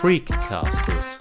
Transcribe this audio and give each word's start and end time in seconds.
Freakcasters. 0.00 1.20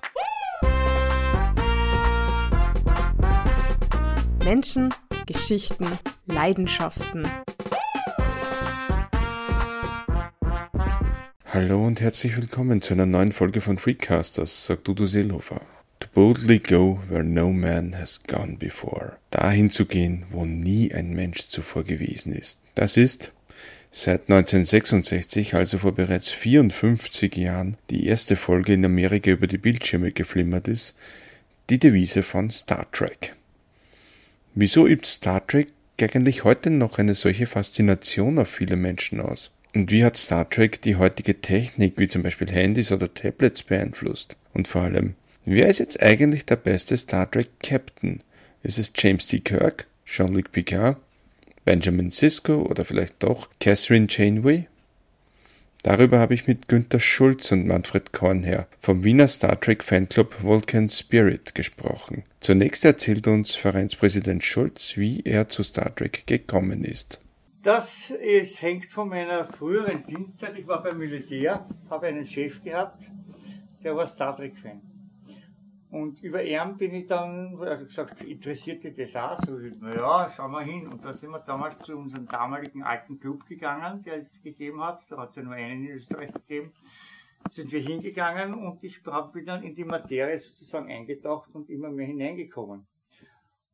Menschen, 4.45 4.93
Geschichten, 5.25 5.99
Leidenschaften. 6.27 7.27
Hallo 11.51 11.85
und 11.85 11.99
herzlich 11.99 12.37
willkommen 12.37 12.81
zu 12.81 12.93
einer 12.93 13.05
neuen 13.05 13.33
Folge 13.33 13.59
von 13.59 13.77
Freakcasters, 13.77 14.67
sagt 14.67 14.87
Udo 14.87 15.07
Seelhofer. 15.07 15.59
Boldly 16.19 16.59
go 16.59 16.99
where 17.07 17.23
no 17.23 17.53
man 17.53 17.93
has 17.93 18.21
gone 18.21 18.57
before. 18.57 19.19
Dahin 19.31 19.71
zu 19.71 19.85
gehen, 19.85 20.25
wo 20.31 20.43
nie 20.43 20.93
ein 20.93 21.13
Mensch 21.13 21.47
zuvor 21.47 21.85
gewesen 21.85 22.33
ist. 22.33 22.59
Das 22.75 22.97
ist 22.97 23.31
seit 23.89 24.23
1966, 24.23 25.53
also 25.53 25.77
vor 25.77 25.93
bereits 25.93 26.27
54 26.27 27.37
Jahren, 27.37 27.77
die 27.89 28.05
erste 28.05 28.35
Folge 28.35 28.73
in 28.73 28.83
Amerika 28.83 29.31
über 29.31 29.47
die 29.47 29.57
Bildschirme 29.57 30.11
geflimmert 30.11 30.67
ist, 30.67 30.97
die 31.69 31.79
Devise 31.79 32.21
von 32.21 32.49
Star 32.49 32.91
Trek. 32.91 33.33
Wieso 34.55 34.87
übt 34.87 35.07
Star 35.07 35.47
Trek 35.47 35.69
eigentlich 36.01 36.43
heute 36.43 36.69
noch 36.69 36.99
eine 36.99 37.15
solche 37.15 37.47
Faszination 37.47 38.39
auf 38.39 38.49
viele 38.49 38.75
Menschen 38.75 39.21
aus? 39.21 39.53
Und 39.73 39.89
wie 39.89 40.03
hat 40.03 40.17
Star 40.17 40.49
Trek 40.49 40.81
die 40.81 40.97
heutige 40.97 41.39
Technik, 41.39 41.93
wie 41.95 42.09
zum 42.09 42.23
Beispiel 42.23 42.51
Handys 42.51 42.91
oder 42.91 43.13
Tablets, 43.13 43.63
beeinflusst? 43.63 44.35
Und 44.53 44.67
vor 44.67 44.81
allem, 44.81 45.15
Wer 45.45 45.67
ist 45.67 45.79
jetzt 45.79 46.03
eigentlich 46.03 46.45
der 46.45 46.57
beste 46.57 46.97
Star 46.97 47.29
Trek 47.31 47.49
Captain? 47.61 48.21
Ist 48.61 48.77
es 48.77 48.91
James 48.93 49.25
T. 49.25 49.39
Kirk, 49.39 49.87
Jean-Luc 50.05 50.51
Picard, 50.51 50.97
Benjamin 51.63 52.09
Sisko 52.09 52.63
oder 52.63 52.83
vielleicht 52.83 53.23
doch 53.23 53.49
Catherine 53.61 54.07
Janeway? 54.09 54.67
Darüber 55.81 56.19
habe 56.19 56.33
ich 56.33 56.45
mit 56.45 56.67
Günter 56.67 56.99
Schulz 56.99 57.53
und 57.53 57.65
Manfred 57.65 58.11
Kornherr 58.11 58.67
vom 58.79 59.05
Wiener 59.05 59.29
Star 59.29 59.57
Trek 59.57 59.81
Fanclub 59.81 60.43
Vulcan 60.43 60.89
Spirit 60.89 61.55
gesprochen. 61.55 62.23
Zunächst 62.41 62.83
erzählt 62.83 63.25
uns 63.27 63.55
Vereinspräsident 63.55 64.43
Schulz, 64.43 64.97
wie 64.97 65.21
er 65.21 65.47
zu 65.47 65.63
Star 65.63 65.95
Trek 65.95 66.27
gekommen 66.27 66.83
ist. 66.83 67.21
Das 67.63 68.09
ist, 68.09 68.61
hängt 68.61 68.87
von 68.87 69.07
meiner 69.07 69.45
früheren 69.45 70.05
Dienstzeit. 70.05 70.59
Ich 70.59 70.67
war 70.67 70.83
beim 70.83 70.97
Militär, 70.97 71.65
habe 71.89 72.07
einen 72.07 72.25
Chef 72.25 72.61
gehabt, 72.61 73.03
der 73.85 73.95
war 73.95 74.05
Star 74.05 74.35
Trek-Fan. 74.35 74.81
Und 75.91 76.21
über 76.21 76.43
ihn 76.43 76.77
bin 76.77 76.93
ich 76.93 77.07
dann, 77.07 77.59
also 77.59 77.85
gesagt, 77.85 78.21
interessiert 78.21 78.83
dich 78.83 78.95
das 78.95 79.15
auch? 79.15 79.39
So, 79.43 79.57
naja, 79.57 80.29
schauen 80.29 80.51
wir 80.51 80.61
hin. 80.61 80.87
Und 80.87 81.03
da 81.03 81.13
sind 81.13 81.31
wir 81.31 81.39
damals 81.39 81.79
zu 81.79 81.97
unserem 81.97 82.27
damaligen 82.27 82.83
alten 82.83 83.19
Club 83.19 83.45
gegangen, 83.47 84.03
der 84.03 84.17
es 84.17 84.39
gegeben 84.43 84.83
hat. 84.83 85.03
Da 85.09 85.17
hat 85.17 85.29
es 85.29 85.35
ja 85.37 85.43
nur 85.43 85.53
einen 85.53 85.85
in 85.87 85.91
Österreich 85.93 86.31
gegeben. 86.31 86.73
Sind 87.49 87.71
wir 87.71 87.81
hingegangen 87.81 88.53
und 88.53 88.83
ich 88.83 89.01
bin 89.33 89.45
dann 89.45 89.63
in 89.63 89.73
die 89.73 89.85
Materie 89.85 90.37
sozusagen 90.37 90.91
eingetaucht 90.91 91.55
und 91.55 91.69
immer 91.69 91.89
mehr 91.89 92.05
hineingekommen. 92.05 92.85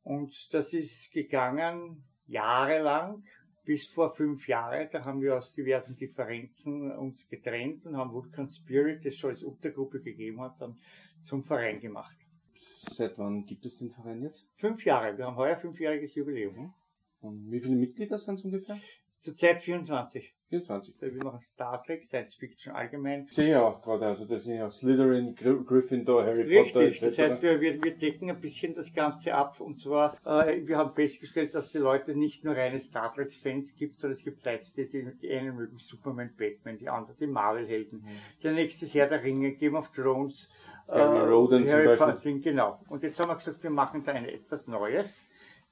Und 0.04 0.54
das 0.54 0.72
ist 0.72 1.12
gegangen 1.12 2.04
jahrelang, 2.28 3.24
bis 3.66 3.88
vor 3.88 4.10
fünf 4.14 4.48
Jahren. 4.48 4.88
Da 4.92 5.04
haben 5.04 5.22
wir 5.22 5.36
aus 5.36 5.54
diversen 5.54 5.98
Differenzen 5.98 6.92
uns 6.92 7.28
getrennt 7.28 7.86
und 7.86 7.98
haben 7.98 8.14
Vulcan 8.14 8.48
Spirit, 8.48 9.04
das 9.04 9.16
schon 9.16 9.32
als 9.32 9.44
Untergruppe 9.44 10.00
gegeben 10.00 10.40
hat, 10.42 10.62
dann 10.62 10.78
zum 11.26 11.44
Verein 11.44 11.80
gemacht. 11.80 12.16
Seit 12.92 13.18
wann 13.18 13.46
gibt 13.46 13.66
es 13.66 13.80
den 13.80 13.90
Verein 13.90 14.22
jetzt? 14.22 14.48
Fünf 14.56 14.86
Jahre. 14.86 15.18
Wir 15.18 15.26
haben 15.26 15.36
heuer 15.36 15.56
fünfjähriges 15.56 16.16
Jubiläum. 16.16 16.74
Und 17.20 17.52
wie 17.52 17.60
viele 17.60 17.76
Mitglieder 17.76 18.18
sind 18.20 18.36
es 18.36 18.46
ungefähr? 18.46 18.80
Zurzeit 19.18 19.62
24. 19.62 20.35
24. 20.50 20.96
Wir 21.02 21.24
machen 21.24 21.42
Star 21.42 21.82
Trek, 21.82 22.04
Science 22.04 22.36
Fiction 22.36 22.74
allgemein. 22.74 23.26
Ich 23.28 23.36
sehe 23.36 23.52
ja 23.52 23.62
auch 23.64 23.82
gerade, 23.82 24.06
also 24.06 24.26
das 24.26 24.44
sind 24.44 24.58
ja 24.58 24.70
Slytherin, 24.70 25.36
Gryffindor, 25.36 26.24
Harry 26.24 26.44
Richtig, 26.44 26.74
Potter 26.74 26.86
Richtig, 26.86 27.02
das 27.02 27.18
heißt, 27.18 27.42
wir, 27.42 27.60
wir, 27.60 27.84
wir 27.84 27.98
decken 27.98 28.30
ein 28.30 28.40
bisschen 28.40 28.76
das 28.76 28.94
Ganze 28.94 29.34
ab. 29.34 29.60
Und 29.60 29.80
zwar, 29.80 30.16
äh, 30.26 30.66
wir 30.66 30.78
haben 30.78 30.94
festgestellt, 30.94 31.56
dass 31.56 31.72
die 31.72 31.80
Leute 31.80 32.16
nicht 32.16 32.44
nur 32.44 32.56
reine 32.56 32.80
Star 32.80 33.14
Trek-Fans 33.14 33.76
gibt, 33.76 33.96
sondern 33.96 34.18
es 34.18 34.24
gibt 34.24 34.46
Leute, 34.46 34.66
die, 34.76 34.88
die, 34.88 35.18
die 35.20 35.32
einen 35.32 35.56
mögen 35.56 35.78
Superman, 35.80 36.32
Batman, 36.38 36.78
die 36.78 36.90
anderen 36.90 37.18
die 37.20 37.28
Marvel-Helden. 37.28 38.02
Mhm. 38.02 38.42
Der 38.44 38.52
nächste 38.54 38.86
ist 38.86 38.94
Herr 38.94 39.08
der 39.08 39.24
Ringe, 39.24 39.54
Game 39.54 39.76
of 39.76 39.92
Thrones, 39.92 40.48
äh, 40.88 41.02
Roden 41.02 41.68
Harry 41.68 41.98
Potter, 41.98 42.34
genau. 42.40 42.80
Und 42.90 43.02
jetzt 43.02 43.20
haben 43.20 43.30
wir 43.30 43.36
gesagt, 43.36 43.64
wir 43.64 43.72
machen 43.72 44.04
da 44.04 44.12
ein 44.12 44.26
etwas 44.26 44.68
Neues. 44.68 45.24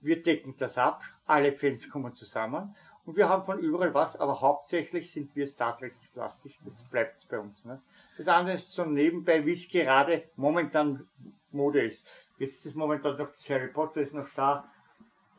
Wir 0.01 0.21
decken 0.21 0.55
das 0.57 0.77
ab, 0.77 1.01
alle 1.25 1.53
Fans 1.53 1.89
kommen 1.89 2.11
zusammen 2.11 2.75
und 3.05 3.17
wir 3.17 3.27
haben 3.27 3.43
von 3.43 3.59
überall 3.59 3.93
was, 3.93 4.15
aber 4.15 4.39
hauptsächlich 4.41 5.11
sind 5.11 5.35
wir 5.35 5.47
Star 5.47 5.77
Trek 5.77 5.93
Plastik, 6.13 6.57
das 6.63 6.83
bleibt 6.85 7.27
bei 7.29 7.39
uns. 7.39 7.65
Ne? 7.65 7.81
Das 8.17 8.27
andere 8.27 8.55
ist 8.55 8.71
so 8.71 8.85
nebenbei, 8.85 9.45
wie 9.45 9.51
es 9.51 9.67
gerade 9.67 10.23
momentan 10.35 11.05
Mode 11.51 11.85
ist. 11.85 12.07
Jetzt 12.37 12.65
ist 12.65 12.75
momentan 12.75 13.17
noch 13.17 13.29
das 13.29 13.49
Harry 13.49 13.67
Potter 13.67 14.01
ist 14.01 14.13
noch 14.13 14.29
da, 14.35 14.65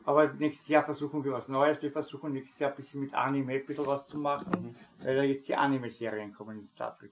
aber 0.05 0.31
nächstes 0.33 0.67
Jahr 0.67 0.83
versuchen 0.83 1.23
wir 1.23 1.31
was 1.31 1.49
Neues. 1.49 1.81
Wir 1.81 1.91
versuchen 1.91 2.33
nächstes 2.33 2.59
Jahr 2.59 2.69
ein 2.69 2.75
bisschen 2.75 3.01
mit 3.01 3.13
Anime 3.13 3.53
ein 3.53 3.65
bisschen 3.65 3.87
was 3.87 4.05
zu 4.05 4.19
machen, 4.19 4.75
mhm. 4.99 5.03
weil 5.03 5.15
da 5.15 5.23
jetzt 5.23 5.47
die 5.47 5.55
Anime-Serien 5.55 6.33
kommen 6.33 6.59
in 6.59 6.65
Star 6.65 6.95
Trek. 6.97 7.11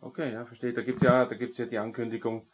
Okay, 0.00 0.32
ja, 0.32 0.44
verstehe. 0.44 0.72
Da 0.72 0.82
gibt 0.82 1.02
ja, 1.02 1.26
da 1.26 1.34
gibt's 1.34 1.58
ja 1.58 1.66
die 1.66 1.78
Ankündigung, 1.78 2.46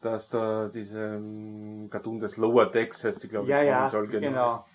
dass 0.00 0.28
da 0.28 0.68
diese 0.68 1.16
um, 1.16 1.88
Cartoon 1.90 2.20
des 2.20 2.36
Lower 2.36 2.70
Decks 2.70 3.04
heißt, 3.04 3.22
die 3.22 3.28
glaube 3.28 3.46
ich, 3.46 3.50
ja, 3.50 3.62
ja, 3.62 3.88
soll. 3.88 4.06
Genau. 4.06 4.28
genau. 4.28 4.66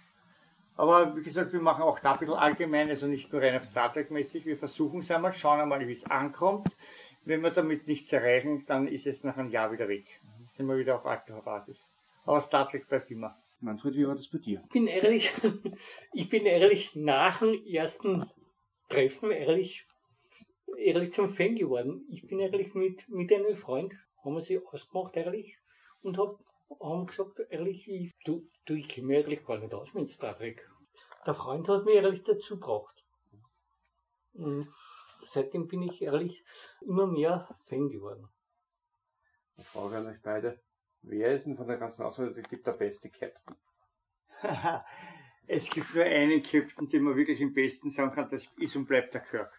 Aber 0.79 1.13
wie 1.17 1.23
gesagt, 1.23 1.51
wir 1.51 1.59
machen 1.59 1.83
auch 1.83 1.99
da 1.99 2.13
ein 2.13 2.19
bisschen 2.19 2.35
allgemein, 2.35 2.89
also 2.89 3.05
nicht 3.05 3.33
nur 3.33 3.41
rein 3.41 3.57
auf 3.57 3.65
Star 3.65 3.91
Trek 3.91 4.11
mäßig. 4.11 4.45
Wir 4.45 4.55
versuchen 4.55 5.01
es 5.01 5.11
einmal, 5.11 5.33
schauen 5.33 5.59
einmal, 5.59 5.85
wie 5.85 5.91
es 5.91 6.05
ankommt. 6.05 6.73
Wenn 7.25 7.41
wir 7.41 7.51
damit 7.51 7.85
nichts 7.85 8.13
erreichen, 8.13 8.63
dann 8.65 8.87
ist 8.87 9.05
es 9.05 9.25
nach 9.25 9.35
einem 9.35 9.49
Jahr 9.49 9.73
wieder 9.73 9.89
weg. 9.89 10.05
Mhm. 10.23 10.47
Sind 10.51 10.67
wir 10.67 10.77
wieder 10.77 10.95
auf 10.95 11.05
alter 11.05 11.41
Basis. 11.41 11.85
Aber 12.23 12.39
Star 12.39 12.65
Trek 12.65 12.87
bleibt 12.87 13.11
immer. 13.11 13.37
Manfred, 13.59 13.95
wie 13.95 14.07
war 14.07 14.15
das 14.15 14.29
bei 14.29 14.37
dir? 14.37 14.61
Ich 14.63 14.69
bin 14.69 14.87
ehrlich, 14.87 15.33
ich 16.13 16.29
bin 16.29 16.45
ehrlich 16.45 16.95
nach 16.95 17.39
dem 17.39 17.61
ersten 17.65 18.29
Treffen 18.87 19.31
ehrlich 19.31 19.85
ehrlich 20.77 21.11
zum 21.11 21.27
Fan 21.27 21.57
geworden. 21.57 22.05
Ich 22.09 22.25
bin 22.25 22.39
ehrlich 22.39 22.73
mit, 22.73 23.09
mit 23.09 23.33
einem 23.33 23.53
Freund, 23.53 23.95
haben 24.23 24.35
wir 24.35 24.41
sie 24.41 24.59
ausgemacht, 24.65 25.17
ehrlich, 25.17 25.57
und 26.03 26.17
hab, 26.17 26.37
haben 26.79 27.07
gesagt, 27.07 27.39
ehrlich, 27.49 27.89
ich, 27.89 28.17
du, 28.25 28.47
du, 28.65 28.75
ich 28.75 28.87
kenne 28.87 29.07
mich 29.07 29.17
ehrlich 29.17 29.45
gar 29.45 29.57
nicht 29.57 29.73
aus 29.73 29.93
mit 29.93 30.11
Star 30.11 30.37
Trek. 30.37 30.67
Der 31.25 31.33
Freund 31.33 31.67
hat 31.67 31.85
mich 31.85 31.95
ehrlich 31.95 32.23
dazu 32.23 32.59
gebracht. 32.59 33.03
Und 34.33 34.73
seitdem 35.31 35.67
bin 35.67 35.83
ich 35.83 36.01
ehrlich 36.01 36.43
immer 36.81 37.07
mehr 37.07 37.47
Fan 37.67 37.89
geworden. 37.89 38.29
Ich 39.57 39.67
frage 39.67 39.97
an 39.97 40.07
euch 40.07 40.21
beide, 40.21 40.61
wer 41.01 41.33
ist 41.35 41.45
denn 41.45 41.57
von 41.57 41.67
der 41.67 41.77
ganzen 41.77 42.03
Auswahl, 42.03 42.27
es 42.27 42.49
gibt 42.49 42.65
der 42.65 42.73
beste 42.73 43.09
Captain? 43.09 43.55
es 45.47 45.69
gibt 45.69 45.93
nur 45.93 46.05
einen 46.05 46.41
Captain, 46.41 46.87
den 46.87 47.03
man 47.03 47.15
wirklich 47.15 47.41
am 47.41 47.53
besten 47.53 47.91
sagen 47.91 48.13
kann, 48.13 48.29
das 48.29 48.47
ist 48.57 48.75
und 48.75 48.85
bleibt 48.85 49.13
der 49.13 49.21
Kirk. 49.21 49.51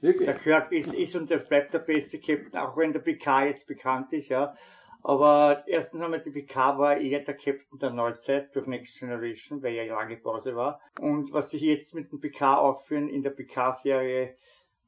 Wirklich? 0.00 0.26
Der 0.26 0.38
Kirk 0.38 0.72
ist, 0.72 0.94
ist 0.94 1.16
und 1.16 1.28
der 1.28 1.38
bleibt 1.38 1.74
der 1.74 1.80
beste 1.80 2.20
Captain, 2.20 2.56
auch 2.56 2.76
wenn 2.76 2.92
der 2.92 3.00
PK 3.00 3.46
jetzt 3.46 3.66
bekannt 3.66 4.12
ist, 4.12 4.28
ja. 4.28 4.54
Aber 5.02 5.64
erstens 5.66 6.02
einmal, 6.02 6.20
die 6.20 6.30
PK 6.30 6.78
war 6.78 6.96
eher 6.98 7.20
der 7.20 7.34
Captain 7.34 7.78
der 7.78 7.90
Neuzeit 7.90 8.54
durch 8.54 8.66
Next 8.66 8.98
Generation, 8.98 9.62
weil 9.62 9.74
ja 9.74 9.84
lange 9.84 10.16
Pause 10.16 10.54
war. 10.54 10.80
Und 11.00 11.32
was 11.32 11.50
sie 11.50 11.58
jetzt 11.58 11.94
mit 11.94 12.12
dem 12.12 12.20
PK 12.20 12.56
aufführen 12.58 13.08
in 13.08 13.22
der 13.22 13.30
PK-Serie, 13.30 14.36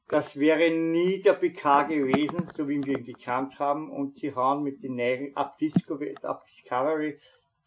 das 0.07 0.37
wäre 0.37 0.69
nie 0.69 1.21
der 1.21 1.33
PK 1.33 1.83
gewesen, 1.83 2.45
so 2.47 2.67
wie 2.67 2.83
wir 2.83 2.99
ihn 2.99 3.05
gekannt 3.05 3.57
haben. 3.57 3.89
Und 3.89 4.17
sie 4.17 4.35
hauen 4.35 4.63
mit 4.63 4.83
den 4.83 4.95
neuen, 4.95 5.35
ab, 5.35 5.57
Discovery, 5.57 6.15
ab 6.21 6.45
Discovery, 6.45 7.19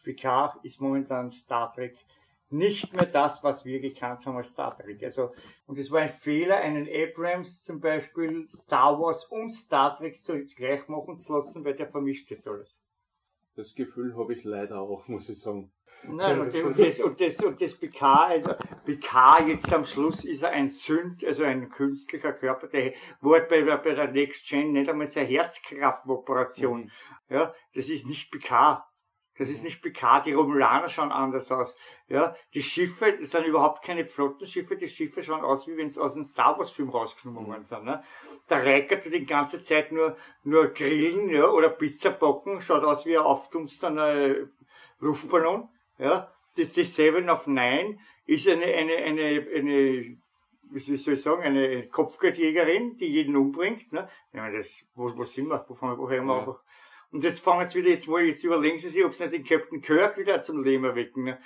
PK 0.03 0.57
ist 0.63 0.79
momentan 0.79 1.31
Star 1.31 1.73
Trek 1.73 1.97
nicht 2.49 2.93
mehr 2.93 3.05
das, 3.05 3.43
was 3.43 3.65
wir 3.65 3.79
gekannt 3.79 4.25
haben 4.25 4.37
als 4.37 4.49
Star 4.49 4.77
Trek. 4.77 5.03
Also, 5.03 5.33
und 5.65 5.77
es 5.77 5.91
war 5.91 6.01
ein 6.01 6.09
Fehler, 6.09 6.57
einen 6.57 6.87
Abrams 6.87 7.63
zum 7.63 7.79
Beispiel 7.79 8.47
Star 8.49 8.99
Wars 8.99 9.25
und 9.25 9.49
Star 9.51 9.97
Trek 9.97 10.17
so 10.21 10.33
jetzt 10.33 10.55
gleich 10.55 10.87
machen 10.87 11.17
zu 11.17 11.33
lassen, 11.33 11.65
weil 11.65 11.75
der 11.75 11.87
vermischt 11.87 12.29
jetzt 12.31 12.47
alles. 12.47 12.81
Das 13.55 13.73
Gefühl 13.75 14.15
habe 14.15 14.33
ich 14.33 14.43
leider 14.43 14.79
auch, 14.79 15.07
muss 15.07 15.29
ich 15.29 15.39
sagen. 15.39 15.71
Nein, 16.03 16.39
und 16.39 16.47
das, 16.53 16.63
und 16.63 16.79
das, 16.79 16.99
und 16.99 17.21
das, 17.21 17.39
und 17.39 17.61
das 17.61 17.75
PK, 17.75 18.25
also 18.27 18.53
PK 18.85 19.47
jetzt 19.47 19.73
am 19.73 19.83
Schluss 19.83 20.23
ist 20.23 20.43
er 20.43 20.51
ein 20.51 20.69
Sünd, 20.69 21.25
also 21.25 21.43
ein 21.43 21.69
künstlicher 21.69 22.33
Körper, 22.33 22.67
der 22.67 22.93
wurde 23.19 23.47
bei, 23.49 23.63
bei 23.63 23.93
der 23.93 24.11
Next 24.11 24.47
Gen 24.47 24.73
nicht 24.73 24.89
einmal 24.89 25.07
seine 25.07 25.27
Herzklappenoperation. 25.27 26.83
Mhm. 26.83 26.91
Ja, 27.29 27.53
das 27.73 27.89
ist 27.89 28.05
nicht 28.05 28.31
PK. 28.31 28.86
Das 29.37 29.49
ist 29.49 29.63
nicht 29.63 29.81
bekannt. 29.81 30.25
Die 30.25 30.33
Romulaner 30.33 30.89
schauen 30.89 31.11
anders 31.11 31.51
aus. 31.51 31.75
Ja, 32.07 32.35
die 32.53 32.63
Schiffe 32.63 33.17
das 33.19 33.31
sind 33.31 33.45
überhaupt 33.45 33.83
keine 33.83 34.05
Flottenschiffe. 34.05 34.75
Die 34.77 34.87
Schiffe 34.87 35.23
schauen 35.23 35.43
aus, 35.43 35.67
wie 35.67 35.77
wenn 35.77 35.89
sie 35.89 36.01
aus 36.01 36.15
einem 36.15 36.23
Star 36.23 36.57
Wars 36.57 36.71
Film 36.71 36.89
rausgenommen 36.89 37.47
worden 37.47 37.65
sind. 37.65 37.83
Ne? 37.83 38.03
Der 38.49 38.65
Riker 38.65 38.99
tut 38.99 39.13
die 39.13 39.25
ganze 39.25 39.61
Zeit 39.61 39.91
nur, 39.91 40.15
nur 40.43 40.67
grillen, 40.69 41.29
ja, 41.29 41.47
oder 41.49 41.69
Pizza 41.69 42.09
bocken. 42.11 42.61
Schaut 42.61 42.83
aus 42.83 43.05
wie 43.05 43.17
ein 43.17 43.23
aufdunsternder 43.23 44.35
Luftballon. 44.99 45.69
Ja, 45.99 46.31
das, 46.55 46.71
die 46.71 46.83
Seven 46.83 47.29
of 47.29 47.47
Nine 47.47 47.99
ist 48.25 48.47
eine, 48.47 48.65
eine, 48.65 48.95
eine, 48.95 49.47
eine 49.55 50.17
wie 50.69 50.79
soll 50.79 51.13
ich 51.13 51.21
sagen, 51.21 51.43
eine 51.43 51.87
Kopfgeldjägerin, 51.87 52.97
die 52.97 53.05
jeden 53.07 53.35
umbringt. 53.35 53.91
Ne? 53.93 54.09
Meine, 54.33 54.57
das, 54.57 54.85
wo, 54.95 55.15
wo 55.15 55.23
sind 55.23 55.47
wir? 55.47 55.65
Wo 55.67 55.75
woher 55.79 56.21
wir 56.21 56.33
Ja. 56.33 56.39
einfach. 56.39 56.61
Und 57.11 57.23
jetzt 57.23 57.39
fangen 57.39 57.65
sie 57.65 57.79
wieder, 57.79 57.89
jetzt, 57.89 58.07
wo, 58.07 58.17
jetzt 58.17 58.43
überlegen 58.43 58.79
sie 58.79 58.89
sich, 58.89 59.03
ob 59.03 59.13
sie 59.13 59.23
nicht 59.23 59.33
den 59.33 59.43
Captain 59.43 59.81
Kirk 59.81 60.17
wieder 60.17 60.41
zum 60.41 60.63
Leben 60.63 60.83
erwecken. 60.83 61.23
Ne? 61.23 61.39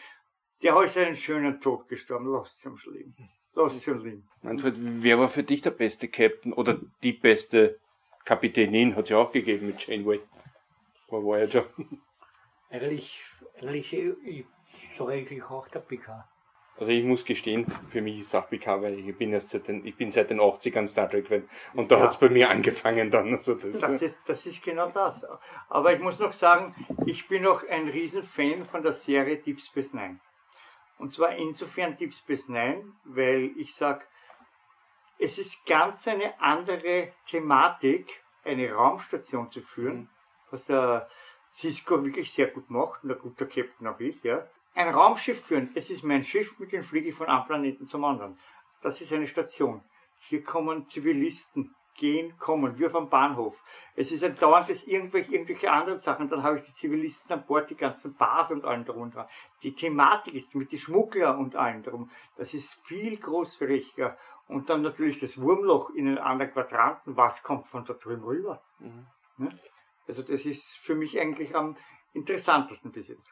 Der 0.63 0.75
hat 0.75 0.97
einen 0.97 1.15
schönen 1.15 1.59
Tod 1.61 1.87
gestorben. 1.87 2.31
Lasst 2.31 2.59
sie 2.59 2.67
am 2.67 2.77
leben. 2.91 3.15
Lasst 3.53 3.81
sie 3.81 3.91
am 3.91 4.03
leben. 4.03 4.29
Manfred, 4.41 4.75
wer 4.77 5.19
war 5.19 5.27
für 5.27 5.43
dich 5.43 5.61
der 5.61 5.71
beste 5.71 6.07
Captain 6.07 6.53
oder 6.53 6.79
die 7.03 7.13
beste 7.13 7.79
Kapitänin? 8.25 8.95
Hat 8.95 9.05
es 9.05 9.09
ja 9.09 9.17
auch 9.17 9.31
gegeben 9.31 9.67
mit 9.67 9.85
Janeway. 9.85 10.19
War 11.09 11.23
Voyager. 11.23 11.65
Eigentlich, 12.69 13.19
eigentlich, 13.59 13.91
ich, 13.91 14.15
ich 14.23 14.45
sage 14.97 15.11
eigentlich 15.11 15.43
auch 15.43 15.67
der 15.67 15.79
PK. 15.79 16.30
Also 16.81 16.93
ich 16.93 17.03
muss 17.03 17.23
gestehen, 17.23 17.67
für 17.91 18.01
mich 18.01 18.19
ist 18.21 18.27
es 18.29 18.33
auch 18.35 18.49
PK, 18.49 18.81
weil 18.81 18.97
ich 18.97 19.15
bin 19.15 19.31
erst 19.31 19.51
seit 19.51 19.67
den, 19.67 19.85
ich 19.85 19.95
bin 19.95 20.11
seit 20.11 20.31
den 20.31 20.41
80ern 20.41 20.87
Star 20.87 21.07
Trek 21.07 21.27
Fan 21.27 21.47
und 21.75 21.91
da 21.91 21.97
Ja. 21.97 22.01
hat 22.01 22.09
es 22.13 22.17
bei 22.17 22.27
mir 22.27 22.49
angefangen 22.49 23.11
dann. 23.11 23.35
Also 23.35 23.53
das, 23.53 23.79
Das 23.79 24.01
ist, 24.01 24.19
das 24.27 24.43
ist 24.47 24.63
genau 24.63 24.89
das. 24.89 25.23
Aber 25.69 25.93
ich 25.93 25.99
muss 25.99 26.17
noch 26.17 26.33
sagen, 26.33 26.73
ich 27.05 27.27
bin 27.27 27.43
noch 27.43 27.63
ein 27.69 27.87
Riesenfan 27.87 28.65
von 28.65 28.81
der 28.81 28.93
Serie 28.93 29.37
Deep 29.37 29.61
Space 29.61 29.93
Nine. 29.93 30.19
Und 30.97 31.13
zwar 31.13 31.35
insofern 31.35 31.97
Deep 31.97 32.15
Space 32.15 32.49
Nine, 32.49 32.83
weil 33.03 33.51
ich 33.57 33.75
sag, 33.75 34.07
es 35.19 35.37
ist 35.37 35.63
ganz 35.67 36.07
eine 36.07 36.41
andere 36.41 37.13
Thematik, 37.27 38.23
eine 38.43 38.71
Raumstation 38.71 39.51
zu 39.51 39.61
führen, 39.61 40.09
was 40.49 40.65
der 40.65 41.07
Cisco 41.53 42.03
wirklich 42.03 42.31
sehr 42.31 42.47
gut 42.47 42.71
macht 42.71 43.03
und 43.03 43.11
ein 43.11 43.19
guter 43.19 43.45
Captain 43.45 43.85
auch 43.85 43.99
ist, 43.99 44.23
ja. 44.23 44.47
Ein 44.73 44.89
Raumschiff 44.89 45.43
führen, 45.45 45.69
es 45.75 45.89
ist 45.89 46.03
mein 46.03 46.23
Schiff, 46.23 46.57
mit 46.59 46.71
dem 46.71 46.83
fliege 46.83 47.09
ich 47.09 47.15
von 47.15 47.27
einem 47.27 47.45
Planeten 47.45 47.85
zum 47.87 48.05
anderen. 48.05 48.39
Das 48.81 49.01
ist 49.01 49.11
eine 49.11 49.27
Station. 49.27 49.83
Hier 50.19 50.43
kommen 50.43 50.87
Zivilisten, 50.87 51.75
gehen, 51.95 52.37
kommen, 52.37 52.83
auf 52.83 52.95
einem 52.95 53.09
Bahnhof. 53.09 53.61
Es 53.95 54.11
ist 54.11 54.23
ein 54.23 54.35
dauerndes 54.37 54.87
irgendwelche, 54.87 55.33
irgendwelche 55.33 55.71
anderen 55.71 55.99
Sachen. 55.99 56.29
Dann 56.29 56.43
habe 56.43 56.57
ich 56.57 56.63
die 56.63 56.73
Zivilisten 56.73 57.31
an 57.31 57.45
Bord, 57.45 57.69
die 57.69 57.75
ganzen 57.75 58.15
Bars 58.15 58.51
und 58.51 58.63
und 58.63 58.85
dran. 58.85 59.27
Die 59.61 59.73
Thematik 59.73 60.33
ist 60.33 60.55
mit 60.55 60.71
den 60.71 60.79
Schmuggler 60.79 61.37
und 61.37 61.55
allem 61.55 61.83
drum. 61.83 62.09
Das 62.37 62.53
ist 62.53 62.73
viel 62.85 63.17
großflächiger. 63.17 64.17
Und 64.47 64.69
dann 64.69 64.81
natürlich 64.81 65.19
das 65.19 65.39
Wurmloch 65.39 65.91
in 65.91 66.05
den 66.07 66.17
anderen 66.17 66.51
Quadranten. 66.51 67.15
Was 67.15 67.43
kommt 67.43 67.67
von 67.67 67.85
da 67.85 67.93
drüben 67.93 68.23
rüber? 68.23 68.61
Mhm. 68.79 69.07
Ne? 69.37 69.49
Also 70.07 70.23
das 70.23 70.45
ist 70.45 70.77
für 70.77 70.95
mich 70.95 71.19
eigentlich 71.19 71.55
am 71.55 71.77
interessantesten 72.13 72.91
bis 72.91 73.07
jetzt. 73.07 73.31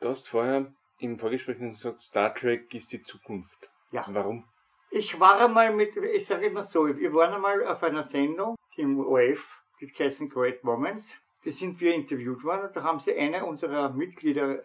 Du 0.00 0.08
hast 0.08 0.28
vorher 0.28 0.72
im 0.98 1.18
Vorgespräch 1.18 1.58
gesagt, 1.58 2.00
Star 2.00 2.34
Trek 2.34 2.72
ist 2.74 2.90
die 2.90 3.02
Zukunft. 3.02 3.68
Ja. 3.90 4.04
Warum? 4.08 4.48
Ich 4.90 5.20
war 5.20 5.38
einmal 5.38 5.72
mit, 5.74 5.94
ich 5.96 6.26
sage 6.26 6.46
immer 6.46 6.62
so, 6.62 6.86
wir 6.86 7.12
waren 7.12 7.34
einmal 7.34 7.66
auf 7.66 7.82
einer 7.82 8.02
Sendung 8.02 8.56
im 8.76 8.98
OF, 8.98 9.46
die 9.80 9.86
heißen 9.88 10.30
Great 10.30 10.64
Moments. 10.64 11.12
Da 11.44 11.50
sind 11.50 11.80
wir 11.80 11.94
interviewt 11.94 12.42
worden 12.44 12.66
und 12.66 12.76
da 12.76 12.82
haben 12.82 12.98
sie 12.98 13.14
eine 13.14 13.44
unserer 13.44 13.90
Mitglieder, 13.90 14.62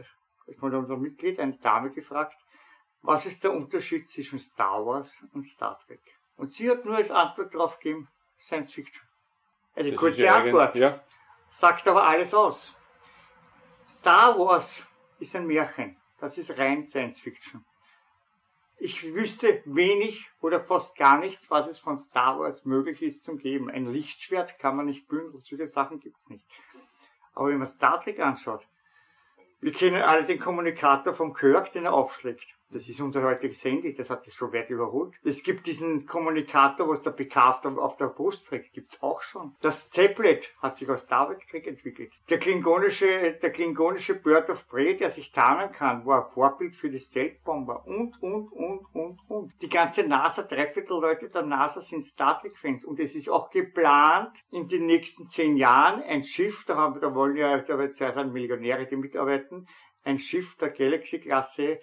von 0.58 0.74
unserem 0.74 1.02
Mitglied, 1.02 1.40
eine 1.40 1.58
Dame 1.58 1.92
gefragt, 1.92 2.38
was 3.02 3.26
ist 3.26 3.44
der 3.44 3.52
Unterschied 3.52 4.10
zwischen 4.10 4.40
Star 4.40 4.86
Wars 4.86 5.16
und 5.34 5.46
Star 5.46 5.78
Trek? 5.86 6.02
Und 6.38 6.54
sie 6.54 6.70
hat 6.70 6.86
nur 6.86 6.96
als 6.96 7.12
Antwort 7.12 7.54
darauf 7.54 7.78
gegeben, 7.80 8.08
Science 8.40 8.72
Fiction. 8.74 9.06
Also 9.76 9.92
Das 9.92 10.00
kurze 10.00 10.32
Antwort, 10.32 10.76
Ja. 10.76 11.04
sagt 11.50 11.88
aber 11.88 12.08
alles 12.08 12.34
aus. 12.34 12.74
Star 13.86 14.38
Wars 14.40 14.86
ist 15.20 15.36
ein 15.36 15.48
Märchen. 15.48 15.98
Das 16.20 16.38
ist 16.38 16.58
rein 16.58 16.88
Science 16.88 17.20
Fiction. 17.20 17.66
Ich 18.78 19.14
wüsste 19.14 19.62
wenig 19.66 20.30
oder 20.42 20.60
fast 20.60 20.96
gar 20.98 21.18
nichts, 21.18 21.50
was 21.50 21.68
es 21.68 21.80
von 21.80 21.98
Star 21.98 22.40
Wars 22.40 22.66
möglich 22.66 23.02
ist 23.02 23.24
zum 23.24 23.38
Geben. 23.38 23.70
Ein 23.70 23.92
Lichtschwert 23.92 24.60
kann 24.60 24.76
man 24.76 24.86
nicht 24.86 25.08
bündeln, 25.08 25.40
solche 25.40 25.68
Sachen 25.68 26.00
gibt 26.00 26.20
es 26.20 26.30
nicht. 26.30 26.46
Aber 27.34 27.50
wenn 27.50 27.58
man 27.58 27.68
Star 27.68 28.00
Trek 28.02 28.20
anschaut, 28.20 28.68
wir 29.62 29.72
kennen 29.72 30.02
alle 30.02 30.26
den 30.26 30.40
Kommunikator 30.40 31.14
vom 31.14 31.34
Kirk, 31.34 31.72
den 31.72 31.86
er 31.86 31.94
aufschlägt. 31.94 32.56
Das 32.76 32.90
ist 32.90 33.00
unser 33.00 33.24
heutiges 33.24 33.64
Handy, 33.64 33.94
das 33.94 34.10
hat 34.10 34.28
es 34.28 34.34
schon 34.34 34.52
weit 34.52 34.70
überholt. 34.70 35.14
Es 35.24 35.44
gibt 35.44 35.66
diesen 35.66 36.06
Kommunikator, 36.06 36.90
was 36.90 37.04
der 37.04 37.12
PK 37.12 37.62
auf 37.64 37.96
der, 37.96 38.08
Brust 38.08 38.46
trägt, 38.48 38.74
gibt's 38.74 39.02
auch 39.02 39.22
schon. 39.22 39.56
Das 39.62 39.90
Tablet 39.90 40.54
hat 40.62 40.76
sich 40.76 40.90
aus 40.90 41.04
Star 41.04 41.34
Trek 41.50 41.68
entwickelt. 41.68 42.12
Der 42.30 42.38
klingonische, 42.38 43.32
der 43.42 43.50
klingonische 43.52 44.16
Bird 44.16 44.50
of 44.50 44.68
Prey, 44.68 44.98
der 44.98 45.10
sich 45.10 45.32
tarnen 45.32 45.72
kann, 45.72 46.06
war 46.06 46.26
ein 46.26 46.32
Vorbild 46.34 46.76
für 46.76 46.90
die 46.90 47.00
Stealth-Bomber 47.00 47.88
und, 47.88 48.22
und, 48.22 48.52
und, 48.52 48.86
und, 48.94 49.20
und. 49.30 49.54
Die 49.62 49.70
ganze 49.70 50.04
NASA, 50.04 50.44
drei 50.44 50.68
Viertel 50.68 51.00
Leute 51.00 51.30
der 51.30 51.44
NASA 51.44 51.82
sind 51.82 52.04
Star 52.04 52.42
Trek-Fans 52.42 52.84
und 52.84 53.00
es 53.00 53.16
ist 53.16 53.30
auch 53.30 53.52
geplant, 53.52 54.44
in 54.52 54.68
den 54.68 54.86
nächsten 54.86 55.30
zehn 55.30 55.56
Jahren 55.56 56.04
ein 56.04 56.26
Schiff, 56.26 56.66
da 56.66 56.76
haben, 56.76 57.00
da 57.00 57.16
wollen 57.16 57.38
ja, 57.38 57.58
da 57.58 57.88
sind 57.94 58.34
Millionäre, 58.34 58.86
die 58.86 58.98
mitarbeiten, 58.98 59.66
ein 60.04 60.20
Schiff 60.20 60.58
der 60.58 60.72
Galaxy-Klasse 60.72 61.80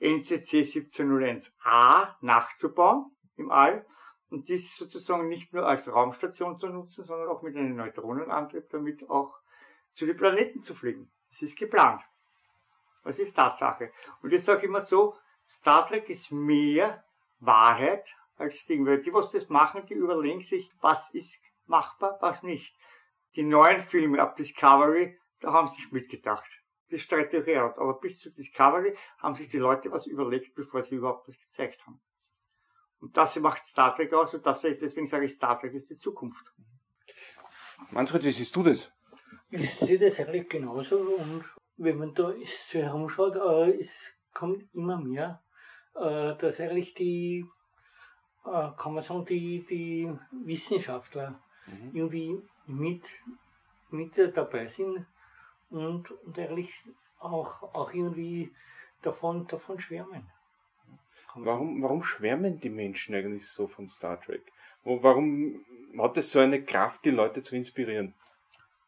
NCC 0.00 0.62
1701A 0.62 2.14
nachzubauen 2.20 3.10
im 3.36 3.50
All 3.50 3.86
und 4.30 4.48
dies 4.48 4.76
sozusagen 4.76 5.28
nicht 5.28 5.52
nur 5.52 5.66
als 5.66 5.88
Raumstation 5.88 6.58
zu 6.58 6.68
nutzen, 6.68 7.04
sondern 7.04 7.28
auch 7.28 7.42
mit 7.42 7.56
einem 7.56 7.76
Neutronenantrieb, 7.76 8.68
damit 8.70 9.08
auch 9.08 9.38
zu 9.92 10.06
den 10.06 10.16
Planeten 10.16 10.62
zu 10.62 10.74
fliegen. 10.74 11.10
Das 11.30 11.42
ist 11.42 11.58
geplant. 11.58 12.02
Das 13.04 13.18
ist 13.18 13.34
Tatsache. 13.34 13.90
Und 14.22 14.32
ich 14.32 14.44
sage 14.44 14.66
immer 14.66 14.82
so, 14.82 15.16
Star 15.48 15.86
Trek 15.86 16.08
ist 16.10 16.30
mehr 16.30 17.04
Wahrheit 17.40 18.14
als 18.36 18.64
Ding. 18.66 18.86
Weil 18.86 19.02
die, 19.02 19.12
was 19.12 19.32
das 19.32 19.48
machen, 19.48 19.86
die 19.86 19.94
überlegen 19.94 20.42
sich, 20.42 20.70
was 20.80 21.12
ist 21.14 21.38
machbar, 21.66 22.18
was 22.20 22.42
nicht. 22.42 22.76
Die 23.34 23.42
neuen 23.42 23.80
Filme 23.80 24.20
ab 24.20 24.36
Discovery, 24.36 25.18
da 25.40 25.52
haben 25.52 25.68
sie 25.68 25.76
sich 25.76 25.92
mitgedacht. 25.92 26.48
Das 26.90 27.00
streite 27.02 27.38
ich 27.38 27.58
out. 27.58 27.78
Aber 27.78 28.00
bis 28.00 28.18
zu 28.18 28.30
Discovery 28.30 28.96
haben 29.18 29.34
sich 29.34 29.48
die 29.48 29.58
Leute 29.58 29.90
was 29.90 30.06
überlegt, 30.06 30.54
bevor 30.54 30.82
sie 30.82 30.96
überhaupt 30.96 31.28
was 31.28 31.38
gezeigt 31.38 31.86
haben. 31.86 32.00
Und 33.00 33.16
das 33.16 33.36
macht 33.36 33.64
Star 33.64 33.94
Trek 33.94 34.12
aus 34.12 34.34
und 34.34 34.44
das, 34.44 34.60
deswegen 34.60 35.06
sage 35.06 35.26
ich, 35.26 35.34
Star 35.34 35.58
Trek 35.58 35.74
ist 35.74 35.90
die 35.90 35.98
Zukunft. 35.98 36.52
Manfred, 37.90 38.24
wie 38.24 38.32
siehst 38.32 38.56
du 38.56 38.62
das? 38.62 38.90
Ich 39.50 39.74
sehe 39.76 39.98
das 39.98 40.18
eigentlich 40.18 40.48
genauso 40.48 40.98
und 40.98 41.44
wenn 41.76 41.96
man 41.96 42.12
da 42.14 42.32
so 42.70 42.78
herumschaut, 42.78 43.36
äh, 43.36 43.78
es 43.78 44.14
kommt 44.34 44.64
immer 44.74 44.98
mehr, 44.98 45.42
äh, 45.94 46.36
dass 46.36 46.60
eigentlich 46.60 46.94
die, 46.94 47.46
äh, 48.44 48.68
kann 48.76 48.94
man 48.94 49.02
sagen, 49.04 49.24
die, 49.26 49.64
die 49.64 50.12
Wissenschaftler 50.44 51.40
Mhm. 51.68 51.90
irgendwie 51.92 52.42
mit, 52.66 53.02
mit 53.90 54.12
dabei 54.36 54.66
sind 54.66 55.06
und, 55.70 56.10
und 56.10 56.38
eigentlich 56.38 56.72
auch, 57.18 57.62
auch 57.74 57.92
irgendwie 57.92 58.52
davon, 59.02 59.46
davon 59.46 59.80
schwärmen. 59.80 60.30
Warum, 61.34 61.82
warum 61.82 62.02
schwärmen 62.02 62.58
die 62.58 62.70
Menschen 62.70 63.14
eigentlich 63.14 63.46
so 63.46 63.68
von 63.68 63.88
Star 63.88 64.20
Trek? 64.20 64.42
Warum 64.82 65.64
hat 65.98 66.16
es 66.16 66.32
so 66.32 66.40
eine 66.40 66.64
Kraft, 66.64 67.04
die 67.04 67.10
Leute 67.10 67.42
zu 67.42 67.54
inspirieren? 67.54 68.14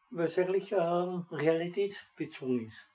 Weil 0.09 0.25
es 0.25 0.37
eigentlich 0.37 0.71
ähm, 0.71 1.25
realitätsbezogen 1.31 2.67
ist. 2.67 2.85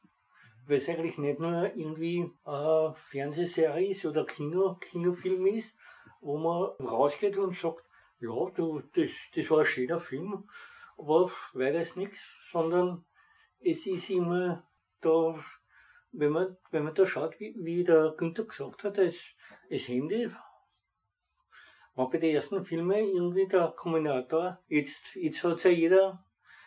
Weil 0.67 0.79
es 0.79 0.89
eigentlich 0.89 1.17
nicht 1.17 1.39
nur 1.39 1.75
irgendwie 1.75 2.31
äh, 2.45 2.93
Fernsehserie 2.95 3.91
ist 3.91 4.05
oder 4.05 4.27
Kino, 4.27 4.75
Kinofilm 4.75 5.47
ist, 5.47 5.73
wo 6.21 6.37
man 6.37 6.87
rausgeht 6.87 7.39
und 7.39 7.57
sagt, 7.57 7.83
ja, 8.21 8.51
du, 8.55 8.83
das, 8.95 9.11
das 9.35 9.51
war 9.51 9.61
ein 9.61 9.67
schöner 9.67 9.99
Film, 9.99 10.49
aber 10.99 11.31
weiter 11.55 11.81
ist 11.81 11.97
nichts, 11.97 12.19
sondern 12.51 13.05
es 13.67 13.87
ist 13.87 14.11
immer 14.11 14.63
da, 15.01 15.39
wenn 16.13 16.31
man, 16.31 16.57
wenn 16.71 16.85
man 16.85 16.95
da 16.95 17.07
schaut, 17.07 17.39
wie, 17.41 17.55
wie 17.59 17.85
der 17.85 18.15
Günther 18.17 18.45
gesagt 18.45 18.85
hat, 18.85 18.99
das, 18.99 19.17
das 19.69 19.89
Handy 19.89 20.31
war 21.95 22.11
bei 22.11 22.19
den 22.19 22.35
ersten 22.35 22.65
Filmen 22.65 22.93
irgendwie 22.93 23.49
der 23.49 23.73
Kombinator, 23.77 24.59
jetzt, 24.69 25.15
jetzt 25.15 25.43
hat 25.43 25.65
ja 25.65 25.71
jeder 25.71 26.23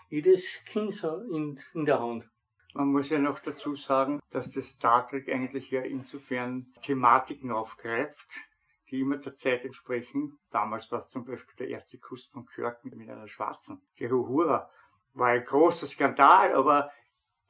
jedes 0.09 0.63
Kind 0.65 0.95
so 0.95 1.21
in, 1.31 1.59
in 1.73 1.85
der 1.85 1.99
Hand. 1.99 2.29
Man 2.73 2.87
muss 2.87 3.09
ja 3.09 3.19
noch 3.19 3.39
dazu 3.39 3.75
sagen, 3.75 4.19
dass 4.31 4.51
das 4.51 4.65
Star 4.65 5.07
Trek 5.07 5.29
eigentlich 5.29 5.71
ja 5.71 5.81
insofern 5.81 6.73
Thematiken 6.81 7.51
aufgreift, 7.51 8.27
die 8.89 9.01
immer 9.01 9.17
der 9.17 9.35
Zeit 9.37 9.65
entsprechen. 9.65 10.39
Damals 10.51 10.91
war 10.91 10.99
es 10.99 11.07
zum 11.09 11.25
Beispiel 11.25 11.55
der 11.57 11.69
erste 11.69 11.97
Kuss 11.99 12.25
von 12.25 12.45
Kirk 12.47 12.83
mit, 12.83 12.93
einer 12.93 13.27
Schwarzen. 13.27 13.81
Die 13.99 14.11
Uhura 14.11 14.69
war 15.19 15.27
ein 15.29 15.45
großer 15.45 15.87
Skandal, 15.87 16.53
aber 16.53 16.91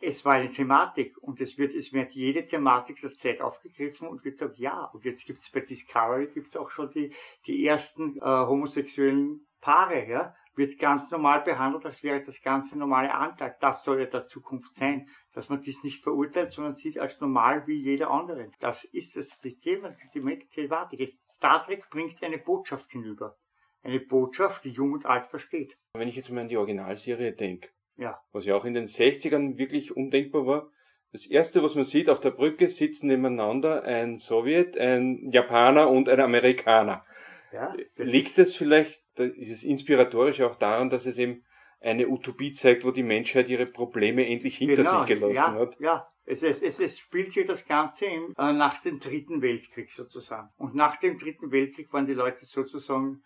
es 0.01 0.23
war 0.23 0.33
eine 0.33 0.49
Thematik 0.49 1.17
und 1.17 1.41
es 1.41 1.57
wird, 1.57 1.73
es 1.75 1.91
wird 1.91 2.13
jede 2.13 2.45
Thematik 2.45 3.01
der 3.01 3.13
Zeit 3.13 3.41
aufgegriffen 3.41 4.07
und 4.07 4.23
wird 4.23 4.38
sagen, 4.38 4.53
ja, 4.55 4.85
und 4.85 5.03
jetzt 5.03 5.25
gibt 5.25 5.39
es 5.39 5.51
bei 5.51 5.59
Discovery 5.59 6.27
gibt's 6.27 6.55
auch 6.55 6.69
schon 6.69 6.89
die, 6.91 7.13
die 7.45 7.65
ersten 7.65 8.17
äh, 8.17 8.21
homosexuellen 8.21 9.45
Paare, 9.59 10.07
ja, 10.07 10.35
wird 10.55 10.79
ganz 10.79 11.11
normal 11.11 11.41
behandelt, 11.41 11.85
als 11.85 12.03
wäre 12.03 12.23
das 12.23 12.41
ganze 12.41 12.77
normale 12.77 13.13
Alltag. 13.13 13.59
Das 13.59 13.83
soll 13.83 13.99
ja 14.01 14.05
der 14.05 14.23
Zukunft 14.23 14.75
sein. 14.75 15.09
dass 15.31 15.49
man 15.49 15.61
dies 15.61 15.83
nicht 15.83 16.03
verurteilt, 16.03 16.51
sondern 16.51 16.75
sieht 16.75 16.97
als 16.99 17.19
normal 17.21 17.65
wie 17.67 17.81
jeder 17.81 18.09
andere. 18.09 18.51
Das 18.59 18.83
ist 18.83 19.15
das, 19.15 19.29
das 19.29 19.39
die 19.39 19.59
Thematik. 19.59 21.17
Star 21.27 21.63
Trek 21.63 21.89
bringt 21.89 22.21
eine 22.23 22.38
Botschaft 22.38 22.91
hinüber. 22.91 23.38
Eine 23.83 24.00
Botschaft, 24.00 24.65
die 24.65 24.69
jung 24.69 24.93
und 24.93 25.05
alt 25.05 25.27
versteht. 25.27 25.77
Wenn 25.93 26.07
ich 26.07 26.15
jetzt 26.15 26.29
mal 26.31 26.41
an 26.41 26.50
die 26.50 26.57
Originalserie 26.57 27.33
denke, 27.33 27.69
Ja. 27.98 28.19
was 28.31 28.45
ja 28.45 28.55
auch 28.55 28.65
in 28.65 28.74
den 28.74 28.88
60ern 28.88 29.57
wirklich 29.57 29.95
undenkbar 29.95 30.45
war, 30.45 30.71
das 31.12 31.25
erste, 31.25 31.63
was 31.63 31.74
man 31.75 31.86
sieht, 31.86 32.09
auf 32.09 32.19
der 32.19 32.31
Brücke 32.31 32.69
sitzen 32.69 33.07
nebeneinander 33.07 33.83
ein 33.83 34.19
Sowjet, 34.19 34.77
ein 34.77 35.31
Japaner 35.31 35.89
und 35.89 36.07
ein 36.07 36.19
Amerikaner. 36.19 37.03
Ja, 37.51 37.75
das 37.95 38.05
Liegt 38.05 38.38
es 38.38 38.55
vielleicht, 38.55 39.01
ist 39.17 39.51
es 39.51 39.63
inspiratorisch 39.63 40.41
auch 40.41 40.55
daran, 40.55 40.91
dass 40.91 41.07
es 41.07 41.17
eben 41.17 41.43
eine 41.81 42.07
Utopie 42.07 42.53
zeigt, 42.53 42.83
wo 42.83 42.91
die 42.91 43.03
Menschheit 43.03 43.50
ihre 43.50 43.65
Probleme 43.65 44.27
endlich 44.27 44.57
hinter 44.57 44.86
sich 44.86 45.05
gelassen 45.07 45.33
ja, 45.33 45.53
hat? 45.53 45.79
Ja, 45.79 46.07
es, 46.25 46.43
es, 46.43 46.62
es, 46.62 46.79
es 46.79 47.00
spielt 47.00 47.33
hier 47.33 47.45
das 47.45 47.65
Ganze 47.65 48.05
im, 48.05 48.36
äh, 48.38 48.53
nach 48.53 48.81
dem 48.81 49.00
Dritten 49.00 49.41
Weltkrieg 49.41 49.91
sozusagen. 49.91 50.50
Und 50.57 50.75
nach 50.75 50.98
dem 50.98 51.17
Dritten 51.17 51.51
Weltkrieg 51.51 51.91
waren 51.91 52.05
die 52.05 52.13
Leute 52.13 52.45
sozusagen 52.45 53.24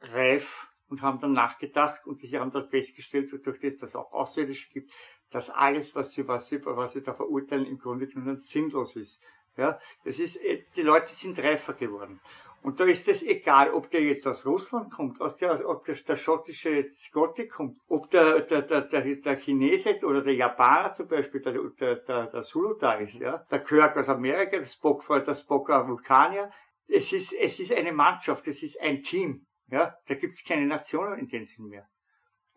reif 0.00 0.68
und 0.88 1.02
haben 1.02 1.20
dann 1.20 1.32
nachgedacht 1.32 2.06
und 2.06 2.20
sie 2.20 2.38
haben 2.38 2.52
dann 2.52 2.68
festgestellt, 2.68 3.30
durch 3.44 3.60
das, 3.60 3.76
dass 3.76 3.90
es 3.90 3.96
auch 3.96 4.12
Außerirdische 4.12 4.70
gibt, 4.72 4.92
dass 5.30 5.50
alles, 5.50 5.94
was 5.94 6.12
sie, 6.12 6.26
was 6.28 6.48
sie, 6.48 6.64
was 6.64 6.92
sie 6.92 7.02
da 7.02 7.14
verurteilen, 7.14 7.66
im 7.66 7.78
Grunde 7.78 8.06
genommen 8.06 8.36
sinnlos 8.36 8.94
ist. 8.96 9.20
Ja, 9.56 9.78
das 10.04 10.18
ist, 10.18 10.36
äh, 10.36 10.64
die 10.76 10.82
Leute 10.82 11.12
sind 11.12 11.38
reifer 11.38 11.72
geworden. 11.72 12.20
Und 12.62 12.80
da 12.80 12.84
ist 12.84 13.06
es 13.06 13.22
egal, 13.22 13.70
ob 13.70 13.90
der 13.90 14.02
jetzt 14.02 14.26
aus 14.26 14.44
Russland 14.44 14.92
kommt, 14.92 15.20
aus 15.20 15.36
der, 15.36 15.68
ob 15.68 15.84
der, 15.84 15.94
der 15.94 16.16
schottische 16.16 16.90
Skotte 16.92 17.46
kommt, 17.46 17.78
ob 17.88 18.10
der, 18.10 18.40
der, 18.40 18.62
der, 18.62 18.80
der, 18.82 19.02
der 19.02 19.36
Chinese 19.36 20.00
oder 20.02 20.20
der 20.20 20.34
Japaner 20.34 20.90
zum 20.90 21.06
Beispiel, 21.06 21.40
der, 21.40 21.52
der, 21.52 21.96
der, 21.96 22.26
der 22.26 22.42
Zulu 22.42 22.74
da 22.74 22.94
ist, 22.94 23.14
ja, 23.14 23.38
der 23.50 23.60
Kirk 23.60 23.96
aus 23.96 24.08
Amerika, 24.08 24.58
der 24.58 24.64
Spock, 24.64 25.06
der 25.08 25.34
Spock 25.34 25.68
Vulkanier. 25.68 26.50
Es 26.88 27.12
ist, 27.12 27.32
es 27.32 27.60
ist 27.60 27.72
eine 27.72 27.92
Mannschaft, 27.92 28.46
es 28.48 28.62
ist 28.62 28.80
ein 28.80 29.02
Team. 29.02 29.46
Ja, 29.68 29.96
da 30.06 30.14
gibt's 30.14 30.44
keine 30.44 30.66
Nationen 30.66 31.18
in 31.18 31.28
dem 31.28 31.44
Sinn 31.44 31.66
mehr. 31.66 31.88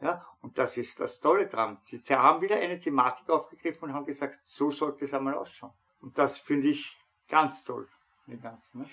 Ja, 0.02 0.26
und 0.42 0.58
das 0.58 0.78
ist 0.78 1.00
das 1.00 1.20
Tolle 1.20 1.48
dran. 1.48 1.78
Sie 1.84 2.00
haben 2.16 2.42
wieder 2.42 2.56
eine 2.56 2.80
Thematik 2.80 3.30
aufgegriffen 3.30 3.90
und 3.90 3.94
haben 3.94 4.06
gesagt, 4.06 4.40
so 4.44 4.72
sollte 4.72 5.06
es 5.06 5.14
einmal 5.14 5.34
ausschauen. 5.34 5.74
Und 6.02 6.18
das 6.18 6.40
finde 6.40 6.70
ich 6.70 6.96
ganz 7.28 7.64
toll. 7.66 7.88
Ganzen, 8.38 8.82
ne? 8.82 8.86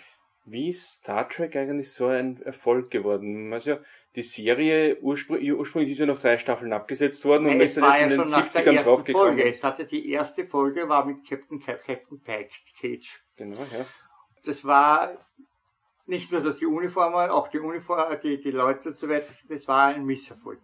Wie 0.47 0.71
ist 0.71 1.01
Star 1.01 1.29
Trek 1.29 1.57
eigentlich 1.57 1.93
so 1.93 2.07
ein 2.07 2.41
Erfolg 2.43 2.91
geworden? 2.91 3.53
Also 3.53 3.79
die 4.15 4.23
Serie 4.23 4.97
urspr 5.01 5.41
ursprünglich 5.41 5.93
ist 5.93 5.99
ja 5.99 6.07
noch 6.07 6.21
drei 6.21 6.39
Staffeln 6.39 6.73
abgesetzt 6.73 7.25
worden 7.25 7.47
und 7.47 7.59
Nein, 7.59 7.61
ist 7.63 7.71
es 7.71 7.75
dann 7.75 7.85
war 7.85 7.99
erst 7.99 8.01
ja 8.01 8.05
in 8.05 8.11
den 8.11 8.23
schon 8.23 8.31
nach 8.31 8.49
der 8.49 8.63
70ern 8.63 8.73
ersten 8.73 8.89
draufgekommen. 8.89 9.27
Folge. 9.35 9.51
Es 9.51 9.65
hatte 9.65 9.85
die 9.87 10.11
erste 10.11 10.47
Folge 10.47 10.89
war 10.89 11.05
mit 11.05 11.29
Captain, 11.29 11.61
Captain 11.61 12.21
Pike, 12.23 12.51
Cage. 12.81 13.25
Genau, 13.37 13.65
ja. 13.65 13.87
Das 14.45 14.65
war 14.65 15.27
nicht 16.07 16.33
nur, 16.33 16.41
dass 16.41 16.59
die 16.59 16.67
Uniform 16.67 17.13
war, 17.13 17.33
auch 17.33 17.49
die 17.49 17.59
Uniform, 17.59 18.17
die, 18.23 18.41
die 18.41 18.51
Leute 18.51 18.89
und 18.89 18.97
so 18.97 19.09
weiter, 19.09 19.33
das 19.49 19.69
war 19.69 19.87
ein 19.87 20.05
Misserfolg. 20.05 20.61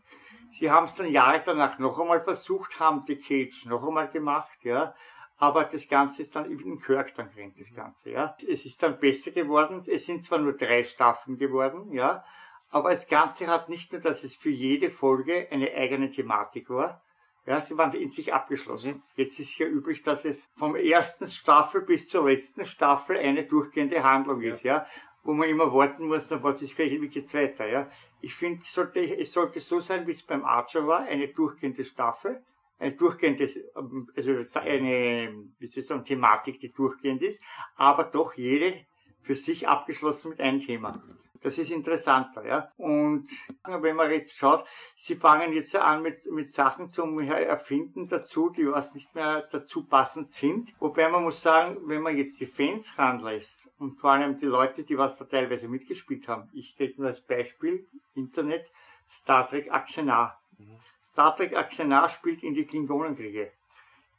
Sie 0.58 0.70
haben 0.70 0.84
es 0.84 0.94
dann 0.94 1.11
Jahre 1.11 1.42
danach 1.44 1.78
noch 1.78 1.99
einmal 1.99 2.20
versucht, 2.20 2.78
haben 2.78 3.04
die 3.06 3.16
Cage 3.16 3.66
noch 3.66 3.87
einmal 3.87 4.08
gemacht, 4.08 4.58
ja. 4.62 4.94
Aber 5.38 5.64
das 5.64 5.88
Ganze 5.88 6.22
ist 6.22 6.37
dann 6.37 6.50
eben 6.50 6.64
in 6.64 6.80
Kirk 6.80 7.14
dann 7.16 7.30
gerannt, 7.34 7.54
das 7.58 7.75
Ganze, 7.75 8.11
ja. 8.11 8.37
Es 8.46 8.64
ist 8.64 8.80
dann 8.82 9.00
besser 9.00 9.32
geworden. 9.32 9.78
Es 9.78 10.06
sind 10.06 10.25
zwar 10.25 10.38
nur 10.38 10.52
drei 10.52 10.84
Staffeln 10.84 11.38
geworden, 11.38 11.92
ja. 11.92 12.25
Aber 12.70 12.90
das 12.90 13.08
Ganze 13.08 13.49
hat 13.49 13.68
nicht 13.68 13.92
nur, 13.92 14.00
dass 14.00 14.25
es 14.25 14.37
für 14.37 14.50
jede 14.50 14.90
Folge 14.90 15.49
eine 15.50 15.72
eigene 15.72 16.11
Thematik 16.11 16.70
war. 16.70 17.02
Ja, 17.44 17.61
sie 17.61 17.76
waren 17.76 17.92
in 17.94 18.08
sich 18.08 18.32
abgeschlossen. 18.32 19.02
Jetzt 19.16 19.40
ist 19.40 19.58
ja 19.58 19.66
üblich, 19.66 20.02
dass 20.02 20.25
es 20.25 20.49
vom 20.56 20.76
ersten 20.76 21.26
Staffel 21.26 21.80
bis 21.80 22.08
zur 22.08 22.30
letzten 22.30 22.64
Staffel 22.64 23.16
eine 23.16 23.44
durchgehende 23.44 24.04
Handlung 24.04 24.42
ist, 24.42 24.62
ja. 24.62 24.87
Wo 25.25 25.33
man 25.33 25.49
immer 25.49 25.73
warten 25.73 26.09
muss, 26.09 26.29
dann 26.29 26.43
was 26.43 26.62
ist, 26.62 26.76
wie 26.76 27.09
geht's 27.09 27.33
weiter, 27.35 27.67
ja. 27.67 27.88
Ich 28.21 28.35
finde, 28.35 28.62
es 28.62 28.73
sollte, 28.73 29.00
es 29.00 29.33
sollte 29.33 29.61
so 29.61 29.79
sein, 29.81 30.07
wie 30.07 30.12
es 30.12 30.23
beim 30.23 30.45
Archer 30.45 30.87
war, 30.87 31.00
eine 31.00 31.29
durchgehende 31.29 31.85
Staffel, 31.85 32.43
eine 32.79 32.93
durchgehende, 32.93 33.49
also 33.75 34.59
eine, 34.59 35.35
wie 35.59 35.67
soll 35.69 35.81
ich 35.81 35.87
sagen, 35.87 36.05
Thematik, 36.05 36.59
die 36.61 36.73
durchgehend 36.73 37.23
ist, 37.23 37.41
aber 37.76 38.05
doch 38.05 38.35
jede 38.35 38.85
für 39.23 39.37
sich 39.37 39.69
abgeschlossen 39.69 40.31
mit 40.31 40.41
einem 40.41 40.61
Thema. 40.61 41.02
Das 41.43 41.59
ist 41.59 41.73
interessanter, 41.73 42.47
ja. 42.47 42.73
Und 42.76 43.29
wenn 43.64 43.97
man 43.97 44.11
jetzt 44.12 44.37
schaut, 44.37 44.64
sie 44.97 45.17
fangen 45.17 45.52
jetzt 45.52 45.75
an 45.75 46.02
mit, 46.02 46.25
mit 46.31 46.52
Sachen 46.52 46.93
zum 46.93 47.19
Erfinden 47.19 48.09
dazu, 48.09 48.50
die 48.50 48.67
was 48.67 48.95
nicht 48.95 49.12
mehr 49.14 49.49
dazu 49.50 49.85
passend 49.85 50.33
sind. 50.33 50.73
Wobei 50.79 51.09
man 51.09 51.25
muss 51.25 51.43
sagen, 51.43 51.79
wenn 51.87 52.02
man 52.02 52.17
jetzt 52.17 52.38
die 52.38 52.47
Fans 52.47 52.97
ranlässt 52.97 53.62
und 53.83 53.99
vor 53.99 54.12
allem 54.12 54.39
die 54.39 54.47
Leute, 54.47 54.85
die 54.85 54.97
was 54.97 55.19
da 55.19 55.25
teilweise 55.25 55.67
mitgespielt 55.69 56.29
haben. 56.29 56.49
Ich 56.55 56.77
gebe 56.77 57.01
nur 57.01 57.11
als 57.11 57.21
Beispiel, 57.21 57.87
Internet, 58.15 58.71
Star 59.11 59.49
Trek 59.49 59.71
Axenar. 59.73 60.41
Star 61.11 61.35
Trek 61.35 61.55
Axenar 61.55 62.09
spielt 62.09 62.45
in 62.45 62.55
die 62.55 62.65
Klingonenkriege. 62.65 63.51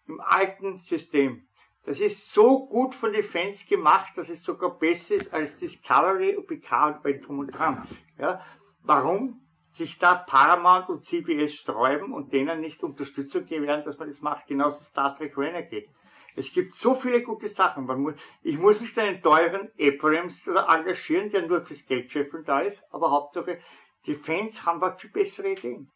Im 0.08 0.20
alten 0.20 0.80
System. 0.80 1.48
Das 1.86 2.00
ist 2.00 2.34
so 2.34 2.68
gut 2.68 2.94
von 2.94 3.14
den 3.14 3.24
Fans 3.24 3.66
gemacht, 3.66 4.18
dass 4.18 4.30
es 4.30 4.44
sogar 4.44 4.78
besser 4.78 5.16
ist 5.16 5.34
als 5.34 5.60
Discovery 5.60 6.36
und 6.36 6.48
Picard 6.48 7.02
bei 7.02 7.14
Drum 7.14 7.40
und 7.40 7.48
Dran. 7.48 7.88
Ja, 8.18 8.42
warum 8.82 9.42
sich 9.72 9.98
da 9.98 10.16
Paramount 10.16 10.90
und 10.90 11.04
CBS 11.04 11.56
sträuben 11.56 12.14
und 12.14 12.32
denen 12.32 12.60
nicht 12.60 12.84
Unterstützung 12.84 13.46
gewähren, 13.46 13.84
dass 13.86 13.98
man 13.98 14.10
das 14.10 14.22
macht, 14.22 14.48
genauso 14.48 14.84
Star 14.84 15.18
Trek 15.18 15.38
Renegade. 15.38 15.88
Es 16.36 16.52
gibt 16.52 16.76
so 16.76 16.94
viele 16.96 17.22
gute 17.22 17.50
Sachen. 17.50 17.86
Muss, 17.86 18.16
ich 18.42 18.58
muss 18.58 18.82
nicht 18.82 18.98
einen 18.98 19.22
teuren 19.22 19.72
Abrams 19.80 20.48
engagieren, 20.48 21.30
der 21.30 21.48
nur 21.48 21.62
fürs 21.62 21.86
Geldscheffeln 21.86 22.44
da 22.46 22.62
ist, 22.62 22.84
aber 22.92 23.12
Hauptsache, 23.12 23.60
die 24.06 24.16
Fans 24.16 24.66
haben 24.66 24.82
was 24.82 25.00
viel 25.00 25.12
bessere 25.12 25.52
Ideen. 25.52 25.90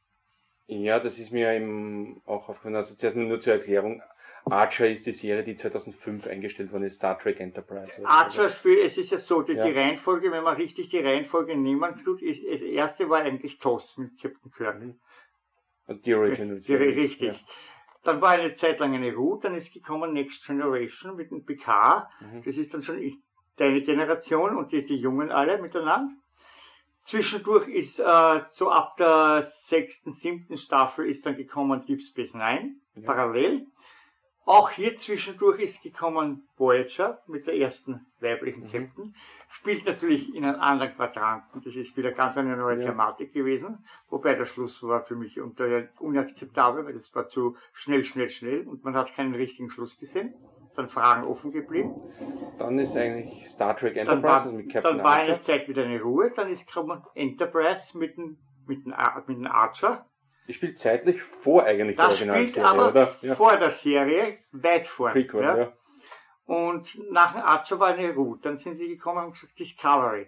Ja, 0.67 0.99
das 0.99 1.17
ist 1.17 1.31
mir 1.31 1.51
eben 1.53 2.21
auch 2.25 2.49
aufgefallen. 2.49 2.75
Also 2.75 2.95
zuerst 2.95 3.15
nur 3.15 3.39
zur 3.39 3.53
Erklärung. 3.53 4.01
Archer 4.45 4.87
ist 4.89 5.05
die 5.05 5.11
Serie, 5.11 5.43
die 5.43 5.55
2005 5.57 6.25
eingestellt 6.27 6.71
worden 6.71 6.83
ist, 6.83 6.95
Star 6.95 7.17
Trek 7.19 7.39
Enterprise. 7.39 8.01
Archer, 8.05 8.49
für, 8.49 8.79
es 8.81 8.97
ist 8.97 9.11
ja 9.11 9.17
so, 9.17 9.41
die, 9.41 9.53
Ja. 9.53 9.65
die 9.65 9.71
Reihenfolge, 9.77 10.31
wenn 10.31 10.43
man 10.43 10.55
richtig 10.55 10.89
die 10.89 10.99
Reihenfolge 10.99 11.57
nehmen 11.57 11.97
tut, 12.03 12.21
ist, 12.21 12.43
das 12.45 12.61
erste 12.61 13.09
war 13.09 13.19
eigentlich 13.21 13.59
TOS 13.59 13.97
mit 13.97 14.21
Captain 14.21 14.51
Kirk. 14.51 14.81
Und 15.87 16.05
die 16.05 16.13
Original 16.15 16.55
Die, 16.55 16.61
Series. 16.61 16.95
richtig. 16.95 17.45
Dann 18.03 18.21
war 18.21 18.29
eine 18.31 18.53
Zeit 18.53 18.79
lang 18.79 18.93
eine 18.95 19.13
Route, 19.13 19.47
dann 19.49 19.57
ist 19.57 19.73
gekommen 19.73 20.13
Next 20.13 20.45
Generation 20.45 21.15
mit 21.15 21.31
dem 21.31 21.45
PK. 21.45 22.09
Mhm. 22.21 22.43
Das 22.43 22.55
ist 22.57 22.73
dann 22.73 22.83
schon 22.83 22.99
ich- 23.01 23.17
deine 23.57 23.81
Generation 23.81 24.55
und 24.55 24.71
die, 24.71 24.85
die 24.85 24.95
Jungen 24.97 25.31
alle 25.31 25.61
miteinander. 25.61 26.13
Zwischendurch 27.03 27.67
ist 27.69 27.99
äh, 27.99 28.39
so 28.49 28.69
ab 28.69 28.97
der 28.97 29.43
sechsten, 29.43 30.11
siebten 30.11 30.57
Staffel 30.57 31.09
ist 31.09 31.25
dann 31.25 31.37
gekommen 31.37 31.85
Deep 31.85 32.01
Space 32.01 32.33
Nine, 32.33 32.75
Ja. 32.95 33.01
parallel. 33.05 33.65
Auch 34.49 34.69
hier 34.69 34.95
zwischendurch 34.95 35.59
ist 35.59 35.83
gekommen 35.83 36.47
Voyager 36.57 37.21
mit 37.27 37.47
der 37.47 37.57
ersten 37.57 38.05
weiblichen 38.21 38.61
Mhm. 38.63 38.71
Captain. 38.71 39.15
Spielt 39.49 39.85
natürlich 39.85 40.33
in 40.33 40.45
einem 40.45 40.61
anderen 40.61 40.95
Quadranten. 40.95 41.61
Das 41.65 41.75
ist 41.75 41.97
wieder 41.97 42.13
ganz 42.13 42.37
eine 42.37 42.55
neue 42.55 42.79
Ja. 42.81 42.89
Thematik 42.91 43.33
gewesen. 43.33 43.85
Wobei 44.09 44.35
der 44.35 44.45
Schluss 44.45 44.81
war 44.83 45.01
für 45.01 45.15
mich 45.15 45.37
unakzeptabel, 45.99 46.85
weil 46.85 46.93
das 46.93 47.13
war 47.13 47.27
zu 47.27 47.57
schnell, 47.73 48.05
schnell, 48.05 48.29
schnell 48.29 48.65
und 48.67 48.85
man 48.85 48.95
hat 48.95 49.13
keinen 49.13 49.35
richtigen 49.35 49.69
Schluss 49.69 49.99
gesehen. 49.99 50.33
Es 50.69 50.75
sind 50.75 50.91
Fragen 50.91 51.27
offen 51.27 51.51
geblieben. 51.51 51.93
Dann 52.57 52.79
ist 52.79 52.95
eigentlich 52.95 53.47
Star 53.49 53.75
Trek 53.75 53.95
Dann 53.95 54.07
Enterprise, 54.07 54.45
war, 54.45 54.51
mit 54.53 54.71
Captain 54.71 54.95
dann 54.97 55.03
war 55.05 55.15
Archer. 55.17 55.31
eine 55.33 55.39
Zeit 55.39 55.67
wieder 55.67 55.83
eine 55.83 56.01
Ruhe. 56.01 56.31
Dann 56.33 56.49
ist 56.49 56.65
gekommen 56.65 57.03
Enterprise 57.15 57.97
mit 57.97 58.15
dem, 58.15 58.37
mit 58.65 58.85
dem, 58.85 58.93
mit 59.27 59.37
dem 59.37 59.47
Archer. 59.47 60.05
Die 60.47 60.53
spielt 60.53 60.79
zeitlich 60.79 61.21
vor 61.21 61.63
eigentlich 61.63 61.97
Das 61.97 62.09
der 62.09 62.15
spielt 62.15 62.29
Originalserie, 62.29 62.69
aber 62.69 62.89
oder? 62.89 63.15
Ja. 63.21 63.35
vor 63.35 63.57
der 63.57 63.71
Serie, 63.71 64.37
weit 64.51 64.87
vor. 64.87 65.09
Prequel, 65.11 65.43
ja. 65.43 65.73
Und 66.45 67.11
nach 67.11 67.33
dem 67.33 67.41
Archer 67.41 67.79
war 67.79 67.89
eine 67.89 68.13
Route. 68.13 68.43
Dann 68.43 68.57
sind 68.57 68.75
sie 68.75 68.87
gekommen 68.87 69.25
und 69.25 69.33
gesagt 69.33 69.59
Discovery. 69.59 70.27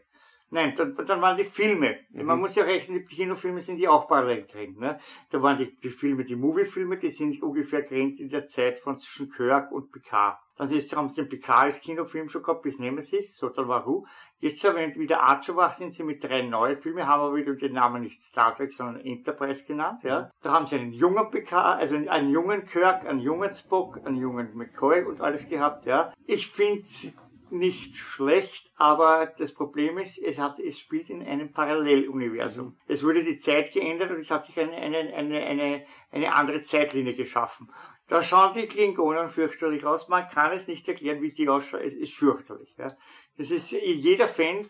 Nein, 0.52 0.74
dann, 0.76 0.96
dann 0.96 1.22
waren 1.22 1.38
die 1.38 1.46
Filme. 1.46 2.00
Mhm. 2.10 2.26
Man 2.26 2.40
muss 2.40 2.56
ja 2.56 2.64
rechnen, 2.64 3.06
die 3.08 3.16
Kinofilme 3.16 3.62
sind 3.62 3.78
die 3.78 3.88
auch 3.88 4.08
parallel 4.08 4.46
gerannt. 4.46 4.80
Ne? 4.80 5.00
Da 5.30 5.42
waren 5.42 5.60
die, 5.60 5.76
die 5.80 5.90
Filme, 5.90 6.26
die 6.26 6.36
Movie-Filme, 6.36 6.98
die 6.98 7.12
sind 7.12 7.42
ungefähr 7.44 7.84
gerannt 7.84 8.20
in 8.20 8.30
der 8.30 8.48
Zeit 8.48 8.80
von 8.80 9.00
zwischen 9.00 9.30
Kirk 9.30 9.72
und 9.72 9.92
Picard. 9.92 10.40
Dann 10.58 10.70
ist, 10.72 10.96
haben 10.96 11.08
sie 11.08 11.22
den 11.22 11.30
Picard 11.30 11.66
als 11.66 11.82
Kinofilm 11.82 12.30
schon 12.30 12.42
gehabt, 12.42 12.64
bis 12.64 12.80
Nemesis, 12.80 13.38
so 13.38 13.50
dann 13.50 13.68
war 13.68 13.86
Ru. 13.86 14.06
Jetzt, 14.42 14.64
wenn 14.64 14.96
wieder 14.96 15.18
war, 15.18 15.74
sind 15.74 15.94
sie 15.94 16.04
mit 16.04 16.24
drei 16.24 16.42
neuen 16.42 16.78
Filmen, 16.78 17.06
haben 17.06 17.22
aber 17.22 17.36
wieder 17.36 17.54
den 17.56 17.74
Namen 17.74 18.04
nicht 18.04 18.22
Star 18.22 18.56
Trek, 18.56 18.74
sondern 18.74 19.04
Enterprise 19.06 19.66
genannt. 19.66 20.02
Ja. 20.04 20.32
Da 20.42 20.52
haben 20.52 20.66
sie 20.66 20.78
einen 20.78 20.94
jungen 20.94 21.30
Picard, 21.30 21.80
also 21.80 21.96
einen 21.96 22.30
jungen 22.30 22.66
Kirk, 22.66 23.06
einen 23.06 23.20
jungen 23.20 23.52
Spock, 23.52 24.00
einen 24.06 24.16
jungen 24.16 24.56
McCoy 24.56 25.04
und 25.04 25.20
alles 25.20 25.48
gehabt. 25.50 25.86
Ja. 25.86 26.14
Ich 26.26 26.48
find's 26.48 27.08
nicht 27.52 27.98
schlecht, 27.98 28.72
aber 28.78 29.34
das 29.38 29.54
Problem 29.54 29.98
ist, 29.98 30.18
es, 30.18 30.38
hat, 30.38 30.60
es 30.60 30.80
spielt 30.80 31.10
in 31.10 31.22
einem 31.22 31.52
Paralleluniversum. 31.52 32.78
Es 32.88 33.04
wurde 33.04 33.24
die 33.24 33.38
Zeit 33.38 33.74
geändert 33.74 34.12
und 34.12 34.20
es 34.20 34.32
hat 34.32 34.46
sich 34.46 34.58
eine, 34.60 34.74
eine, 34.74 35.14
eine, 35.14 35.46
eine, 35.46 35.86
eine 36.12 36.36
andere 36.36 36.64
Zeitlinie 36.64 37.16
geschaffen. 37.16 37.70
Da 38.08 38.24
schauen 38.24 38.54
die 38.54 38.68
Klingonen 38.68 39.30
fürchterlich 39.30 39.86
aus. 39.86 40.08
Man 40.10 40.28
kann 40.30 40.52
es 40.54 40.68
nicht 40.68 40.88
erklären, 40.88 41.22
wie 41.22 41.32
die 41.32 41.48
ausschauen. 41.48 41.84
Es 41.84 41.94
ist 41.94 42.16
fürchterlich. 42.16 42.74
Ja. 42.78 42.96
Das 43.40 43.50
ist, 43.52 43.72
jeder 43.72 44.28
Fan 44.28 44.70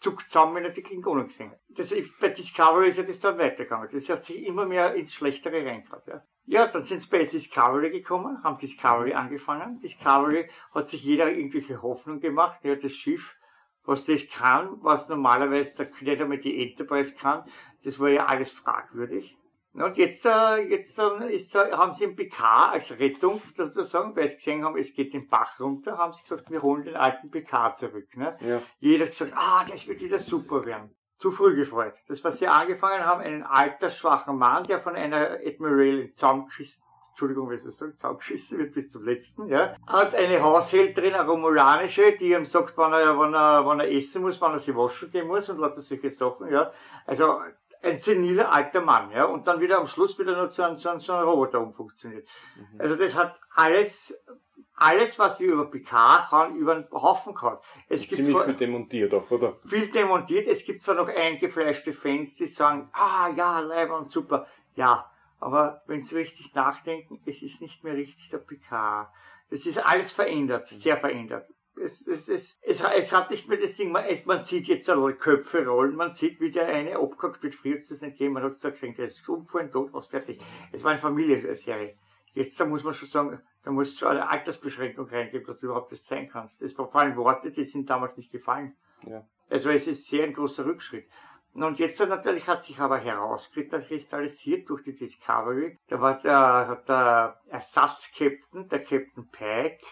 zuckt 0.00 0.22
zusammen, 0.28 0.56
wenn 0.56 0.64
er 0.64 0.70
die 0.70 0.82
Klingonen 0.82 1.28
gesehen 1.28 1.52
hat. 1.52 1.60
Das 1.68 1.94
bei 2.20 2.30
Discovery 2.30 2.88
ist 2.88 2.98
ja 2.98 3.04
das 3.04 3.20
dann 3.20 3.38
weitergegangen. 3.38 3.88
Das 3.92 4.08
hat 4.08 4.24
sich 4.24 4.44
immer 4.44 4.66
mehr 4.66 4.96
ins 4.96 5.14
Schlechtere 5.14 5.64
reingehabt. 5.64 6.08
Ja. 6.08 6.24
ja, 6.46 6.66
dann 6.66 6.82
sind 6.82 7.00
sie 7.00 7.08
bei 7.08 7.26
Discovery 7.26 7.90
gekommen, 7.90 8.42
haben 8.42 8.58
Discovery 8.58 9.14
angefangen. 9.14 9.78
Discovery 9.78 10.50
hat 10.74 10.88
sich 10.88 11.04
jeder 11.04 11.30
irgendwelche 11.30 11.80
Hoffnung 11.80 12.18
gemacht. 12.18 12.58
Ja, 12.64 12.74
das 12.74 12.90
Schiff, 12.90 13.36
was 13.84 14.04
das 14.04 14.28
kann, 14.28 14.78
was 14.82 15.08
normalerweise 15.08 15.88
nicht 16.00 16.20
einmal 16.20 16.38
die 16.38 16.60
Enterprise 16.60 17.14
kann, 17.14 17.44
das 17.84 18.00
war 18.00 18.08
ja 18.08 18.26
alles 18.26 18.50
fragwürdig. 18.50 19.36
Und 19.74 19.96
jetzt, 19.96 20.26
äh, 20.26 20.58
jetzt 20.68 20.98
ist, 20.98 21.54
haben 21.54 21.94
sie 21.94 22.04
im 22.04 22.14
PK 22.14 22.72
als 22.72 22.90
Rettung 22.98 23.40
sozusagen, 23.56 24.14
weil 24.14 24.28
sie 24.28 24.36
gesehen 24.36 24.64
haben, 24.64 24.76
es 24.76 24.92
geht 24.92 25.14
den 25.14 25.28
Bach 25.28 25.58
runter, 25.60 25.96
haben 25.96 26.12
sie 26.12 26.22
gesagt, 26.22 26.50
wir 26.50 26.60
holen 26.60 26.84
den 26.84 26.96
alten 26.96 27.30
PK 27.30 27.74
zurück. 27.74 28.14
Ne? 28.16 28.36
Ja. 28.40 28.60
Jeder 28.80 29.06
hat 29.06 29.12
gesagt, 29.12 29.32
ah, 29.34 29.64
das 29.64 29.88
wird 29.88 30.02
wieder 30.02 30.18
super 30.18 30.66
werden. 30.66 30.94
Zu 31.18 31.30
früh 31.30 31.54
gefreut. 31.54 31.94
Das, 32.08 32.22
was 32.24 32.38
sie 32.38 32.48
angefangen 32.48 33.06
haben, 33.06 33.22
einen 33.22 33.44
alter, 33.44 33.88
schwachen 33.88 34.36
Mann, 34.36 34.64
der 34.64 34.78
von 34.78 34.94
einer 34.94 35.38
Admiral 35.44 36.10
zusammengeschissen 36.14 36.82
Entschuldigung, 37.12 37.50
wenn 37.50 37.58
ich 37.58 37.64
das 37.64 37.76
sage, 37.76 37.94
zusammengeschissen 37.94 38.58
wird 38.58 38.72
bis 38.72 38.90
zum 38.90 39.04
letzten, 39.04 39.46
ja. 39.46 39.76
Hat 39.86 40.14
eine 40.14 40.42
Haushälterin, 40.42 41.12
eine 41.12 41.28
romulanische, 41.28 42.16
die 42.18 42.32
ihm 42.32 42.46
sagt, 42.46 42.76
wann 42.78 42.94
er, 42.94 43.18
wann 43.18 43.34
er, 43.34 43.66
wann 43.66 43.80
er 43.80 43.92
essen 43.92 44.22
muss, 44.22 44.40
wann 44.40 44.52
er 44.52 44.58
sich 44.58 44.74
waschen 44.74 45.10
gehen 45.10 45.26
muss 45.26 45.50
und 45.50 45.58
lauter 45.58 45.82
solche 45.82 46.10
Sachen, 46.10 46.50
ja. 46.50 46.72
Also, 47.06 47.40
ein 47.82 47.96
seniler 47.96 48.52
alter 48.52 48.80
Mann, 48.80 49.10
ja, 49.10 49.24
und 49.24 49.46
dann 49.46 49.60
wieder 49.60 49.78
am 49.78 49.86
Schluss 49.86 50.18
wieder 50.18 50.36
nur 50.36 50.48
zu 50.48 50.62
einem, 50.62 50.78
zu 50.78 50.88
einem, 50.88 51.00
zu 51.00 51.12
einem 51.12 51.28
Roboter 51.28 51.60
umfunktioniert. 51.60 52.26
Mhm. 52.56 52.80
Also 52.80 52.96
das 52.96 53.14
hat 53.14 53.38
alles, 53.54 54.16
alles, 54.74 55.18
was 55.18 55.40
wir 55.40 55.52
über 55.52 55.70
PK 55.70 56.30
haben, 56.30 56.56
über 56.56 56.74
den 56.74 56.90
Haufen 56.92 57.34
gehabt. 57.34 57.64
Es 57.88 58.02
gibt 58.02 58.24
Ziemlich 58.24 58.44
viel 58.44 58.54
demontiert 58.54 59.14
auch, 59.14 59.30
oder? 59.30 59.58
Viel 59.66 59.90
demontiert. 59.90 60.46
Es 60.46 60.64
gibt 60.64 60.82
zwar 60.82 60.94
noch 60.94 61.08
eingefleischte 61.08 61.92
Fans, 61.92 62.36
die 62.36 62.46
sagen, 62.46 62.88
ah 62.92 63.28
ja, 63.36 63.60
Leiber 63.60 63.98
und 63.98 64.10
super. 64.10 64.46
Ja, 64.76 65.10
aber 65.40 65.82
wenn 65.86 66.02
Sie 66.02 66.14
richtig 66.14 66.54
nachdenken, 66.54 67.20
es 67.26 67.42
ist 67.42 67.60
nicht 67.60 67.82
mehr 67.82 67.94
richtig 67.94 68.30
der 68.30 68.38
PK. 68.38 69.12
Das 69.50 69.66
ist 69.66 69.78
alles 69.78 70.12
verändert, 70.12 70.68
sehr 70.68 70.96
verändert 70.96 71.48
es, 71.76 72.06
es, 72.06 72.28
es, 72.28 72.58
es, 72.62 72.80
es 72.80 73.12
hat 73.12 73.30
nicht 73.30 73.48
mehr 73.48 73.58
das 73.58 73.74
Ding, 73.74 73.92
man, 73.92 74.04
es, 74.04 74.24
man 74.26 74.42
sieht 74.42 74.66
jetzt 74.66 74.88
alle 74.88 75.14
Köpfe 75.14 75.66
rollen, 75.66 75.96
man 75.96 76.14
sieht, 76.14 76.40
wie 76.40 76.50
der 76.50 76.66
eine 76.66 76.96
abgehackt 76.96 77.42
wird, 77.42 77.54
friert 77.54 77.82
es 77.82 78.00
nicht 78.02 78.18
gehen, 78.18 78.32
man 78.32 78.42
hat 78.42 78.52
gesagt, 78.52 78.82
der 78.82 79.06
ist 79.06 79.28
umgefallen, 79.28 79.70
tot, 79.70 79.92
was 79.92 80.06
fertig. 80.06 80.40
Es 80.70 80.84
war 80.84 80.90
eine 80.90 81.00
Familienserie. 81.00 81.96
Jetzt 82.34 82.58
da 82.58 82.64
muss 82.64 82.84
man 82.84 82.94
schon 82.94 83.08
sagen, 83.08 83.40
da 83.62 83.70
muss 83.70 83.98
schon 83.98 84.08
eine 84.08 84.28
Altersbeschränkung 84.28 85.08
reingeben, 85.08 85.46
dass 85.46 85.60
du 85.60 85.66
überhaupt 85.66 85.92
das 85.92 86.04
sein 86.04 86.28
kannst. 86.28 86.62
Es 86.62 86.76
waren 86.78 87.16
Worte, 87.16 87.50
die 87.50 87.64
sind 87.64 87.88
damals 87.88 88.16
nicht 88.16 88.32
gefallen. 88.32 88.74
Ja. 89.06 89.26
Also 89.48 89.70
es 89.70 89.86
ist 89.86 90.06
sehr 90.06 90.24
ein 90.24 90.32
großer 90.32 90.64
Rückschritt. 90.64 91.06
Und 91.54 91.78
jetzt 91.78 92.00
natürlich 92.00 92.46
hat 92.46 92.64
sich 92.64 92.78
aber 92.78 92.96
herauskristallisiert 92.96 94.68
durch 94.70 94.84
die 94.84 94.94
Discovery. 94.94 95.78
Da 95.88 96.00
war 96.00 96.18
der, 96.18 96.68
hat 96.68 96.88
der 96.88 97.40
Ersatzkapitän, 97.48 98.68
der 98.70 98.82
Captain 98.82 99.28
Pike, 99.30 99.84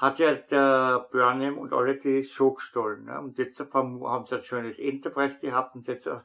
hat 0.00 0.18
ja 0.18 0.34
der 0.34 1.06
Burnham 1.12 1.58
und 1.58 1.74
alle 1.74 1.96
die 1.96 2.24
Show 2.24 2.54
gestohlen. 2.54 3.04
Ne? 3.04 3.20
Und 3.20 3.36
jetzt 3.36 3.60
haben 3.74 4.24
sie 4.24 4.34
ein 4.34 4.42
schönes 4.42 4.78
Enterprise 4.78 5.38
gehabt 5.38 5.74
und 5.74 5.86
jetzt 5.86 6.06
äh, 6.06 6.20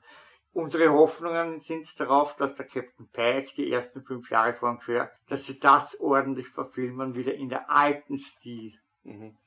unsere 0.53 0.93
Hoffnungen 0.93 1.59
sind 1.59 1.87
darauf, 1.99 2.37
dass 2.37 2.55
der 2.55 2.67
Captain 2.67 3.09
Pike 3.11 3.53
die 3.57 3.69
ersten 3.69 4.01
fünf 4.01 4.31
Jahre 4.31 4.53
vor 4.53 4.79
quer, 4.79 5.11
dass 5.27 5.45
sie 5.45 5.59
das 5.59 5.99
ordentlich 5.99 6.47
verfilmen, 6.47 7.15
wieder 7.15 7.33
in 7.33 7.49
der 7.49 7.69
alten 7.69 8.17
Stil. 8.17 8.79
Mhm. 9.03 9.37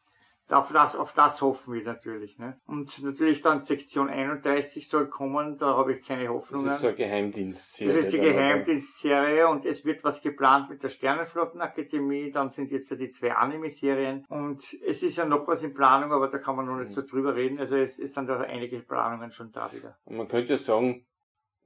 Auf 0.51 0.73
das, 0.73 0.97
auf 0.97 1.13
das 1.13 1.43
hoffen 1.43 1.75
wir 1.75 1.83
natürlich. 1.83 2.39
Ne? 2.39 2.59
Und 2.67 3.03
natürlich 3.03 3.43
dann 3.43 3.63
Sektion 3.63 4.09
31 4.09 4.89
soll 4.89 5.09
kommen, 5.09 5.59
da 5.59 5.77
habe 5.77 5.95
ich 5.95 6.07
keine 6.07 6.29
Hoffnung. 6.29 6.65
Das 6.65 6.77
ist 6.77 6.81
so 6.81 6.87
eine 6.89 6.97
Geheimdienstserie. 6.97 7.95
Das 7.95 8.05
ist 8.05 8.13
die 8.13 8.21
Geheimdienstserie 8.21 9.49
und 9.49 9.67
es 9.67 9.85
wird 9.85 10.05
was 10.05 10.23
geplant 10.23 10.71
mit 10.71 10.83
der 10.83 10.89
Sternenflottenakademie, 10.89 12.31
dann 12.31 12.51
sind 12.51 12.71
jetzt 12.71 12.91
ja 12.91 12.97
die 12.97 13.11
zwei 13.11 13.33
Anime-Serien 13.33 14.25
und 14.29 14.63
es 14.87 15.03
ist 15.03 15.17
ja 15.17 15.25
noch 15.25 15.47
was 15.47 15.63
in 15.63 15.75
Planung, 15.75 16.13
aber 16.13 16.29
da 16.29 16.39
kann 16.39 16.57
man 16.57 16.67
noch 16.67 16.77
nicht 16.77 16.93
so 16.93 17.03
drüber 17.03 17.35
reden. 17.35 17.59
Also 17.59 17.77
es, 17.77 17.99
es 17.99 18.15
sind 18.15 18.29
da 18.29 18.41
einige 18.41 18.81
Planungen 18.81 19.31
schon 19.31 19.53
da 19.53 19.71
wieder. 19.73 19.97
Und 20.05 20.17
man 20.17 20.29
könnte 20.29 20.53
ja 20.53 20.59
sagen, 20.59 21.05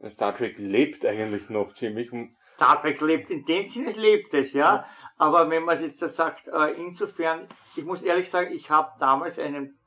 Star 0.08 0.34
Trek 0.34 0.58
lebt 0.58 1.04
eigentlich 1.06 1.48
noch 1.48 1.74
ziemlich. 1.74 2.10
Star 2.44 2.80
Trek 2.80 3.00
lebt, 3.00 3.30
in 3.30 3.44
dem 3.44 3.68
Sinne 3.68 3.92
lebt 3.92 4.34
es, 4.34 4.52
ja. 4.52 4.84
Aber 5.16 5.48
wenn 5.48 5.64
man 5.64 5.80
jetzt 5.80 5.98
sagt, 5.98 6.48
äh, 6.48 6.72
insofern, 6.72 7.48
ich 7.76 7.84
muss 7.84 8.02
ehrlich 8.02 8.30
sagen, 8.30 8.52
ich 8.52 8.70
habe 8.70 8.92
damals 8.98 9.38
einen, 9.38 9.78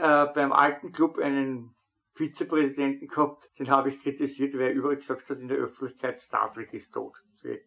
äh, 0.00 0.26
beim 0.26 0.52
alten 0.52 0.92
Club 0.92 1.18
einen 1.18 1.74
Vizepräsidenten 2.14 3.08
gehabt, 3.08 3.50
den 3.58 3.70
habe 3.70 3.88
ich 3.88 4.00
kritisiert, 4.00 4.54
weil 4.54 4.68
er 4.68 4.72
überall 4.72 4.96
gesagt 4.96 5.28
hat 5.28 5.38
in 5.38 5.48
der 5.48 5.58
Öffentlichkeit, 5.58 6.16
Star 6.18 6.52
Trek 6.52 6.72
ist 6.72 6.92
tot. 6.92 7.16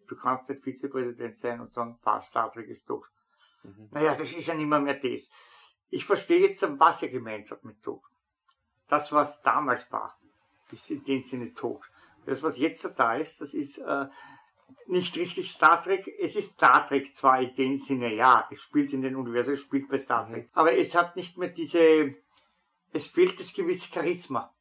Du 0.08 0.16
kannst 0.16 0.50
nicht 0.50 0.64
Vizepräsident 0.64 1.38
sein 1.38 1.60
und 1.60 1.72
sagen, 1.72 2.00
fast 2.02 2.30
Star 2.30 2.52
Trek 2.52 2.68
ist 2.68 2.86
tot. 2.88 3.06
Mhm. 3.64 3.90
Naja, 3.92 4.16
das 4.16 4.32
ist 4.32 4.48
ja 4.48 4.56
nicht 4.56 4.68
mehr, 4.68 4.80
mehr 4.80 4.96
das. 4.96 5.30
Ich 5.90 6.06
verstehe 6.06 6.40
jetzt, 6.40 6.64
was 6.80 7.02
er 7.02 7.10
gemeint 7.10 7.52
hat 7.52 7.64
mit 7.64 7.84
tot. 7.84 8.02
Das, 8.88 9.12
was 9.12 9.42
damals 9.42 9.92
war, 9.92 10.18
ist 10.72 10.90
in 10.90 11.04
dem 11.04 11.24
Sinne 11.24 11.54
tot. 11.54 11.84
Das, 12.28 12.44
was 12.44 12.58
jetzt 12.58 12.86
da 12.98 13.16
ist, 13.16 13.40
das 13.40 13.54
ist 13.54 13.78
äh, 13.78 14.06
nicht 14.88 15.16
richtig 15.16 15.50
Star 15.50 15.82
Trek. 15.82 16.14
Es 16.20 16.36
ist 16.36 16.56
Star 16.56 16.86
Trek 16.86 17.16
zwar 17.16 17.42
in 17.42 17.56
dem 17.56 17.78
Sinne, 17.78 18.14
ja, 18.14 18.46
es 18.52 18.62
spielt 18.62 18.92
in 18.92 19.02
den 19.02 19.16
Universen, 19.16 19.54
es 19.54 19.62
spielt 19.62 19.88
bei 19.88 19.98
Star 19.98 20.28
Trek. 20.28 20.44
Mhm. 20.44 20.50
Aber 20.52 20.78
es 20.78 20.94
hat 20.94 21.16
nicht 21.16 21.38
mehr 21.38 21.48
diese, 21.48 22.16
es 22.92 23.08
fehlt 23.08 23.40
das 23.40 23.54
gewisse 23.54 23.88
Charisma. 23.88 24.54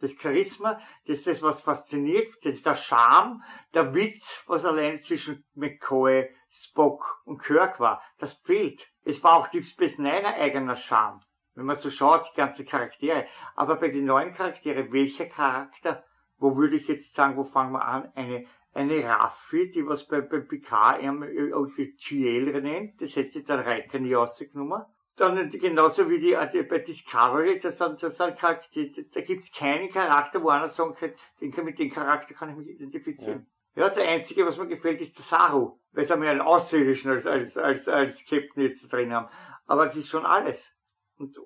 Das 0.00 0.12
Charisma, 0.12 0.78
das 1.06 1.18
ist 1.18 1.26
das, 1.26 1.42
was 1.42 1.62
fasziniert, 1.62 2.34
der 2.44 2.74
Charme, 2.74 3.42
der 3.72 3.94
Witz, 3.94 4.44
was 4.46 4.66
allein 4.66 4.98
zwischen 4.98 5.42
McCoy, 5.54 6.28
Spock 6.50 7.22
und 7.24 7.42
Kirk 7.42 7.80
war, 7.80 8.02
das 8.18 8.34
fehlt. 8.34 8.86
Es 9.04 9.22
war 9.24 9.38
auch 9.38 9.48
die 9.48 9.62
Space 9.62 9.98
Niner 9.98 10.34
eigener 10.34 10.76
Charme. 10.76 11.22
Wenn 11.54 11.64
man 11.64 11.76
so 11.76 11.90
schaut, 11.90 12.30
die 12.30 12.36
ganzen 12.36 12.66
Charaktere. 12.66 13.26
Aber 13.56 13.76
bei 13.76 13.88
den 13.88 14.04
neuen 14.04 14.34
Charakteren, 14.34 14.92
welcher 14.92 15.26
Charakter 15.26 16.04
wo 16.40 16.56
würde 16.56 16.76
ich 16.76 16.88
jetzt 16.88 17.14
sagen, 17.14 17.36
wo 17.36 17.44
fangen 17.44 17.72
wir 17.72 17.84
an? 17.84 18.10
Eine, 18.14 18.46
eine 18.72 19.04
Raffi, 19.04 19.70
die 19.70 19.86
was 19.86 20.06
bei, 20.06 20.20
bei 20.22 20.40
PK 20.40 20.98
GL 20.98 22.62
nennt, 22.62 23.00
das 23.00 23.14
hätte 23.14 23.30
sich 23.30 23.44
der 23.44 23.64
Reiker 23.64 23.98
nie 23.98 24.14
rausgenommen. 24.14 24.82
Dann 25.16 25.50
genauso 25.50 26.08
wie 26.08 26.18
die, 26.18 26.36
die 26.52 26.62
bei 26.62 26.78
Discovery, 26.78 27.60
das 27.60 27.76
sind, 27.76 28.02
das 28.02 28.16
sind 28.16 28.38
Charakter, 28.38 28.80
da 29.12 29.20
gibt's 29.20 29.52
keinen 29.52 29.90
Charakter, 29.90 30.42
wo 30.42 30.48
einer 30.48 30.68
sagen 30.68 30.94
kann, 30.94 31.12
den, 31.40 31.64
mit 31.64 31.78
dem 31.78 31.90
Charakter 31.90 32.32
kann 32.32 32.48
ich 32.48 32.56
mich 32.56 32.68
identifizieren. 32.68 33.46
Ja. 33.74 33.84
ja 33.84 33.90
der 33.90 34.08
einzige, 34.08 34.46
was 34.46 34.56
mir 34.56 34.66
gefällt, 34.66 35.02
ist 35.02 35.18
der 35.18 35.24
Saru, 35.24 35.78
weil 35.92 36.06
sie 36.06 36.16
mehr 36.16 36.30
einen 36.30 36.40
Außerirdischen 36.40 37.10
als, 37.10 37.26
als, 37.26 37.58
als, 37.58 37.86
als 37.86 38.24
Captain 38.24 38.62
jetzt 38.62 38.90
drin 38.90 39.12
haben. 39.12 39.28
Aber 39.66 39.84
das 39.84 39.96
ist 39.96 40.08
schon 40.08 40.24
alles. 40.24 40.72
Und 41.18 41.36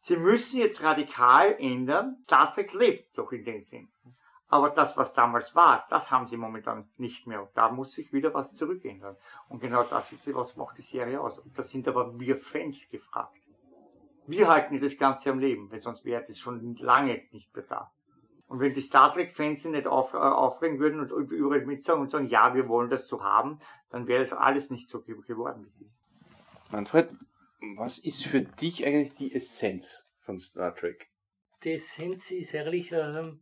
sie 0.00 0.16
müssen 0.16 0.58
jetzt 0.58 0.82
radikal 0.82 1.56
ändern. 1.58 2.18
Star 2.24 2.52
Trek 2.52 2.72
lebt 2.74 3.16
doch 3.16 3.32
in 3.32 3.44
dem 3.44 3.62
Sinn. 3.62 3.88
Aber 4.48 4.70
das, 4.70 4.96
was 4.96 5.14
damals 5.14 5.54
war, 5.54 5.86
das 5.90 6.10
haben 6.10 6.26
sie 6.26 6.36
momentan 6.36 6.88
nicht 6.96 7.26
mehr. 7.26 7.42
Und 7.42 7.50
da 7.54 7.70
muss 7.70 7.92
sich 7.92 8.12
wieder 8.12 8.34
was 8.34 8.56
zurückändern. 8.56 9.16
Und 9.48 9.60
genau 9.60 9.84
das 9.84 10.10
ist, 10.10 10.32
was 10.34 10.56
macht 10.56 10.76
die 10.78 10.82
Serie 10.82 11.20
aus. 11.20 11.38
Und 11.38 11.56
da 11.56 11.62
sind 11.62 11.86
aber 11.86 12.18
wir 12.18 12.36
Fans 12.36 12.88
gefragt. 12.88 13.40
Wir 14.26 14.48
halten 14.48 14.80
das 14.80 14.98
Ganze 14.98 15.30
am 15.30 15.38
Leben, 15.38 15.70
weil 15.70 15.78
sonst 15.78 16.04
wäre 16.04 16.24
das 16.26 16.38
schon 16.38 16.74
lange 16.76 17.22
nicht 17.30 17.54
mehr 17.54 17.64
da. 17.68 17.92
Und 18.48 18.58
wenn 18.58 18.74
die 18.74 18.80
Star 18.80 19.12
Trek-Fans 19.12 19.64
nicht 19.66 19.86
auf, 19.86 20.12
äh, 20.12 20.16
aufregen 20.16 20.80
würden 20.80 20.98
und, 20.98 21.12
und 21.12 21.30
überall 21.30 21.64
mitsagen 21.64 22.02
und 22.02 22.10
sagen, 22.10 22.26
ja, 22.26 22.52
wir 22.52 22.68
wollen 22.68 22.90
das 22.90 23.06
so 23.06 23.22
haben, 23.22 23.60
dann 23.90 24.08
wäre 24.08 24.24
das 24.24 24.32
alles 24.32 24.70
nicht 24.70 24.88
so 24.90 25.00
geworden, 25.02 25.64
wie 25.64 25.68
es 25.68 25.80
ist. 25.82 26.72
Manfred, 26.72 27.10
was 27.76 27.98
ist 27.98 28.24
für 28.24 28.42
dich 28.42 28.84
eigentlich 28.86 29.14
die 29.14 29.34
Essenz 29.34 30.06
von 30.20 30.38
Star 30.38 30.74
Trek? 30.74 31.10
Die 31.62 31.72
Essenz 31.72 32.30
ist 32.30 32.54
ehrlich, 32.54 32.90
ähm, 32.92 33.40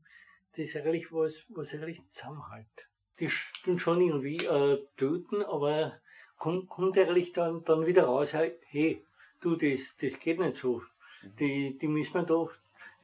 das 0.52 0.68
ist 0.68 0.76
eigentlich 0.76 1.12
was, 1.12 1.34
was 1.48 1.72
eigentlich 1.72 2.00
zusammenhält. 2.10 2.88
Die 3.20 3.30
tun 3.64 3.78
schon 3.78 4.00
irgendwie 4.00 4.36
äh, 4.44 4.84
töten, 4.96 5.42
aber 5.42 6.00
kommt, 6.36 6.68
kommt 6.68 6.98
eigentlich 6.98 7.32
dann, 7.32 7.64
dann 7.64 7.86
wieder 7.86 8.04
raus, 8.04 8.32
hey, 8.32 9.04
du, 9.40 9.56
das, 9.56 9.80
das 10.00 10.18
geht 10.18 10.38
nicht 10.38 10.56
so. 10.56 10.82
Die, 11.38 11.76
die 11.78 11.88
müssen 11.88 12.14
wir 12.14 12.22
doch, 12.22 12.52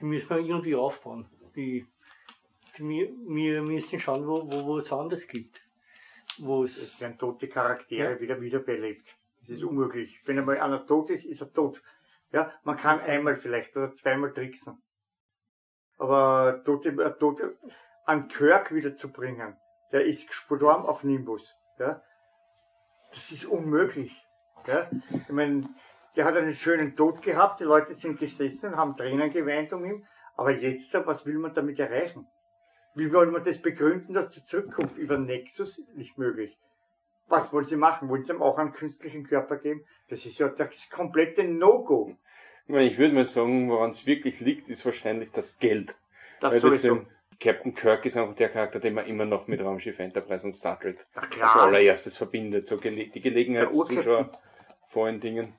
die 0.00 0.04
müssen 0.04 0.30
wir 0.30 0.38
irgendwie 0.38 0.74
aufbauen. 0.74 1.26
Die, 1.56 1.86
die, 2.76 2.82
wir, 2.82 3.08
wir 3.26 3.62
müssen 3.62 4.00
schauen, 4.00 4.26
wo, 4.26 4.50
wo, 4.50 4.64
wo 4.66 4.78
es 4.78 4.92
anders 4.92 5.26
gibt. 5.26 5.60
Wo's 6.38 6.76
es 6.76 6.98
werden 7.00 7.18
tote 7.18 7.48
Charaktere 7.48 8.14
ja. 8.14 8.20
wieder 8.20 8.40
wiederbelebt. 8.40 9.16
Das 9.46 9.58
ist 9.58 9.64
unmöglich. 9.64 10.20
Wenn 10.24 10.38
einmal 10.38 10.58
einer 10.58 10.86
tot 10.86 11.10
ist, 11.10 11.24
ist 11.24 11.40
er 11.40 11.52
tot. 11.52 11.82
Ja, 12.32 12.52
man 12.64 12.76
kann 12.76 13.00
einmal 13.00 13.36
vielleicht 13.36 13.76
oder 13.76 13.92
zweimal 13.92 14.32
tricksen. 14.32 14.82
Aber 15.98 16.62
dort, 16.64 16.86
dort 17.20 17.42
an 18.06 18.28
Kirk 18.28 18.74
wiederzubringen, 18.74 19.56
der 19.92 20.06
ist 20.06 20.26
gestorben 20.26 20.86
auf 20.86 21.04
Nimbus. 21.04 21.54
Ja? 21.78 22.02
Das 23.10 23.30
ist 23.30 23.44
unmöglich. 23.44 24.12
Ja? 24.66 24.90
Ich 25.10 25.28
meine, 25.28 25.68
der 26.16 26.24
hat 26.24 26.36
einen 26.36 26.54
schönen 26.54 26.96
Tod 26.96 27.22
gehabt, 27.22 27.60
die 27.60 27.64
Leute 27.64 27.94
sind 27.94 28.18
gesessen 28.18 28.76
haben 28.76 28.96
Tränen 28.96 29.32
geweint 29.32 29.72
um 29.72 29.84
ihn. 29.84 30.06
Aber 30.36 30.50
jetzt, 30.50 30.92
was 31.06 31.26
will 31.26 31.38
man 31.38 31.54
damit 31.54 31.78
erreichen? 31.78 32.26
Wie 32.94 33.12
wollen 33.12 33.32
wir 33.32 33.40
das 33.40 33.60
begründen, 33.60 34.14
dass 34.14 34.30
die 34.30 34.42
zurückkommt? 34.42 34.96
Über 34.96 35.18
Nexus 35.18 35.80
nicht 35.94 36.18
möglich. 36.18 36.58
Was 37.28 37.52
wollen 37.52 37.64
sie 37.64 37.76
machen? 37.76 38.08
Wollen 38.08 38.24
sie 38.24 38.32
ihm 38.32 38.42
auch 38.42 38.58
einen 38.58 38.72
künstlichen 38.72 39.24
Körper 39.26 39.56
geben? 39.56 39.84
Das 40.08 40.24
ist 40.26 40.38
ja 40.38 40.48
das 40.48 40.88
komplette 40.90 41.44
No-Go. 41.44 42.16
Ich, 42.66 42.70
meine, 42.70 42.86
ich 42.86 42.98
würde 42.98 43.14
mal 43.14 43.26
sagen, 43.26 43.68
woran 43.68 43.90
es 43.90 44.06
wirklich 44.06 44.40
liegt, 44.40 44.68
ist 44.68 44.84
wahrscheinlich 44.84 45.32
das 45.32 45.58
Geld. 45.58 45.94
Das 46.40 46.52
Weil 46.52 46.60
das 46.60 46.82
sowieso. 46.82 46.94
dem 46.96 47.06
Captain 47.40 47.74
Kirk 47.74 48.06
ist 48.06 48.16
einfach 48.16 48.34
der 48.36 48.48
Charakter, 48.48 48.78
den 48.78 48.94
man 48.94 49.06
immer 49.06 49.24
noch 49.24 49.48
mit 49.48 49.60
Raumschiff 49.60 49.98
Enterprise 49.98 50.46
und 50.46 50.52
Star 50.52 50.78
Trek 50.78 51.04
als 51.14 51.56
allererstes 51.56 52.16
verbindet. 52.16 52.66
So 52.68 52.78
gele 52.78 53.08
die 53.08 53.20
Gelegenheitszuschauer 53.20 54.38
vor 54.88 55.06
allen 55.06 55.20
Dingen 55.20 55.54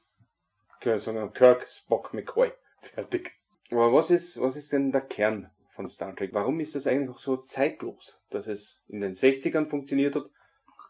können 0.80 1.00
sagen, 1.00 1.34
Kirk, 1.34 1.68
Spock, 1.68 2.14
McCoy. 2.14 2.52
Fertig. 2.82 3.32
Aber 3.72 3.92
was 3.92 4.12
ist, 4.12 4.40
was 4.40 4.56
ist 4.56 4.72
denn 4.72 4.92
der 4.92 5.02
Kern 5.02 5.50
von 5.74 5.88
Star 5.90 6.16
Trek? 6.16 6.32
Warum 6.34 6.60
ist 6.60 6.76
das 6.76 6.88
eigentlich 6.88 7.10
auch 7.10 7.20
so 7.20 7.38
zeitlos, 7.38 8.22
dass 8.30 8.48
es 8.48 8.84
in 8.88 9.02
den 9.02 9.14
60ern 9.14 9.68
funktioniert 9.68 10.16
hat 10.16 10.30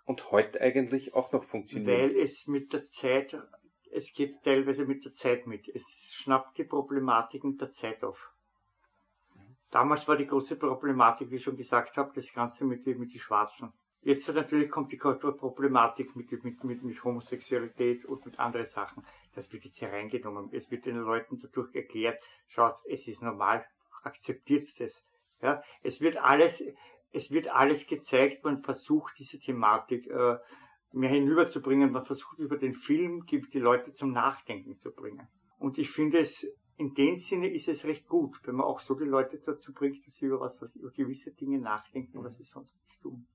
und 0.06 0.32
heute 0.32 0.62
eigentlich 0.62 1.14
auch 1.14 1.32
noch 1.32 1.44
funktioniert? 1.44 1.88
Weil 1.88 2.18
es 2.18 2.48
mit 2.48 2.74
der 2.74 2.84
Zeit, 2.84 3.38
es 3.92 4.14
geht 4.14 4.44
teilweise 4.44 4.86
mit 4.86 5.06
der 5.06 5.14
Zeit 5.14 5.48
mit. 5.48 5.68
Es 5.68 5.84
schnappt 6.14 6.58
die 6.58 6.64
Problematiken 6.64 7.58
der 7.58 7.72
Zeit 7.72 8.04
auf. 8.04 8.32
Damals 9.72 10.08
war 10.08 10.16
die 10.16 10.28
große 10.28 10.56
Problematik, 10.56 11.32
wie 11.32 11.36
ich 11.36 11.44
schon 11.44 11.58
gesagt 11.58 11.98
habe, 11.98 12.12
das 12.16 12.32
Ganze 12.34 12.66
mit, 12.66 12.86
mit 12.86 13.14
den 13.14 13.20
Schwarzen. 13.20 13.74
Jetzt 14.02 14.32
natürlich 14.32 14.70
kommt 14.70 14.92
die 14.92 14.98
Problematik 14.98 16.16
mit, 16.16 16.32
mit, 16.32 16.64
mit, 16.64 16.84
mit 16.84 17.04
Homosexualität 17.04 18.06
und 18.06 18.24
mit 18.26 18.38
anderen 18.38 18.68
Sachen. 18.68 19.04
Das 19.34 19.52
wird 19.52 19.66
jetzt 19.66 19.82
hereingenommen. 19.82 20.50
Es 20.54 20.70
wird 20.70 20.86
den 20.86 20.98
Leuten 20.98 21.40
dadurch 21.40 21.74
erklärt, 21.74 22.24
schaut, 22.48 22.76
es 22.88 23.08
ist 23.08 23.24
normal, 23.24 23.66
akzeptiert 24.04 24.64
es. 24.80 25.04
Ja, 25.42 25.62
es 25.82 26.02
wird 26.02 26.18
alles, 26.18 26.64
es 27.16 27.32
wird 27.32 27.48
alles 27.48 27.88
gezeigt, 27.88 28.44
man 28.44 28.62
versucht 28.62 29.18
diese 29.18 29.40
Thematik 29.40 30.08
äh, 30.08 30.38
mehr 30.92 31.10
hinüberzubringen, 31.10 31.92
man 31.92 32.06
versucht 32.06 32.40
über 32.40 32.58
den 32.58 32.74
Film 32.74 33.26
die 33.26 33.60
Leute 33.60 33.94
zum 33.94 34.12
Nachdenken 34.12 34.78
zu 34.78 34.92
bringen. 34.92 35.28
Und 35.58 35.78
ich 35.78 35.90
finde 35.90 36.20
es, 36.20 36.46
in 36.78 36.94
dem 36.94 37.16
Sinne 37.16 37.50
ist 37.50 37.68
es 37.68 37.86
recht 37.86 38.08
gut, 38.08 38.38
wenn 38.46 38.56
man 38.56 38.66
auch 38.66 38.80
so 38.82 38.96
die 38.96 39.06
Leute 39.06 39.40
dazu 39.40 39.74
bringt, 39.74 40.06
dass 40.06 40.16
sie 40.16 40.26
über, 40.26 40.42
was, 40.42 40.62
über 40.76 40.92
gewisse 40.92 41.32
Dinge 41.32 41.60
nachdenken, 41.60 42.24
was 42.24 42.38
sie 42.38 42.44
sonst 42.44 42.84
nicht 42.84 43.02
tun. 43.02 43.26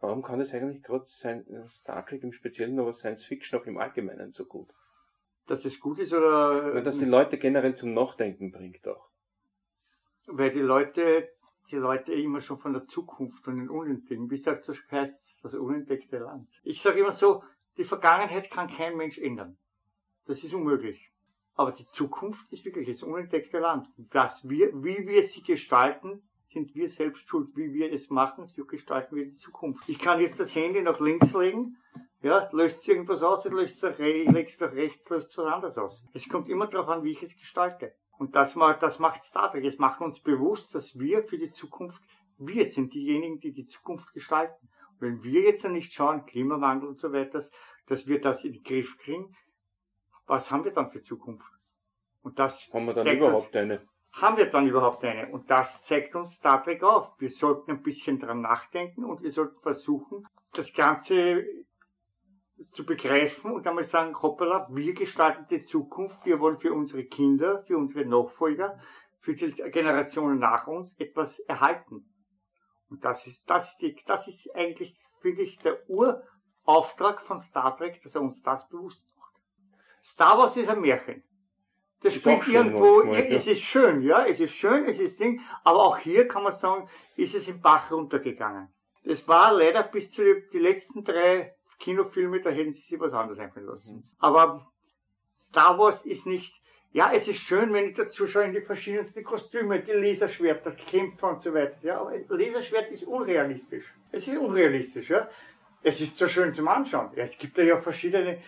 Warum 0.00 0.22
kann 0.22 0.40
es 0.40 0.52
eigentlich 0.52 0.82
gerade 0.82 1.06
Star 1.06 2.04
Trek 2.04 2.22
im 2.22 2.32
Speziellen, 2.32 2.78
aber 2.78 2.92
Science 2.92 3.24
Fiction 3.24 3.58
auch 3.58 3.66
im 3.66 3.78
Allgemeinen 3.78 4.32
so 4.32 4.44
gut? 4.44 4.74
Dass 5.46 5.64
es 5.64 5.78
gut 5.80 6.00
ist 6.00 6.12
oder 6.12 6.74
Weil 6.74 6.82
das 6.82 6.98
die 6.98 7.04
Leute 7.04 7.38
generell 7.38 7.74
zum 7.74 7.94
Nachdenken 7.94 8.50
bringt 8.50 8.86
auch. 8.88 9.08
weil 10.26 10.50
die 10.50 10.60
Leute, 10.60 11.28
die 11.70 11.76
Leute 11.76 12.12
immer 12.12 12.40
schon 12.40 12.58
von 12.58 12.72
der 12.72 12.84
Zukunft 12.84 13.46
und 13.48 13.58
den 13.58 13.68
Unentdeckten, 13.68 14.30
wie 14.30 14.36
sagt 14.36 14.68
das 14.68 14.78
heißt, 14.90 15.38
das 15.42 15.54
unentdeckte 15.54 16.18
Land. 16.18 16.48
Ich 16.62 16.82
sage 16.82 17.00
immer 17.00 17.12
so, 17.12 17.42
die 17.76 17.84
Vergangenheit 17.84 18.50
kann 18.50 18.68
kein 18.68 18.96
Mensch 18.96 19.18
ändern. 19.18 19.56
Das 20.26 20.42
ist 20.42 20.54
unmöglich. 20.54 21.12
Aber 21.54 21.72
die 21.72 21.86
Zukunft 21.86 22.50
ist 22.52 22.64
wirklich 22.64 22.88
das 22.88 23.02
unentdeckte 23.02 23.58
Land. 23.58 23.88
Was 24.10 24.48
wir, 24.48 24.72
wie 24.82 25.06
wir 25.06 25.22
sie 25.22 25.42
gestalten, 25.42 26.22
sind 26.48 26.74
wir 26.74 26.88
selbst 26.88 27.28
schuld. 27.28 27.48
Wie 27.54 27.72
wir 27.72 27.92
es 27.92 28.10
machen, 28.10 28.46
so 28.46 28.64
gestalten 28.64 29.16
wir 29.16 29.24
die 29.24 29.36
Zukunft. 29.36 29.88
Ich 29.88 29.98
kann 29.98 30.20
jetzt 30.20 30.38
das 30.38 30.54
Handy 30.54 30.82
nach 30.82 31.00
links 31.00 31.32
legen, 31.34 31.76
ja, 32.22 32.48
löst 32.52 32.86
irgendwas 32.88 33.22
aus, 33.22 33.44
löst 33.44 33.82
es 33.82 33.98
re 33.98 34.24
legst 34.24 34.60
nach 34.60 34.72
rechts, 34.72 35.08
löst 35.10 35.30
es 35.30 35.38
was 35.38 35.46
anderes 35.46 35.78
aus. 35.78 36.04
Es 36.12 36.28
kommt 36.28 36.48
immer 36.48 36.66
darauf 36.66 36.88
an, 36.88 37.04
wie 37.04 37.12
ich 37.12 37.22
es 37.22 37.36
gestalte. 37.36 37.94
Und 38.18 38.34
das, 38.34 38.54
das 38.80 38.98
macht 38.98 39.22
Star 39.22 39.50
Trek. 39.50 39.64
Es 39.64 39.78
macht 39.78 40.00
uns 40.00 40.20
bewusst, 40.20 40.74
dass 40.74 40.98
wir 40.98 41.22
für 41.22 41.38
die 41.38 41.50
Zukunft, 41.50 42.02
wir 42.38 42.66
sind 42.66 42.94
diejenigen, 42.94 43.40
die 43.40 43.52
die 43.52 43.66
Zukunft 43.66 44.12
gestalten. 44.14 44.68
Und 44.92 45.00
wenn 45.00 45.22
wir 45.22 45.42
jetzt 45.42 45.68
nicht 45.68 45.92
schauen, 45.92 46.26
Klimawandel 46.26 46.88
und 46.88 46.98
so 46.98 47.12
weiter, 47.12 47.44
dass 47.86 48.06
wir 48.06 48.20
das 48.20 48.44
in 48.44 48.54
den 48.54 48.62
Griff 48.62 48.98
kriegen, 48.98 49.36
was 50.26 50.50
haben 50.50 50.64
wir 50.64 50.72
dann 50.72 50.90
für 50.90 51.02
Zukunft? 51.02 51.46
Und 52.22 52.38
das 52.38 52.68
Haben 52.72 52.86
wir 52.86 52.92
dann 52.92 53.06
überhaupt 53.06 53.54
eine? 53.54 53.80
Uns, 53.80 53.88
haben 54.12 54.36
wir 54.36 54.46
dann 54.46 54.66
überhaupt 54.66 55.04
eine? 55.04 55.28
Und 55.28 55.50
das 55.50 55.84
zeigt 55.84 56.16
uns 56.16 56.36
Star 56.36 56.62
Trek 56.62 56.82
auf. 56.82 57.12
Wir 57.20 57.30
sollten 57.30 57.70
ein 57.70 57.82
bisschen 57.82 58.18
dran 58.18 58.40
nachdenken 58.40 59.04
und 59.04 59.22
wir 59.22 59.30
sollten 59.30 59.60
versuchen, 59.60 60.26
das 60.52 60.72
Ganze 60.72 61.44
zu 62.62 62.86
begreifen 62.86 63.52
und 63.52 63.66
einmal 63.66 63.84
sagen, 63.84 64.20
hoppala, 64.20 64.68
wir 64.70 64.94
gestalten 64.94 65.46
die 65.50 65.64
Zukunft, 65.64 66.24
wir 66.24 66.40
wollen 66.40 66.58
für 66.58 66.72
unsere 66.72 67.04
Kinder, 67.04 67.62
für 67.62 67.76
unsere 67.76 68.06
Nachfolger, 68.06 68.78
für 69.20 69.34
die 69.34 69.52
Generationen 69.52 70.38
nach 70.38 70.66
uns 70.66 70.98
etwas 70.98 71.38
erhalten. 71.40 72.08
Und 72.88 73.04
das 73.04 73.26
ist, 73.26 73.48
das 73.50 73.72
ist, 73.72 73.82
die, 73.82 73.96
das 74.06 74.28
ist 74.28 74.54
eigentlich, 74.54 74.98
finde 75.20 75.42
ich, 75.42 75.58
der 75.58 75.78
Urauftrag 75.88 77.20
von 77.20 77.40
Star 77.40 77.76
Trek, 77.76 78.00
dass 78.02 78.14
er 78.14 78.22
uns 78.22 78.42
das 78.42 78.68
bewusst 78.68 79.14
macht. 79.18 79.34
Star 80.02 80.38
Wars 80.38 80.56
ist 80.56 80.68
ein 80.68 80.80
Märchen. 80.80 81.24
Das 82.00 82.14
Ist 82.14 82.20
spielt 82.20 82.46
irgendwo, 82.46 82.98
manchmal, 82.98 83.24
ja, 83.24 83.30
ja. 83.30 83.36
es 83.36 83.46
ist 83.46 83.62
schön, 83.62 84.02
ja, 84.02 84.26
es 84.26 84.38
ist 84.38 84.52
schön, 84.52 84.84
es 84.84 84.98
ist 84.98 85.18
Ding, 85.18 85.40
aber 85.64 85.82
auch 85.82 85.98
hier 85.98 86.28
kann 86.28 86.42
man 86.42 86.52
sagen, 86.52 86.88
ist 87.16 87.34
es 87.34 87.48
im 87.48 87.60
Bach 87.60 87.90
runtergegangen. 87.90 88.68
Es 89.02 89.26
war 89.26 89.52
leider 89.52 89.82
bis 89.82 90.10
zu 90.10 90.22
den 90.22 90.44
die 90.52 90.58
letzten 90.58 91.02
drei 91.04 91.55
Kinofilme, 91.78 92.40
da 92.40 92.50
hätten 92.50 92.72
sie 92.72 92.80
sich 92.80 93.00
was 93.00 93.12
anderes 93.12 93.38
einfallen 93.38 93.66
lassen. 93.66 94.04
Aber 94.18 94.70
Star 95.38 95.78
Wars 95.78 96.04
ist 96.04 96.26
nicht, 96.26 96.54
ja, 96.92 97.12
es 97.12 97.28
ist 97.28 97.40
schön, 97.40 97.72
wenn 97.72 97.90
ich 97.90 97.96
dazu 97.96 98.26
schaue 98.26 98.44
in 98.44 98.52
die 98.52 98.60
verschiedensten 98.60 99.22
Kostüme, 99.22 99.80
die 99.80 99.92
Laserschwerter, 99.92 100.72
Kämpfer 100.72 101.30
und 101.30 101.42
so 101.42 101.52
weiter. 101.52 101.76
Ja, 101.82 102.00
aber 102.00 102.18
Laserschwert 102.28 102.90
ist 102.90 103.04
unrealistisch. 103.04 103.84
Es 104.12 104.26
ist 104.26 104.38
unrealistisch, 104.38 105.10
ja. 105.10 105.28
Es 105.82 106.00
ist 106.00 106.16
so 106.16 106.26
schön 106.26 106.52
zum 106.52 106.68
Anschauen. 106.68 107.10
Ja, 107.14 107.24
es 107.24 107.36
gibt 107.38 107.58
da 107.58 107.62
ja 107.62 107.76
verschiedene 107.76 108.42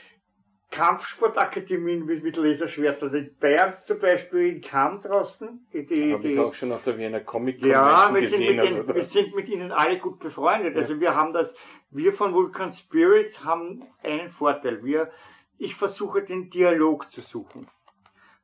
Kampfsportakademien 0.71 2.05
mit, 2.05 2.23
mit 2.23 2.37
Laserschwertern. 2.37 3.15
In 3.15 3.37
Bayern 3.39 3.75
zum 3.85 3.99
Beispiel 3.99 4.55
in 4.55 4.61
Kamm 4.61 5.01
draußen, 5.01 5.67
die, 5.73 5.87
die, 5.87 6.13
Habe 6.13 6.29
ich 6.29 6.39
auch 6.39 6.55
schon 6.55 6.73
auf 6.73 6.83
der 6.85 6.99
Wiener 6.99 7.21
Comic 7.21 7.65
ja, 7.65 8.07
Convention 8.07 8.15
wir 8.15 8.29
sind, 8.29 8.41
gesehen. 8.41 8.57
mit 8.57 8.61
Also 8.61 8.81
ihnen, 8.81 8.95
wir 8.95 9.05
sind 9.05 9.35
mit 9.35 9.49
ihnen 9.49 9.73
alle 9.73 9.99
gut 9.99 10.19
befreundet. 10.19 10.77
Also 10.77 11.01
wir 11.01 11.15
haben 11.15 11.33
das, 11.33 11.55
wir 11.91 12.13
von 12.13 12.35
Vulcan 12.35 12.73
Spirits 12.73 13.45
haben 13.45 13.83
einen 14.03 14.29
Vorteil. 14.29 14.85
Wir, 14.85 15.11
ich 15.57 15.75
versuche 15.75 16.23
den 16.23 16.51
Dialog 16.51 17.11
zu 17.11 17.23
suchen. 17.23 17.69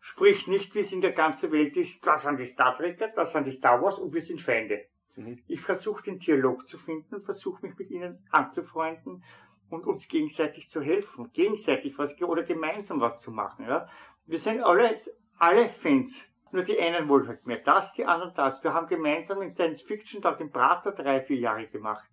Sprich 0.01 0.47
nicht, 0.47 0.75
wie 0.75 0.81
es 0.81 0.93
in 0.93 1.01
der 1.01 1.13
ganzen 1.13 1.53
Welt 1.53 1.77
ist, 1.77 2.07
das 2.07 2.25
sind 2.25 2.39
die 2.39 2.45
Star 2.45 2.77
Trekker, 2.77 3.09
das 3.09 3.33
sind 3.33 3.47
die 3.47 3.53
Star 3.53 3.81
Wars 3.81 3.99
und 3.99 4.13
wir 4.13 4.21
sind 4.21 4.41
Feinde. 4.41 4.85
Mhm. 5.17 5.39
Ich 5.47 5.61
versuche 5.61 6.03
den 6.03 6.19
Dialog 6.19 6.69
zu 6.69 6.79
finden, 6.79 7.21
versuche 7.21 7.65
mich 7.67 7.79
mit 7.79 7.91
ihnen 7.91 8.19
anzufreunden 8.31 9.23
und 9.71 9.87
uns 9.87 10.09
gegenseitig 10.09 10.71
zu 10.71 10.81
helfen, 10.81 11.31
gegenseitig 11.33 11.99
was 11.99 12.21
oder 12.23 12.43
gemeinsam 12.43 13.01
was 13.01 13.19
zu 13.21 13.31
machen. 13.31 13.67
Ja? 13.67 13.89
Wir 14.27 14.39
sind 14.39 14.63
alle, 14.63 14.95
alle 15.39 15.69
Fans. 15.69 16.21
Nur 16.53 16.63
die 16.63 16.79
einen 16.79 17.09
wollen 17.09 17.27
halt 17.27 17.47
mehr 17.47 17.59
das, 17.59 17.95
die 17.95 18.05
anderen 18.05 18.33
das. 18.35 18.63
Wir 18.63 18.73
haben 18.73 18.87
gemeinsam 18.87 19.43
in 19.43 19.55
Science 19.55 19.83
Fiction 19.83 20.23
Tag 20.23 20.41
im 20.41 20.51
Prater 20.51 20.93
drei, 20.93 21.21
vier 21.21 21.39
Jahre 21.39 21.67
gemacht. 21.67 22.09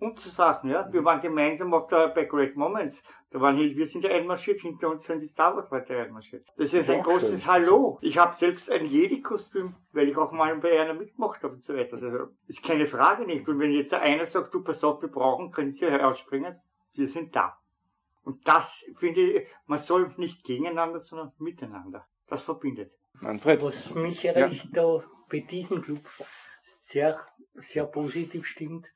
Und 0.00 0.18
zu 0.18 0.28
Sachen, 0.28 0.70
ja. 0.70 0.92
Wir 0.92 1.04
waren 1.04 1.20
gemeinsam 1.20 1.74
auf 1.74 1.88
der, 1.88 2.08
bei 2.08 2.24
Great 2.24 2.56
Moments. 2.56 3.02
Da 3.30 3.40
waren, 3.40 3.58
wir 3.58 3.86
sind 3.86 4.04
ja 4.04 4.10
einmarschiert, 4.10 4.60
hinter 4.60 4.88
uns 4.88 5.04
sind 5.04 5.20
die 5.20 5.26
Star 5.26 5.54
Wars 5.54 5.70
Leute 5.70 5.96
einmarschiert. 5.96 6.46
Das 6.56 6.72
ist 6.72 6.88
ein 6.88 7.02
großes 7.02 7.42
schön. 7.42 7.46
Hallo. 7.46 7.98
Ich 8.00 8.16
habe 8.16 8.34
selbst 8.36 8.70
ein 8.70 8.86
Jedi-Kostüm, 8.86 9.74
weil 9.92 10.08
ich 10.08 10.16
auch 10.16 10.32
mal 10.32 10.56
bei 10.56 10.80
einer 10.80 10.94
mitgemacht 10.94 11.42
habe 11.42 11.54
und 11.54 11.64
so 11.64 11.76
weiter. 11.76 11.94
Also, 11.94 12.28
ist 12.46 12.64
keine 12.64 12.86
Frage 12.86 13.26
nicht. 13.26 13.46
Und 13.48 13.58
wenn 13.58 13.72
jetzt 13.72 13.92
einer 13.92 14.24
sagt, 14.24 14.54
du 14.54 14.62
pass 14.62 14.82
auf, 14.82 15.02
wir 15.02 15.10
brauchen, 15.10 15.50
können 15.50 15.74
Sie 15.74 15.86
herausspringen, 15.86 16.58
wir 16.98 17.08
sind 17.08 17.34
da. 17.34 17.56
Und 18.22 18.46
das 18.46 18.84
finde 18.98 19.20
ich, 19.20 19.48
man 19.66 19.78
soll 19.78 20.12
nicht 20.18 20.44
gegeneinander, 20.44 21.00
sondern 21.00 21.32
miteinander. 21.38 22.06
Das 22.26 22.42
verbindet. 22.42 22.92
Manfred, 23.14 23.62
Was 23.62 23.94
mich 23.94 24.28
eigentlich 24.28 24.68
da 24.72 25.02
bei 25.30 25.40
diesem 25.40 25.80
Club 25.82 26.00
sehr, 26.82 27.18
sehr 27.54 27.84
positiv 27.86 28.46
stimmt, 28.46 28.86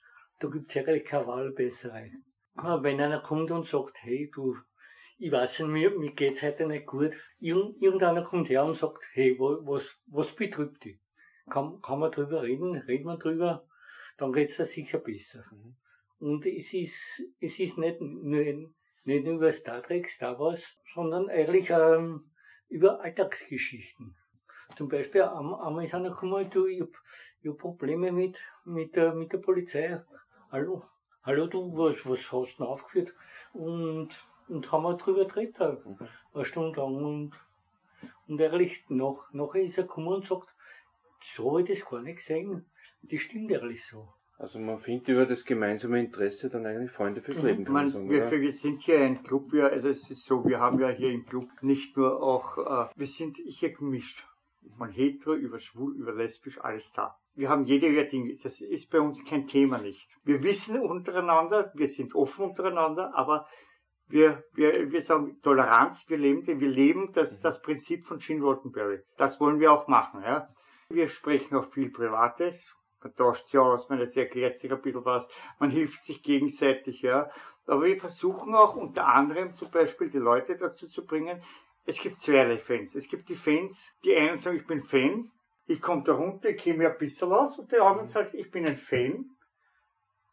da 0.41 0.49
gibt 0.49 0.71
es 0.71 0.77
eigentlich 0.77 1.05
keine 1.05 1.27
Wahlbesserei. 1.27 2.13
Wenn 2.55 3.01
einer 3.01 3.21
kommt 3.21 3.51
und 3.51 3.67
sagt, 3.67 3.95
hey 4.03 4.31
du, 4.35 4.57
ich 5.19 5.33
weiß 5.33 5.61
nicht, 5.61 5.69
mir, 5.71 5.91
mir 5.99 6.13
geht's 6.13 6.43
heute 6.43 6.67
nicht 6.67 6.87
gut, 6.87 7.13
Irgend, 7.39 7.81
irgendeiner 7.81 8.23
kommt 8.25 8.49
her 8.51 8.65
und 8.65 8.77
sagt, 8.77 9.03
hey, 9.15 9.39
wa- 9.39 9.59
was, 9.63 9.85
was 10.07 10.35
betrübt 10.35 10.85
dich? 10.85 10.99
Kann, 11.49 11.81
kann 11.81 11.99
man 12.01 12.11
drüber 12.13 12.43
reden? 12.43 12.77
Reden 12.77 13.05
wir 13.07 13.17
drüber? 13.17 13.67
Dann 14.19 14.33
geht's 14.33 14.57
dir 14.59 14.67
sicher 14.67 14.99
besser. 14.99 15.45
Mhm. 15.51 15.77
Und 16.23 16.47
es 16.47 16.73
ist, 16.73 16.95
es 17.41 17.59
ist 17.59 17.79
nicht 17.79 18.01
nur, 18.01 18.45
nicht 18.45 19.25
nur 19.25 19.35
über 19.35 19.53
Star 19.53 19.83
Trek, 19.83 20.09
Star 20.09 20.39
Wars, 20.39 20.63
sondern 20.95 21.29
eigentlich 21.29 21.69
ähm, 21.71 22.31
über 22.69 23.01
Alltagsgeschichten. 23.01 24.15
Zum 24.77 24.89
Beispiel 24.89 25.23
am- 25.23 25.55
einmal 25.55 25.85
ist 25.85 25.95
einer 25.95 26.11
gekommen, 26.11 26.49
du, 26.49 26.67
ich 26.67 26.81
hab, 26.81 26.91
ich 27.43 27.51
hab 27.51 27.59
Probleme 27.59 28.13
mit, 28.13 28.39
mit, 28.65 28.95
der, 28.95 29.15
mit 29.15 29.33
der 29.33 29.39
Polizei. 29.39 30.01
Hallo, 30.53 30.85
hallo 31.25 31.49
du, 31.49 31.77
was, 31.77 32.07
was 32.07 32.21
hast 32.31 32.55
du 32.55 32.59
denn 32.59 32.67
aufgeführt? 32.69 33.15
Und, 33.53 34.11
und 34.47 34.71
haben 34.71 34.85
wir 34.85 34.97
drüber 34.97 35.25
geredet, 35.27 35.59
halt, 35.59 35.85
Mhm. 35.85 36.09
eine 36.35 36.45
Stunde 36.45 36.81
lang. 36.81 36.95
Und, 37.05 37.33
und 38.29 38.41
ehrlich, 38.41 38.85
nach, 38.89 39.29
nachher 39.33 39.63
ist 39.65 39.77
er 39.77 39.85
gekommen 39.85 40.15
und 40.15 40.27
sagt, 40.27 40.49
so 41.35 41.51
habe 41.51 41.63
ich 41.63 41.69
das 41.81 41.91
gar 41.91 42.01
nicht 42.01 42.19
gesehen. 42.19 42.71
Das 43.03 43.21
stimmt 43.21 43.51
ehrlich 43.51 43.85
so. 43.85 44.15
Also 44.43 44.59
man 44.59 44.77
findet 44.77 45.07
über 45.07 45.25
das 45.25 45.45
gemeinsame 45.45 46.01
Interesse 46.01 46.51
dann 46.51 46.67
eigentlich 46.67 46.91
Freunde 46.91 47.23
fürs 47.23 47.39
Mhm. 47.39 47.47
Leben, 47.47 47.65
kann 47.65 47.75
man 47.75 47.89
sagen, 47.89 48.11
wir, 48.11 48.29
wir 48.29 48.51
sind 48.51 48.83
hier 48.83 48.99
ein 48.99 49.23
Club, 49.23 49.53
wir, 49.53 49.71
also 49.71 49.89
es 49.89 50.11
ist 50.11 50.25
so, 50.25 50.45
wir 50.45 50.59
haben 50.59 50.81
ja 50.81 50.89
hier 50.89 51.13
im 51.13 51.25
Club 51.25 51.49
nicht 51.61 51.97
nur 51.97 52.21
auch, 52.21 52.59
äh, 52.59 52.91
wir 52.97 53.07
sind 53.07 53.37
hier 53.37 53.73
gemischt. 53.73 54.27
Von 54.77 54.91
hetero 54.91 55.35
über 55.35 55.61
schwul, 55.61 55.95
über 55.95 56.13
lesbisch, 56.13 56.59
alles 56.61 56.91
da. 56.93 57.17
Wir 57.35 57.51
haben 57.51 57.65
jede 57.67 57.89
Dinge. 58.07 58.37
Das 58.43 58.61
ist 58.61 58.91
bei 58.91 59.01
uns 59.01 59.25
kein 59.25 59.47
Thema 59.47 59.79
nicht. 59.79 60.09
Wir 60.25 60.43
wissen 60.43 60.81
untereinander, 60.81 61.71
wir 61.75 61.89
sind 61.89 62.15
offen 62.17 62.47
untereinander, 62.47 63.13
aber 63.15 63.47
wir, 64.09 64.43
wir, 64.55 64.91
wir 64.91 65.03
sagen 65.03 65.41
Toleranz, 65.43 66.05
wir 66.09 66.19
leben, 66.19 66.45
wir 66.47 66.69
leben 66.69 67.13
das, 67.13 67.41
das 67.41 67.63
Prinzip 67.63 68.07
von 68.07 68.19
Gene 68.19 68.43
Roddenberry. 68.43 68.99
Das 69.17 69.41
wollen 69.41 69.61
wir 69.61 69.71
auch 69.73 69.87
machen, 69.87 70.21
ja. 70.23 70.49
Wir 70.89 71.07
sprechen 71.09 71.57
auch 71.57 71.71
viel 71.73 71.91
Privates. 71.91 72.75
Man 73.03 73.15
tauscht 73.15 73.49
sich 73.49 73.59
aus, 73.59 73.89
man 73.89 74.01
erklärt 74.01 74.59
sich 74.59 74.73
ein 74.73 74.83
bisschen 74.83 75.05
was, 75.05 75.29
man 75.59 75.71
hilft 75.71 76.05
sich 76.05 76.23
gegenseitig, 76.23 77.03
ja. 77.03 77.31
Aber 77.67 77.85
wir 77.85 77.99
versuchen 77.99 78.55
auch 78.55 78.77
unter 78.77 79.07
anderem 79.07 79.55
zum 79.55 79.71
Beispiel 79.71 80.11
die 80.11 80.19
Leute 80.19 80.57
dazu 80.57 80.87
zu 80.87 81.07
bringen, 81.07 81.43
es 81.85 82.01
gibt 82.01 82.21
zweierlei 82.21 82.59
Fans. 82.59 82.95
Es 82.95 83.09
gibt 83.09 83.29
die 83.29 83.35
Fans, 83.35 83.93
die 84.05 84.15
einen 84.15 84.39
sagen, 84.39 84.57
ich 84.57 84.67
bin 84.67 84.83
Fan, 84.83 85.31
ich 85.67 85.81
komme 85.81 86.05
da 86.05 86.13
runter, 86.15 86.51
ich 86.51 86.63
kenne 86.63 86.79
mir 86.79 86.91
ein 86.91 86.99
bisschen 86.99 87.33
aus, 87.33 87.59
und 87.59 87.73
der 87.73 87.83
andere 87.83 88.09
sagt, 88.09 88.35
ich 88.35 88.51
bin 88.51 88.67
ein 88.67 88.77
Fan, 88.77 89.25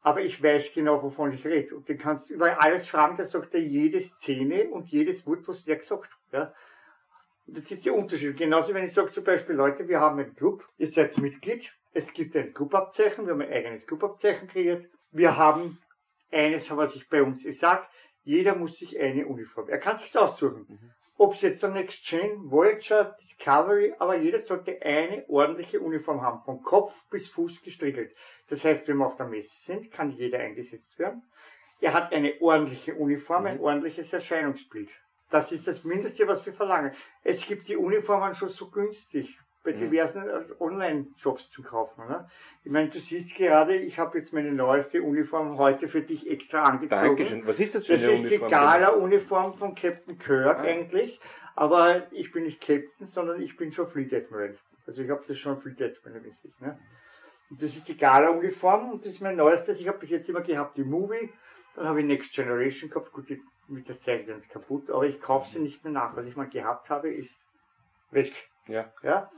aber 0.01 0.21
ich 0.21 0.41
weiß 0.41 0.73
genau, 0.73 1.01
wovon 1.03 1.33
ich 1.33 1.45
rede. 1.45 1.75
Und 1.75 1.89
den 1.89 1.97
kannst 1.97 2.29
du 2.29 2.35
über 2.35 2.61
alles 2.61 2.87
fragen, 2.87 3.17
der 3.17 3.25
sagt 3.25 3.53
dir 3.53 3.61
jede 3.61 3.99
Szene 4.01 4.69
und 4.69 4.87
jedes 4.89 5.25
Wort, 5.27 5.47
was 5.47 5.65
der 5.65 5.77
gesagt 5.77 6.09
hat. 6.11 6.33
Ja. 6.33 6.53
Und 7.47 7.57
Das 7.57 7.69
ist 7.71 7.85
der 7.85 7.95
Unterschied. 7.95 8.37
Genauso, 8.37 8.73
wenn 8.73 8.85
ich 8.85 8.93
sage 8.93 9.09
zum 9.09 9.23
Beispiel, 9.23 9.55
Leute, 9.55 9.87
wir 9.87 9.99
haben 9.99 10.19
einen 10.19 10.35
Club, 10.35 10.63
ihr 10.77 10.87
seid 10.87 11.17
Mitglied, 11.17 11.71
es 11.93 12.13
gibt 12.13 12.35
ein 12.35 12.53
Clubabzeichen, 12.53 13.25
wir 13.25 13.33
haben 13.33 13.41
ein 13.41 13.51
eigenes 13.51 13.85
Clubabzeichen 13.87 14.47
kreiert. 14.47 14.85
Wir 15.11 15.37
haben 15.37 15.79
eines, 16.31 16.69
was 16.75 16.95
ich 16.95 17.09
bei 17.09 17.23
uns 17.23 17.43
sage, 17.57 17.87
jeder 18.23 18.55
muss 18.55 18.77
sich 18.77 18.99
eine 18.99 19.25
Uniform. 19.25 19.69
Er 19.69 19.79
kann 19.79 19.97
sich 19.97 20.15
aussuchen. 20.17 20.93
Ob 21.17 21.33
es 21.33 21.41
jetzt 21.41 21.63
der 21.63 21.71
Next 21.71 22.07
Gen, 22.07 22.49
Voyager, 22.49 23.17
Discovery, 23.19 23.93
aber 23.99 24.15
jeder 24.15 24.39
sollte 24.39 24.81
eine 24.81 25.27
ordentliche 25.27 25.79
Uniform 25.79 26.21
haben, 26.21 26.43
von 26.45 26.61
Kopf 26.61 27.09
bis 27.09 27.27
Fuß 27.29 27.61
gestriegelt. 27.61 28.15
Das 28.47 28.63
heißt, 28.63 28.87
wenn 28.87 28.97
wir 28.97 29.07
auf 29.07 29.17
der 29.17 29.27
Messe 29.27 29.57
sind, 29.65 29.91
kann 29.91 30.11
jeder 30.11 30.39
eingesetzt 30.39 30.97
werden. 30.99 31.23
Er 31.81 31.93
hat 31.93 32.13
eine 32.13 32.39
ordentliche 32.39 32.95
Uniform, 32.95 33.47
ein 33.47 33.59
ordentliches 33.59 34.13
Erscheinungsbild. 34.13 34.89
Das 35.29 35.51
ist 35.51 35.67
das 35.67 35.83
Mindeste, 35.83 36.27
was 36.27 36.45
wir 36.45 36.53
verlangen. 36.53 36.93
Es 37.23 37.45
gibt 37.45 37.67
die 37.67 37.77
Uniformen 37.77 38.33
schon 38.33 38.49
so 38.49 38.69
günstig 38.69 39.37
bei 39.63 39.73
Mhm. 39.73 39.79
diversen 39.79 40.23
Online-Shops 40.59 41.49
zu 41.49 41.61
kaufen. 41.63 42.07
Ne? 42.07 42.29
Ich 42.63 42.71
meine, 42.71 42.89
du 42.89 42.99
siehst 42.99 43.35
gerade, 43.35 43.75
ich 43.75 43.99
habe 43.99 44.17
jetzt 44.17 44.31
meine 44.33 44.51
neueste 44.51 45.01
Uniform 45.01 45.57
heute 45.57 45.87
für 45.87 46.01
dich 46.01 46.29
extra 46.29 46.63
angezogen. 46.63 47.01
Dankeschön. 47.01 47.45
Was 47.47 47.59
ist 47.59 47.75
das 47.75 47.85
für 47.85 47.93
Das 47.93 48.03
eine 48.03 48.13
ist 48.13 48.21
die 48.23 48.27
Uniform? 48.37 48.51
Gala-Uniform 48.51 49.53
von 49.55 49.75
Captain 49.75 50.17
Kirk 50.17 50.59
Ah. 50.59 50.61
eigentlich. 50.61 51.19
Aber 51.55 52.03
ich 52.11 52.31
bin 52.31 52.43
nicht 52.43 52.61
Captain, 52.61 53.05
sondern 53.05 53.41
ich 53.41 53.57
bin 53.57 53.71
schon 53.71 53.87
Fleet 53.87 54.13
Admiral. 54.13 54.57
Also 54.87 55.01
ich 55.01 55.09
habe 55.09 55.23
das 55.27 55.37
schon 55.37 55.59
Fleet 55.59 55.81
Admiral 55.81 56.21
mäßig. 56.21 56.53
Ne? 56.61 56.79
Und 57.49 57.61
das 57.61 57.75
ist 57.75 57.87
die 57.87 57.97
Gala-Uniform 57.97 58.91
und 58.91 59.05
das 59.05 59.13
ist 59.13 59.21
mein 59.21 59.35
neuestes. 59.35 59.77
Ich 59.79 59.87
habe 59.87 59.97
bis 59.99 60.09
jetzt 60.09 60.29
immer 60.29 60.41
gehabt 60.41 60.77
die 60.77 60.83
Movie, 60.83 61.29
dann 61.75 61.87
habe 61.87 61.99
ich 61.99 62.05
Next 62.05 62.33
Generation 62.33 62.89
gehabt. 62.89 63.11
Gut, 63.11 63.27
mit 63.67 63.87
der 63.87 63.95
Zeit 63.95 64.25
ganz 64.25 64.47
kaputt, 64.47 64.89
aber 64.89 65.05
ich 65.05 65.19
kaufe 65.21 65.49
sie 65.49 65.59
nicht 65.59 65.83
mehr 65.83 65.93
nach. 65.93 66.15
Was 66.15 66.25
ich 66.25 66.35
mal 66.35 66.47
gehabt 66.47 66.89
habe, 66.89 67.11
ist 67.13 67.39
weg. 68.11 68.31
Ja. 68.69 68.91
Ja? 69.03 69.29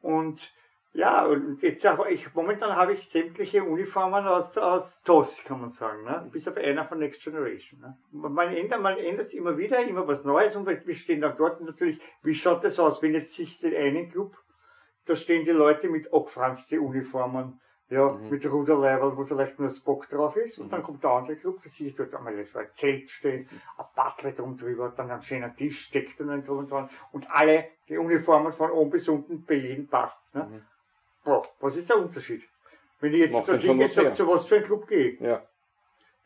Und 0.00 0.52
ja, 0.94 1.24
und 1.24 1.62
jetzt 1.62 1.86
ich, 2.10 2.34
momentan 2.34 2.76
habe 2.76 2.92
ich 2.92 3.08
sämtliche 3.08 3.64
Uniformen 3.64 4.26
aus, 4.26 4.58
aus 4.58 5.02
TOS, 5.02 5.42
kann 5.42 5.62
man 5.62 5.70
sagen, 5.70 6.04
ne? 6.04 6.28
bis 6.30 6.46
auf 6.46 6.56
einer 6.58 6.84
von 6.84 6.98
Next 6.98 7.24
Generation. 7.24 7.80
Ne? 7.80 7.96
Man 8.10 8.54
ändert, 8.54 8.82
man 8.82 8.98
ändert 8.98 9.28
es 9.28 9.32
immer 9.32 9.56
wieder, 9.56 9.82
immer 9.82 10.06
was 10.06 10.24
Neues 10.24 10.54
und 10.54 10.66
wir 10.66 10.94
stehen 10.94 11.22
dann 11.22 11.38
dort 11.38 11.62
natürlich, 11.62 11.98
wie 12.22 12.34
schaut 12.34 12.62
das 12.62 12.78
aus, 12.78 13.00
wenn 13.00 13.14
jetzt 13.14 13.32
sich 13.32 13.58
den 13.58 13.74
einen 13.74 14.10
Club, 14.10 14.36
da 15.06 15.16
stehen 15.16 15.46
die 15.46 15.50
Leute 15.52 15.88
mit 15.88 16.12
abgefranste 16.12 16.78
Uniformen, 16.78 17.58
ja, 17.92 18.08
Mhm. 18.08 18.30
mit 18.30 18.50
Ruderleiberl, 18.50 19.16
wo 19.16 19.24
vielleicht 19.24 19.58
nur 19.58 19.68
Spock 19.68 20.08
drauf 20.08 20.36
ist, 20.36 20.58
und 20.58 20.66
Mhm. 20.66 20.70
dann 20.70 20.82
kommt 20.82 21.04
der 21.04 21.10
andere 21.10 21.36
Club, 21.36 21.60
da 21.62 21.68
sehe 21.68 21.88
ich 21.88 21.94
dort 21.94 22.14
einmal 22.14 22.42
so 22.44 22.58
ein 22.58 22.70
Zelt 22.70 23.10
stehen, 23.10 23.48
ein 23.76 23.84
Butler 23.94 24.32
drum 24.32 24.56
drüber, 24.56 24.92
dann 24.96 25.10
ein 25.10 25.20
schöner 25.20 25.54
Tisch 25.54 25.84
steckt 25.86 26.18
und 26.20 26.30
ein 26.30 26.44
drum 26.44 26.58
und 26.58 26.70
dran, 26.70 26.88
und 27.12 27.30
alle, 27.30 27.66
die 27.88 27.98
Uniformen 27.98 28.52
von 28.52 28.70
oben 28.70 28.90
bis 28.90 29.08
unten, 29.08 29.44
bei 29.44 29.54
jedem 29.54 29.88
passt. 29.88 30.34
Ne? 30.34 30.44
Mhm. 30.44 30.62
Boah, 31.24 31.42
was 31.60 31.76
ist 31.76 31.90
der 31.90 31.98
Unterschied? 31.98 32.42
Wenn 33.00 33.12
ich 33.12 33.20
jetzt 33.20 33.32
Macht 33.32 33.48
dort 33.48 33.58
dann 33.58 33.60
schon 33.60 33.78
hingehe 33.78 34.10
und 34.10 34.28
was 34.28 34.46
für 34.46 34.56
ein 34.56 34.64
Club 34.64 34.86
gehe? 34.88 35.16
Ja. 35.20 35.42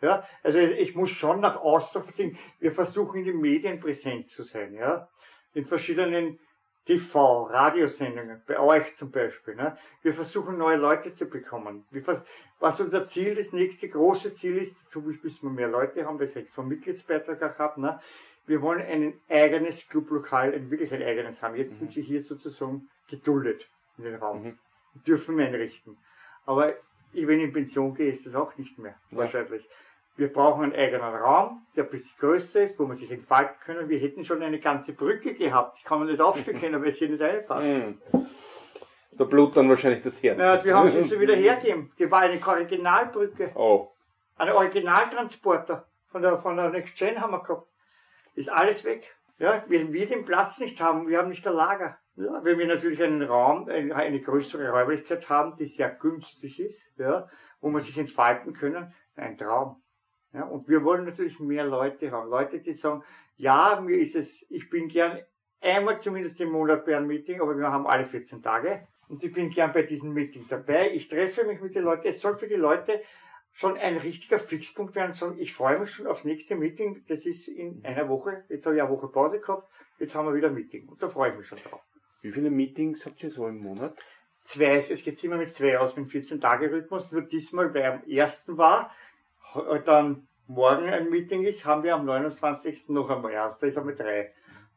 Ja, 0.02 0.28
also 0.42 0.58
ich 0.58 0.94
muss 0.94 1.10
schon 1.10 1.40
nach 1.40 1.56
außen 1.56 2.02
verdienen. 2.04 2.38
Wir 2.60 2.70
versuchen 2.70 3.18
in 3.18 3.24
den 3.24 3.40
Medien 3.40 3.80
präsent 3.80 4.28
zu 4.28 4.44
sein, 4.44 4.74
ja. 4.74 5.08
In 5.54 5.64
verschiedenen 5.64 6.38
TV, 6.86 7.42
Radiosendungen, 7.44 8.42
bei 8.46 8.58
euch 8.58 8.94
zum 8.94 9.10
Beispiel. 9.10 9.56
Ne? 9.56 9.76
Wir 10.02 10.14
versuchen 10.14 10.56
neue 10.56 10.76
Leute 10.76 11.12
zu 11.12 11.26
bekommen. 11.26 11.84
Was 12.60 12.80
unser 12.80 13.06
Ziel, 13.08 13.34
das 13.34 13.52
nächste 13.52 13.88
große 13.88 14.32
Ziel 14.32 14.56
ist, 14.58 14.80
dazu 14.86 15.00
müssen 15.00 15.42
wir 15.42 15.50
mehr 15.50 15.68
Leute 15.68 16.06
haben, 16.06 16.18
weil 16.20 16.30
ich 16.34 16.48
vom 16.50 16.68
Mitgliedsbeitrag 16.68 17.42
auch 17.42 17.58
habe, 17.58 17.80
ne? 17.80 18.00
wir 18.46 18.62
wollen 18.62 18.80
ein 18.82 19.20
eigenes 19.28 19.88
Clublokal, 19.88 20.54
ein 20.54 20.70
wirklich 20.70 20.92
ein 20.94 21.02
eigenes 21.02 21.42
haben. 21.42 21.56
Jetzt 21.56 21.80
sind 21.80 21.94
wir 21.96 22.02
hier 22.02 22.22
sozusagen 22.22 22.88
geduldet 23.10 23.68
in 23.98 24.04
den 24.04 24.14
Raum. 24.14 24.44
Mhm. 24.44 24.58
Dürfen 25.06 25.36
wir 25.36 25.46
einrichten. 25.46 25.98
Aber 26.46 26.74
wenn 27.12 27.40
ich 27.40 27.46
in 27.46 27.52
Pension 27.52 27.94
gehe, 27.94 28.12
ist 28.12 28.24
das 28.26 28.34
auch 28.36 28.56
nicht 28.56 28.78
mehr, 28.78 28.94
Ja. 29.10 29.18
wahrscheinlich. 29.18 29.68
Wir 30.16 30.32
brauchen 30.32 30.64
einen 30.64 30.74
eigenen 30.74 31.14
Raum, 31.14 31.66
der 31.76 31.84
ein 31.84 31.90
bisschen 31.90 32.16
größer 32.18 32.62
ist, 32.62 32.78
wo 32.78 32.86
man 32.86 32.96
sich 32.96 33.10
entfalten 33.10 33.56
können. 33.64 33.88
Wir 33.88 33.98
hätten 33.98 34.24
schon 34.24 34.42
eine 34.42 34.58
ganze 34.58 34.94
Brücke 34.94 35.34
gehabt. 35.34 35.78
Die 35.78 35.84
kann 35.84 35.98
man 35.98 36.08
nicht 36.08 36.60
können, 36.60 36.80
weil 36.80 36.88
es 36.88 36.96
hier 36.96 37.08
nicht 37.08 37.22
reinpasst. 37.22 37.66
Mhm. 37.66 38.00
Da 39.18 39.24
blutet 39.24 39.56
dann 39.56 39.70
wahrscheinlich 39.70 40.02
das 40.02 40.22
Herz. 40.22 40.38
Ja, 40.38 40.62
wir 40.62 40.76
haben 40.76 40.88
sie 40.88 41.00
so 41.00 41.18
wieder 41.18 41.34
hergegeben. 41.34 41.90
Die 41.98 42.10
war 42.10 42.20
eine 42.20 42.38
Originalbrücke. 42.46 43.50
Oh. 43.54 43.88
Ein 44.36 44.50
Originaltransporter 44.50 45.86
von 46.08 46.20
der, 46.20 46.38
von 46.38 46.56
der 46.56 46.68
Next 46.68 46.98
Gen 46.98 47.18
haben 47.20 47.30
wir 47.30 47.42
gehabt. 47.42 47.66
Ist 48.34 48.50
alles 48.50 48.84
weg. 48.84 49.16
Ja, 49.38 49.64
wenn 49.68 49.92
wir 49.92 50.06
den 50.06 50.24
Platz 50.24 50.58
nicht 50.60 50.80
haben, 50.80 51.08
wir 51.08 51.18
haben 51.18 51.30
nicht 51.30 51.46
ein 51.46 51.54
Lager. 51.54 51.98
Ja, 52.16 52.42
wenn 52.42 52.58
wir 52.58 52.66
natürlich 52.66 53.02
einen 53.02 53.22
Raum, 53.22 53.68
eine, 53.68 53.94
eine 53.94 54.20
größere 54.20 54.70
Räumlichkeit 54.70 55.28
haben, 55.28 55.56
die 55.58 55.66
sehr 55.66 55.90
günstig 55.90 56.60
ist, 56.60 56.98
ja, 56.98 57.28
wo 57.60 57.68
man 57.68 57.82
sich 57.82 57.96
entfalten 57.98 58.54
können, 58.54 58.94
ein 59.14 59.36
Traum. 59.36 59.82
Ja, 60.36 60.44
und 60.44 60.68
wir 60.68 60.84
wollen 60.84 61.06
natürlich 61.06 61.40
mehr 61.40 61.64
Leute 61.64 62.10
haben. 62.10 62.28
Leute, 62.28 62.58
die 62.58 62.74
sagen, 62.74 63.02
ja, 63.38 63.80
mir 63.80 63.98
ist 63.98 64.14
es, 64.14 64.44
ich 64.50 64.68
bin 64.68 64.88
gern 64.88 65.20
einmal 65.62 65.98
zumindest 65.98 66.38
im 66.42 66.50
Monat 66.50 66.84
bei 66.84 66.94
einem 66.94 67.06
Meeting, 67.06 67.40
aber 67.40 67.56
wir 67.56 67.72
haben 67.72 67.86
alle 67.86 68.04
14 68.04 68.42
Tage. 68.42 68.86
Und 69.08 69.24
ich 69.24 69.32
bin 69.32 69.48
gern 69.48 69.72
bei 69.72 69.82
diesem 69.82 70.12
Meeting 70.12 70.44
dabei. 70.46 70.90
Ich 70.92 71.08
treffe 71.08 71.44
mich 71.44 71.62
mit 71.62 71.74
den 71.74 71.84
Leuten. 71.84 72.08
Es 72.08 72.20
soll 72.20 72.36
für 72.36 72.48
die 72.48 72.54
Leute 72.54 73.00
schon 73.50 73.78
ein 73.78 73.96
richtiger 73.96 74.38
Fixpunkt 74.38 74.94
werden. 74.94 75.14
Sagen, 75.14 75.38
ich 75.38 75.54
freue 75.54 75.78
mich 75.78 75.92
schon 75.92 76.06
aufs 76.06 76.24
nächste 76.24 76.54
Meeting. 76.54 77.02
Das 77.08 77.24
ist 77.24 77.48
in 77.48 77.82
einer 77.82 78.10
Woche. 78.10 78.44
Jetzt 78.50 78.66
habe 78.66 78.76
ich 78.76 78.82
eine 78.82 78.90
Woche 78.90 79.08
Pause 79.08 79.40
gehabt. 79.40 79.70
Jetzt 79.98 80.14
haben 80.14 80.26
wir 80.26 80.34
wieder 80.34 80.48
ein 80.48 80.54
Meeting. 80.54 80.86
Und 80.86 81.02
da 81.02 81.08
freue 81.08 81.30
ich 81.30 81.38
mich 81.38 81.46
schon 81.46 81.58
drauf. 81.58 81.80
Wie 82.20 82.32
viele 82.32 82.50
Meetings 82.50 83.06
habt 83.06 83.22
ihr 83.22 83.30
so 83.30 83.46
im 83.46 83.58
Monat? 83.58 83.96
Zwei, 84.44 84.76
es 84.76 85.02
geht 85.02 85.24
immer 85.24 85.38
mit 85.38 85.54
zwei 85.54 85.78
aus, 85.78 85.96
mit 85.96 86.10
14-Tage-Rhythmus. 86.10 87.10
Nur 87.10 87.22
diesmal, 87.22 87.72
weil 87.72 87.84
am 87.84 88.04
ersten 88.06 88.58
war, 88.58 88.92
dann 89.84 90.28
morgen 90.46 90.88
ein 90.88 91.10
Meeting 91.10 91.44
ist, 91.44 91.64
haben 91.64 91.82
wir 91.82 91.94
am 91.94 92.04
29. 92.04 92.88
noch 92.88 93.10
einmal 93.10 93.32
erst. 93.32 93.62
Da 93.62 93.66
ist 93.66 93.78
einmal 93.78 93.94
drei. 93.94 94.32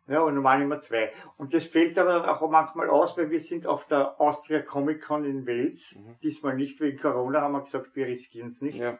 Ja, 0.07 0.21
und 0.21 0.33
normal 0.33 0.61
immer 0.61 0.79
zwei. 0.79 1.11
Und 1.37 1.53
das 1.53 1.67
fällt 1.67 1.99
aber 1.99 2.13
dann 2.13 2.25
auch 2.25 2.49
manchmal 2.49 2.89
aus, 2.89 3.15
weil 3.15 3.29
wir 3.29 3.39
sind 3.39 3.67
auf 3.67 3.85
der 3.85 4.19
Austria 4.19 4.61
Comic 4.61 5.03
Con 5.03 5.23
in 5.23 5.45
Wales. 5.45 5.93
Mhm. 5.95 6.15
Diesmal 6.23 6.55
nicht 6.55 6.79
wegen 6.81 6.99
Corona, 6.99 7.41
haben 7.41 7.51
wir 7.51 7.61
gesagt, 7.61 7.95
wir 7.95 8.07
riskieren 8.07 8.47
es 8.47 8.61
nicht. 8.61 8.79
Ja. 8.79 8.97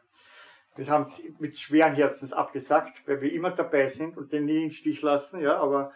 Wir 0.76 0.88
haben 0.88 1.08
es 1.08 1.22
mit 1.40 1.58
schweren 1.58 1.96
Herzens 1.96 2.32
abgesagt, 2.32 3.08
weil 3.08 3.22
wir 3.22 3.34
immer 3.34 3.50
dabei 3.52 3.88
sind 3.88 4.18
und 4.18 4.32
den 4.32 4.46
nie 4.46 4.66
im 4.66 4.72
Stich 4.72 5.02
lassen, 5.02 5.42
ja, 5.42 5.58
aber 5.58 5.92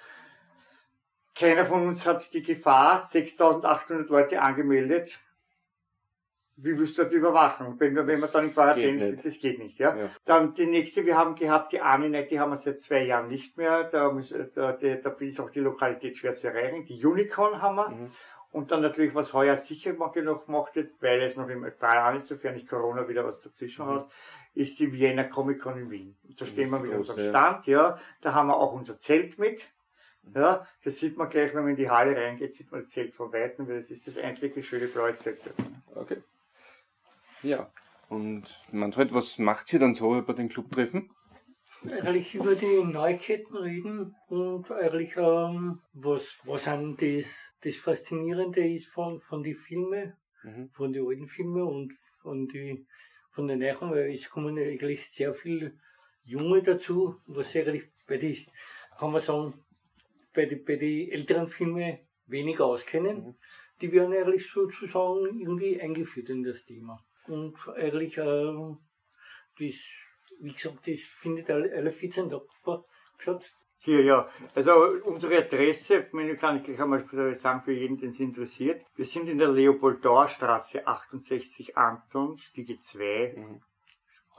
keiner 1.36 1.66
von 1.66 1.88
uns 1.88 2.06
hat 2.06 2.34
die 2.34 2.44
Gefahr, 2.44 3.06
6800 3.06 4.10
Leute 4.10 4.42
angemeldet. 4.42 5.20
Wie 6.56 6.78
willst 6.78 6.98
du 6.98 7.04
das 7.04 7.14
überwachen? 7.14 7.80
Wenn 7.80 7.96
wir, 7.96 8.06
wenn 8.06 8.22
wir 8.22 8.28
dann 8.28 8.54
Quarantäne 8.54 8.98
geht 8.98 9.22
sind, 9.22 9.26
das 9.26 9.40
geht 9.40 9.60
nicht, 9.60 9.80
ja. 9.80 9.96
Ja. 9.96 10.10
Dann 10.26 10.54
die 10.54 10.68
nächste, 10.68 11.06
wir 11.06 11.18
haben 11.18 11.36
gehabt, 11.36 11.72
die 11.72 11.82
Aminet, 11.82 12.30
die 12.30 12.40
haben 12.40 12.52
wir 12.52 12.58
seit 12.58 12.80
zwei 12.80 13.04
Jahren 13.04 13.28
nicht 13.28 13.58
mehr. 13.58 13.86
Da, 13.86 14.12
muss, 14.12 14.30
da, 14.30 14.74
da, 14.74 15.10
ist 15.20 15.40
auch 15.40 15.50
die 15.50 15.62
Lokalität 15.62 16.18
schwer 16.18 16.34
zu 16.34 16.48
erreichen. 16.48 16.86
Die 16.86 17.04
Unicorn 17.04 17.62
haben 17.62 17.76
wir. 17.76 17.90
Mhm. 17.90 18.12
Und 18.52 18.72
dann 18.72 18.82
natürlich, 18.82 19.16
was 19.16 19.34
heuer 19.34 19.58
sicher 19.58 19.94
noch 19.94 20.46
gemacht 20.46 20.76
wird, 20.76 20.92
weil 21.02 21.24
es 21.24 21.36
noch 21.36 21.50
im 21.50 21.66
Jahren 21.82 22.18
ist, 22.18 22.28
sofern 22.28 22.54
nicht 22.54 22.70
Corona 22.70 23.08
wieder 23.10 23.26
was 23.26 23.42
dazwischen 23.42 23.88
hat, 23.88 24.12
ist 24.54 24.78
die 24.78 24.94
Vienna 24.94 25.24
Comic 25.24 25.60
Con 25.60 25.80
in 25.80 25.90
Wien. 25.90 26.16
Und 26.24 26.40
da 26.40 26.46
stehen 26.46 26.70
wir 26.70 26.78
mit 26.78 26.92
groß, 26.92 27.10
unserem. 27.10 27.30
Stand, 27.30 27.66
ja. 27.66 27.98
Da 28.22 28.36
haben 28.36 28.48
wir 28.48 28.58
auch 28.58 28.74
unser 28.74 29.00
Zelt 29.00 29.40
mit. 29.40 29.68
Ja, 30.36 30.66
das 30.84 31.00
sieht 31.00 31.18
man 31.18 31.30
gleich, 31.30 31.54
wenn 31.54 31.64
man 31.64 31.72
in 31.72 31.76
die 31.78 31.90
Halle 31.90 32.16
reingeht, 32.16 32.54
sieht 32.54 32.72
man 32.72 32.82
das 32.82 32.92
Zelt 32.92 33.14
von 33.14 33.34
Weitem, 33.34 33.68
weil 33.68 33.82
das 33.82 33.92
ist 33.92 34.08
das 34.08 34.18
einzige 34.18 34.64
schöne 34.64 34.88
blaue 34.88 35.14
Zelt. 35.14 35.42
Okay. 35.96 36.18
Ja. 37.44 37.72
Und 38.10 38.44
Manfred, 38.72 39.14
was 39.14 39.38
macht 39.38 39.72
ihr 39.74 39.80
dann 39.80 39.96
so 39.96 40.18
über 40.18 40.34
den 40.34 40.50
Clubtreffen? 40.50 41.10
eigentlich 41.86 42.34
über 42.34 42.56
die 42.56 42.82
Neuigkeiten 42.82 43.58
reden 43.58 44.16
und 44.30 44.72
eigentlich 44.72 45.18
ähm, 45.18 45.82
was, 45.94 46.26
was 46.46 46.68
an 46.68 46.96
das, 46.96 47.54
das 47.62 47.76
Faszinierende 47.76 48.66
ist 48.66 48.88
von, 48.88 49.20
von 49.22 49.44
den 49.44 49.56
Filmen, 49.56 50.14
Mhm. 50.44 50.70
von 50.74 50.92
den 50.92 51.08
alten 51.08 51.28
Filmen 51.28 51.62
und 51.64 51.94
von, 52.22 52.48
die, 52.48 52.86
von 53.32 53.48
den 53.48 53.60
neuen, 53.60 53.92
weil 53.92 54.14
es 54.14 54.30
kommen 54.30 54.58
eigentlich 54.58 55.10
sehr 55.12 55.34
viele 55.34 55.74
Junge 56.26 56.62
dazu, 56.62 57.16
was 57.28 57.56
eigentlich 57.56 57.84
bei 58.08 58.18
die, 58.18 58.46
kann 58.98 59.12
man 59.12 59.22
sagen, 59.22 59.54
bei 60.34 60.46
die, 60.46 60.56
bei 60.56 60.76
die 60.76 61.12
älteren 61.12 61.48
Filmen 61.48 61.98
weniger 62.28 62.66
auskennen. 62.66 63.24
Mhm. 63.24 63.36
Die 63.82 63.92
werden 63.92 64.14
eigentlich 64.14 64.50
sozusagen 64.52 65.40
irgendwie 65.40 65.80
eingeführt 65.80 66.30
in 66.30 66.44
das 66.44 66.66
Thema. 66.66 67.04
Und 67.28 67.56
eigentlich, 67.76 68.18
ähm, 68.18 68.80
das, 69.60 69.76
wie 70.40 70.54
gesagt, 70.54 70.88
das 70.88 71.00
findet 71.02 71.50
alle, 71.50 71.72
alle 71.76 71.92
14 71.92 72.30
Tage 72.30 72.46
statt. 73.18 73.44
Hier, 73.78 74.02
ja. 74.02 74.30
Also 74.56 74.72
unsere 75.04 75.38
Adresse, 75.40 76.06
ich 76.08 76.14
meine, 76.14 76.38
kann 76.38 76.58
ich 76.58 76.64
gleich 76.64 76.80
einmal 76.80 77.06
sagen 77.38 77.62
für 77.62 77.74
jeden, 77.74 77.98
den 77.98 78.10
es 78.10 78.20
interessiert. 78.20 78.82
Wir 78.96 79.06
sind 79.06 79.28
in 79.28 79.38
der 79.38 79.50
Leopoldauerstraße 79.50 80.88
68 80.88 81.78
Anton, 81.78 82.38
Stiege 82.38 82.80
2, 82.80 83.34
Mhm. 83.36 83.62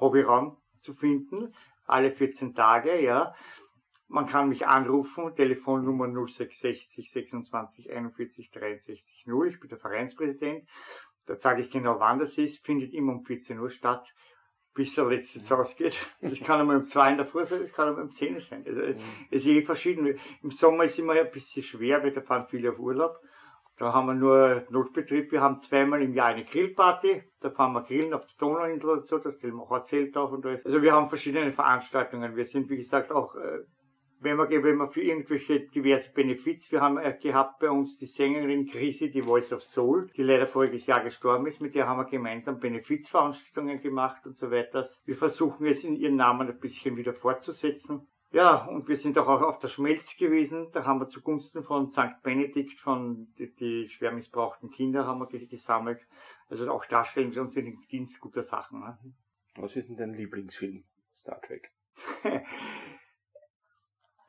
Hobbyraum 0.01 0.57
zu 0.81 0.95
finden, 0.95 1.55
alle 1.87 2.11
14 2.11 2.55
Tage, 2.55 3.01
ja. 3.01 3.35
Man 4.09 4.27
kann 4.27 4.49
mich 4.49 4.67
anrufen, 4.67 5.35
Telefonnummer 5.35 6.07
0660 6.07 7.11
26 7.11 7.91
41 7.91 8.51
63 8.51 9.27
0. 9.27 9.49
Ich 9.49 9.61
bin 9.61 9.69
der 9.69 9.79
Vereinspräsident. 9.79 10.69
Da 11.27 11.37
sage 11.37 11.63
ich 11.63 11.71
genau, 11.71 11.99
wann 12.01 12.19
das 12.19 12.37
ist. 12.39 12.65
Findet 12.65 12.93
immer 12.93 13.13
um 13.13 13.25
14 13.25 13.59
Uhr 13.59 13.71
statt, 13.71 14.13
bis 14.75 14.95
der 14.95 15.07
letzte 15.07 15.57
ausgeht. 15.57 15.97
Das 16.21 16.39
kann 16.41 16.61
einmal 16.61 16.77
um 16.77 16.87
2 16.87 17.11
in 17.13 17.17
der 17.17 17.27
Früh 17.27 17.45
sein, 17.45 17.61
das 17.61 17.73
kann 17.73 17.89
einmal 17.89 18.05
um 18.05 18.13
10 18.13 18.35
Uhr 18.35 18.41
sein. 18.41 18.65
Also, 18.67 18.81
es 18.81 18.97
ist 19.31 19.47
eh 19.47 19.63
verschieden. 19.63 20.19
Im 20.43 20.51
Sommer 20.51 20.85
ist 20.85 20.99
immer 20.99 21.15
ein 21.15 21.31
bisschen 21.31 21.63
schwer, 21.63 22.03
weil 22.03 22.13
da 22.13 22.21
fahren 22.21 22.47
viele 22.47 22.71
auf 22.71 22.79
Urlaub. 22.79 23.21
Da 23.77 23.93
haben 23.93 24.07
wir 24.07 24.15
nur 24.15 24.65
Notbetrieb. 24.71 25.33
Wir 25.33 25.41
haben 25.41 25.59
zweimal 25.59 26.01
im 26.01 26.15
Jahr 26.15 26.29
eine 26.29 26.45
Grillparty. 26.45 27.25
Da 27.41 27.51
fahren 27.51 27.73
wir 27.73 27.83
grillen 27.83 28.15
auf 28.15 28.25
der 28.25 28.37
Donauinsel 28.39 28.91
oder 28.91 29.03
so. 29.03 29.19
Da 29.19 29.33
stellen 29.33 29.55
wir 29.55 29.63
auch 29.63 29.73
ein 29.73 29.85
Zelt 29.85 30.17
auf 30.17 30.31
und 30.31 30.47
alles. 30.47 30.65
Also 30.65 30.81
wir 30.81 30.93
haben 30.93 31.09
verschiedene 31.09 31.51
Veranstaltungen. 31.53 32.37
Wir 32.37 32.47
sind, 32.47 32.71
wie 32.71 32.77
gesagt, 32.77 33.11
auch, 33.11 33.35
äh, 33.35 33.65
wenn 34.25 34.37
wir, 34.39 34.49
wenn 34.65 34.77
wir 34.79 34.89
für 34.89 35.03
irgendwelche 35.03 35.61
diverse 35.61 36.11
Benefits, 36.13 36.73
wir 36.73 36.81
haben 36.81 36.99
äh, 36.99 37.17
gehabt 37.21 37.61
bei 37.61 37.71
uns 37.71 37.99
die 37.99 38.07
Sängerin 38.07 38.67
Chrissy, 38.67 39.11
die 39.11 39.23
Voice 39.23 39.53
of 39.53 39.63
Soul, 39.63 40.11
die 40.17 40.23
leider 40.23 40.47
voriges 40.47 40.87
Jahr 40.87 41.03
gestorben 41.05 41.47
ist. 41.47 41.61
Mit 41.61 41.75
der 41.75 41.87
haben 41.87 41.99
wir 41.99 42.07
gemeinsam 42.07 42.59
Benefizveranstaltungen 42.59 43.81
gemacht 43.81 44.27
und 44.27 44.37
so 44.37 44.51
weiter. 44.51 44.85
Wir 45.05 45.15
versuchen 45.17 45.67
es 45.67 45.85
in 45.85 45.95
ihren 45.97 46.17
Namen 46.17 46.49
ein 46.49 46.59
bisschen 46.59 46.97
wieder 46.97 47.13
fortzusetzen. 47.15 48.09
Ja, 48.33 48.65
und 48.65 48.89
wir 48.89 48.97
sind 48.97 49.17
auch 49.17 49.29
auf 49.29 49.61
der 49.61 49.69
Schmelz 49.69 50.17
gewesen. 50.17 50.69
Da 50.73 50.85
haben 50.85 50.99
wir 50.99 51.07
zugunsten 51.07 51.63
von 51.63 51.89
St. 51.91 52.21
Benedikt, 52.25 52.81
von 52.81 53.29
die, 53.39 53.55
die 53.55 53.89
schwer 53.89 54.11
missbrauchten 54.11 54.71
Kinder, 54.71 55.07
haben 55.07 55.21
wir 55.21 55.29
ge- 55.29 55.47
gesammelt. 55.47 56.01
Also 56.49 56.69
auch 56.73 56.85
da 56.87 57.05
stellen 57.05 57.33
wir 57.33 57.43
uns 57.43 57.55
in 57.57 57.67
den 57.67 57.79
Dienst 57.93 58.19
guter 58.21 58.43
Sachen. 58.43 58.81
Ne? 58.81 58.99
Was 59.57 59.77
ist 59.77 59.89
denn 59.89 59.97
dein 59.97 60.15
Lieblingsfilm? 60.15 60.83
Star 61.15 61.41
Trek. 61.43 61.71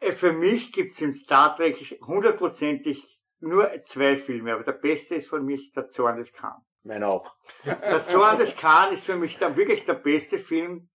Äh, 0.05 0.11
Für 0.11 0.33
mich 0.33 0.71
gibt's 0.71 1.01
im 1.01 1.13
Star 1.13 1.55
Trek 1.55 1.77
hundertprozentig 2.01 3.19
nur 3.39 3.69
zwei 3.83 4.15
Filme, 4.15 4.53
aber 4.53 4.63
der 4.63 4.73
beste 4.73 5.15
ist 5.15 5.29
für 5.29 5.41
mich 5.41 5.71
der 5.73 5.87
Zorn 5.87 6.17
des 6.17 6.31
Khan. 6.31 6.61
Meiner 6.83 7.09
auch. 7.09 7.35
Der 7.63 8.03
Zorn 8.05 8.37
des 8.37 8.55
Khan 8.55 8.93
ist 8.93 9.05
für 9.05 9.15
mich 9.15 9.37
dann 9.37 9.55
wirklich 9.57 9.85
der 9.85 9.95
beste 9.95 10.37
Film, 10.37 10.89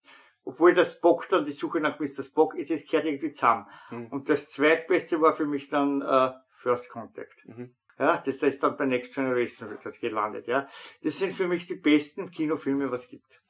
obwohl 0.44 0.74
der 0.74 0.84
Spock 0.84 1.28
dann 1.28 1.44
die 1.44 1.52
Suche 1.52 1.80
nach 1.80 1.98
Mr. 1.98 2.22
Spock 2.22 2.54
ist, 2.54 2.70
es 2.70 2.88
gehört 2.88 3.06
irgendwie 3.06 3.32
zusammen. 3.32 3.66
Hm. 3.88 4.06
Und 4.06 4.28
das 4.28 4.50
zweitbeste 4.50 5.20
war 5.20 5.32
für 5.32 5.46
mich 5.46 5.68
dann 5.68 6.00
äh, 6.00 6.30
First 6.52 6.88
Contact. 6.90 7.44
Mhm. 7.46 7.74
Ja, 7.98 8.18
das 8.24 8.42
ist 8.42 8.62
dann 8.62 8.76
bei 8.76 8.86
Next 8.86 9.14
Generation 9.14 9.76
gelandet, 10.00 10.46
ja. 10.46 10.68
Das 11.02 11.18
sind 11.18 11.34
für 11.34 11.48
mich 11.48 11.66
die 11.66 11.74
besten 11.74 12.30
Kinofilme, 12.30 12.90
was 12.90 13.02
es 13.02 13.08
gibt. 13.08 13.42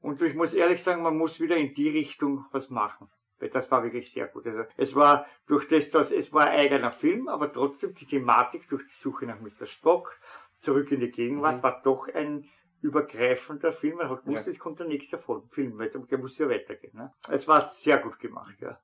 Und 0.00 0.22
ich 0.22 0.34
muss 0.34 0.54
ehrlich 0.54 0.82
sagen, 0.82 1.02
man 1.02 1.18
muss 1.18 1.40
wieder 1.40 1.56
in 1.56 1.74
die 1.74 1.88
Richtung 1.88 2.46
was 2.52 2.70
machen. 2.70 3.10
Das 3.40 3.70
war 3.70 3.82
wirklich 3.84 4.10
sehr 4.12 4.26
gut. 4.26 4.46
Also 4.46 4.64
es 4.76 4.94
war 4.94 5.26
durch 5.46 5.68
das, 5.68 5.90
dass 5.90 6.10
es 6.10 6.32
war 6.32 6.48
ein 6.50 6.58
eigener 6.58 6.90
Film, 6.92 7.28
aber 7.28 7.52
trotzdem 7.52 7.94
die 7.94 8.06
Thematik 8.06 8.68
durch 8.68 8.82
die 8.86 8.94
Suche 8.96 9.26
nach 9.26 9.40
Mr. 9.40 9.66
Spock, 9.66 10.18
zurück 10.58 10.90
in 10.90 11.00
die 11.00 11.10
Gegenwart, 11.10 11.58
Mhm. 11.58 11.62
war 11.62 11.82
doch 11.82 12.08
ein 12.08 12.48
übergreifender 12.82 13.72
Film. 13.72 13.96
Man 13.98 14.08
hat 14.10 14.24
gewusst, 14.24 14.46
Ja. 14.46 14.52
es 14.52 14.58
kommt 14.58 14.80
der 14.80 14.86
nächste 14.86 15.18
Film, 15.18 15.78
weil 15.78 15.90
der 15.90 16.18
muss 16.18 16.38
ja 16.38 16.48
weitergehen. 16.48 16.92
Ne? 16.96 17.12
Es 17.30 17.46
war 17.46 17.60
sehr 17.62 17.98
gut 17.98 18.18
gemacht, 18.18 18.56
ja. 18.60 18.78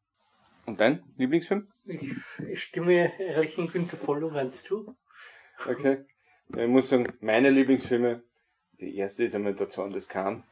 Und 0.66 0.80
dein 0.80 1.02
Lieblingsfilm? 1.16 1.68
Ich, 1.84 2.12
ich 2.48 2.62
stimme 2.62 3.12
eigentlich 3.18 3.58
in 3.58 3.68
Günther 3.70 3.96
Volllorenz 3.98 4.62
zu. 4.62 4.96
Okay. 5.68 6.04
Ich 6.56 6.66
muss 6.68 6.88
sagen, 6.88 7.12
meine 7.20 7.50
Lieblingsfilme, 7.50 8.22
die 8.80 8.96
erste 8.96 9.24
ist 9.24 9.34
einmal 9.34 9.54
der 9.54 9.68
Zorn 9.70 9.92
des 9.92 10.08
Khan. 10.08 10.42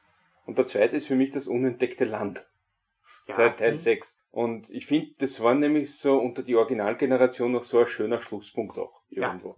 Und 0.44 0.58
der 0.58 0.66
zweite 0.66 0.96
ist 0.96 1.06
für 1.06 1.14
mich 1.14 1.30
das 1.30 1.46
unentdeckte 1.48 2.04
Land. 2.04 2.46
Ja. 3.26 3.34
Teil, 3.36 3.56
Teil 3.56 3.72
Mhm. 3.74 3.78
6. 3.78 4.18
Und 4.30 4.70
ich 4.70 4.86
finde, 4.86 5.12
das 5.18 5.40
war 5.42 5.54
nämlich 5.54 5.96
so 5.96 6.18
unter 6.18 6.42
die 6.42 6.56
Originalgeneration 6.56 7.52
noch 7.52 7.64
so 7.64 7.78
ein 7.80 7.86
schöner 7.86 8.20
Schlusspunkt 8.20 8.78
auch 8.78 9.02
Ja. 9.10 9.28
irgendwo. 9.28 9.56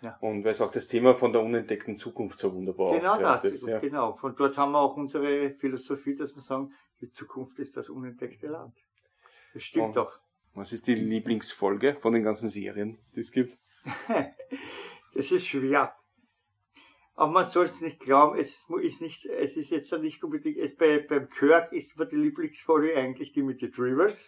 Ja. 0.00 0.16
Und 0.20 0.44
weil 0.44 0.52
es 0.52 0.60
auch 0.60 0.70
das 0.70 0.86
Thema 0.86 1.14
von 1.14 1.32
der 1.32 1.42
unentdeckten 1.42 1.96
Zukunft 1.98 2.38
so 2.38 2.54
wunderbar 2.54 2.94
Genau 2.96 3.18
das, 3.18 3.44
ist, 3.44 3.66
ja. 3.66 3.78
genau. 3.80 4.12
Von 4.14 4.36
dort 4.36 4.56
haben 4.56 4.72
wir 4.72 4.78
auch 4.80 4.96
unsere 4.96 5.50
Philosophie, 5.50 6.14
dass 6.14 6.34
wir 6.36 6.42
sagen, 6.42 6.72
die 7.00 7.10
Zukunft 7.10 7.58
ist 7.58 7.76
das 7.76 7.88
unentdeckte 7.88 8.46
Land. 8.46 8.74
Das 9.54 9.62
stimmt 9.64 9.96
doch. 9.96 10.18
Was 10.54 10.72
ist 10.72 10.86
die 10.86 10.94
Lieblingsfolge 10.94 11.94
von 11.96 12.12
den 12.12 12.22
ganzen 12.24 12.48
Serien, 12.48 12.98
die 13.14 13.20
es 13.20 13.32
gibt? 13.32 13.58
Das 15.14 15.30
ist 15.32 15.46
schwer. 15.46 15.94
Aber 17.18 17.32
man 17.32 17.44
soll 17.46 17.64
es 17.64 17.80
nicht 17.80 17.98
glauben, 17.98 18.38
es 18.38 18.54
ist 18.80 19.00
nicht, 19.00 19.26
es 19.26 19.56
ist 19.56 19.70
jetzt 19.70 19.92
nicht 19.92 20.22
unbedingt, 20.22 20.56
es 20.56 20.76
bei, 20.76 21.00
beim 21.00 21.28
Kirk 21.28 21.72
ist 21.72 21.98
die 21.98 22.14
Lieblingsfolge 22.14 22.96
eigentlich 22.96 23.32
die 23.32 23.42
mit 23.42 23.60
den 23.60 23.72
Drivers. 23.72 24.24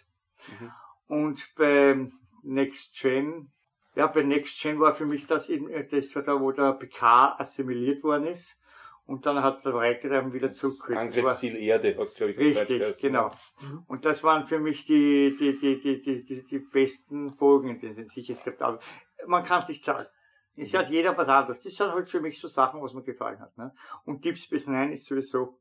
Mhm. 0.59 0.71
Und 1.07 1.53
beim 1.55 2.11
Next 2.43 2.99
Gen, 2.99 3.49
ja, 3.95 4.07
bei 4.07 4.23
Next 4.23 4.61
Gen 4.61 4.81
war 4.81 4.93
für 4.93 5.05
mich 5.05 5.25
das 5.25 5.47
eben, 5.47 5.69
äh, 5.69 5.87
das 5.87 6.13
war 6.17 6.23
da, 6.23 6.41
wo 6.41 6.51
der 6.51 6.73
PK 6.73 7.39
assimiliert 7.39 8.03
worden 8.03 8.25
ist. 8.25 8.57
Und 9.05 9.25
dann 9.25 9.41
hat 9.41 9.63
der 9.63 9.73
Riker 9.73 10.09
dann 10.09 10.33
wieder 10.33 10.51
zurückgekriegt. 10.51 10.99
Angriffsziel 10.99 11.55
Erde, 11.55 11.97
es 11.97 12.15
glaube 12.15 12.33
ich 12.33 12.37
Richtig, 12.39 12.79
geheißen, 12.79 13.01
genau. 13.01 13.31
Mhm. 13.61 13.85
Und 13.87 14.03
das 14.03 14.21
waren 14.21 14.47
für 14.47 14.59
mich 14.59 14.85
die, 14.85 15.37
die, 15.39 15.57
die, 15.57 15.79
die, 15.79 16.01
die, 16.01 16.25
die, 16.25 16.43
die 16.43 16.59
besten 16.59 17.31
Folgen, 17.35 17.69
in 17.69 17.79
denen 17.79 18.09
sich 18.09 18.29
es 18.29 18.43
gibt. 18.43 18.61
Aber 18.61 18.81
man 19.27 19.45
kann 19.45 19.61
es 19.61 19.69
nicht 19.69 19.85
sagen. 19.85 20.07
Es 20.55 20.73
hat 20.73 20.89
jeder 20.89 21.17
was 21.17 21.27
anderes. 21.27 21.61
Das 21.61 21.75
sind 21.75 21.91
halt 21.91 22.09
für 22.09 22.19
mich 22.19 22.39
so 22.39 22.47
Sachen, 22.47 22.81
was 22.81 22.93
mir 22.93 23.03
gefallen 23.03 23.39
hat. 23.39 23.57
Ne? 23.57 23.73
Und 24.05 24.23
Deep 24.23 24.37
Space 24.37 24.67
Nine 24.67 24.93
ist 24.93 25.05
sowieso, 25.05 25.59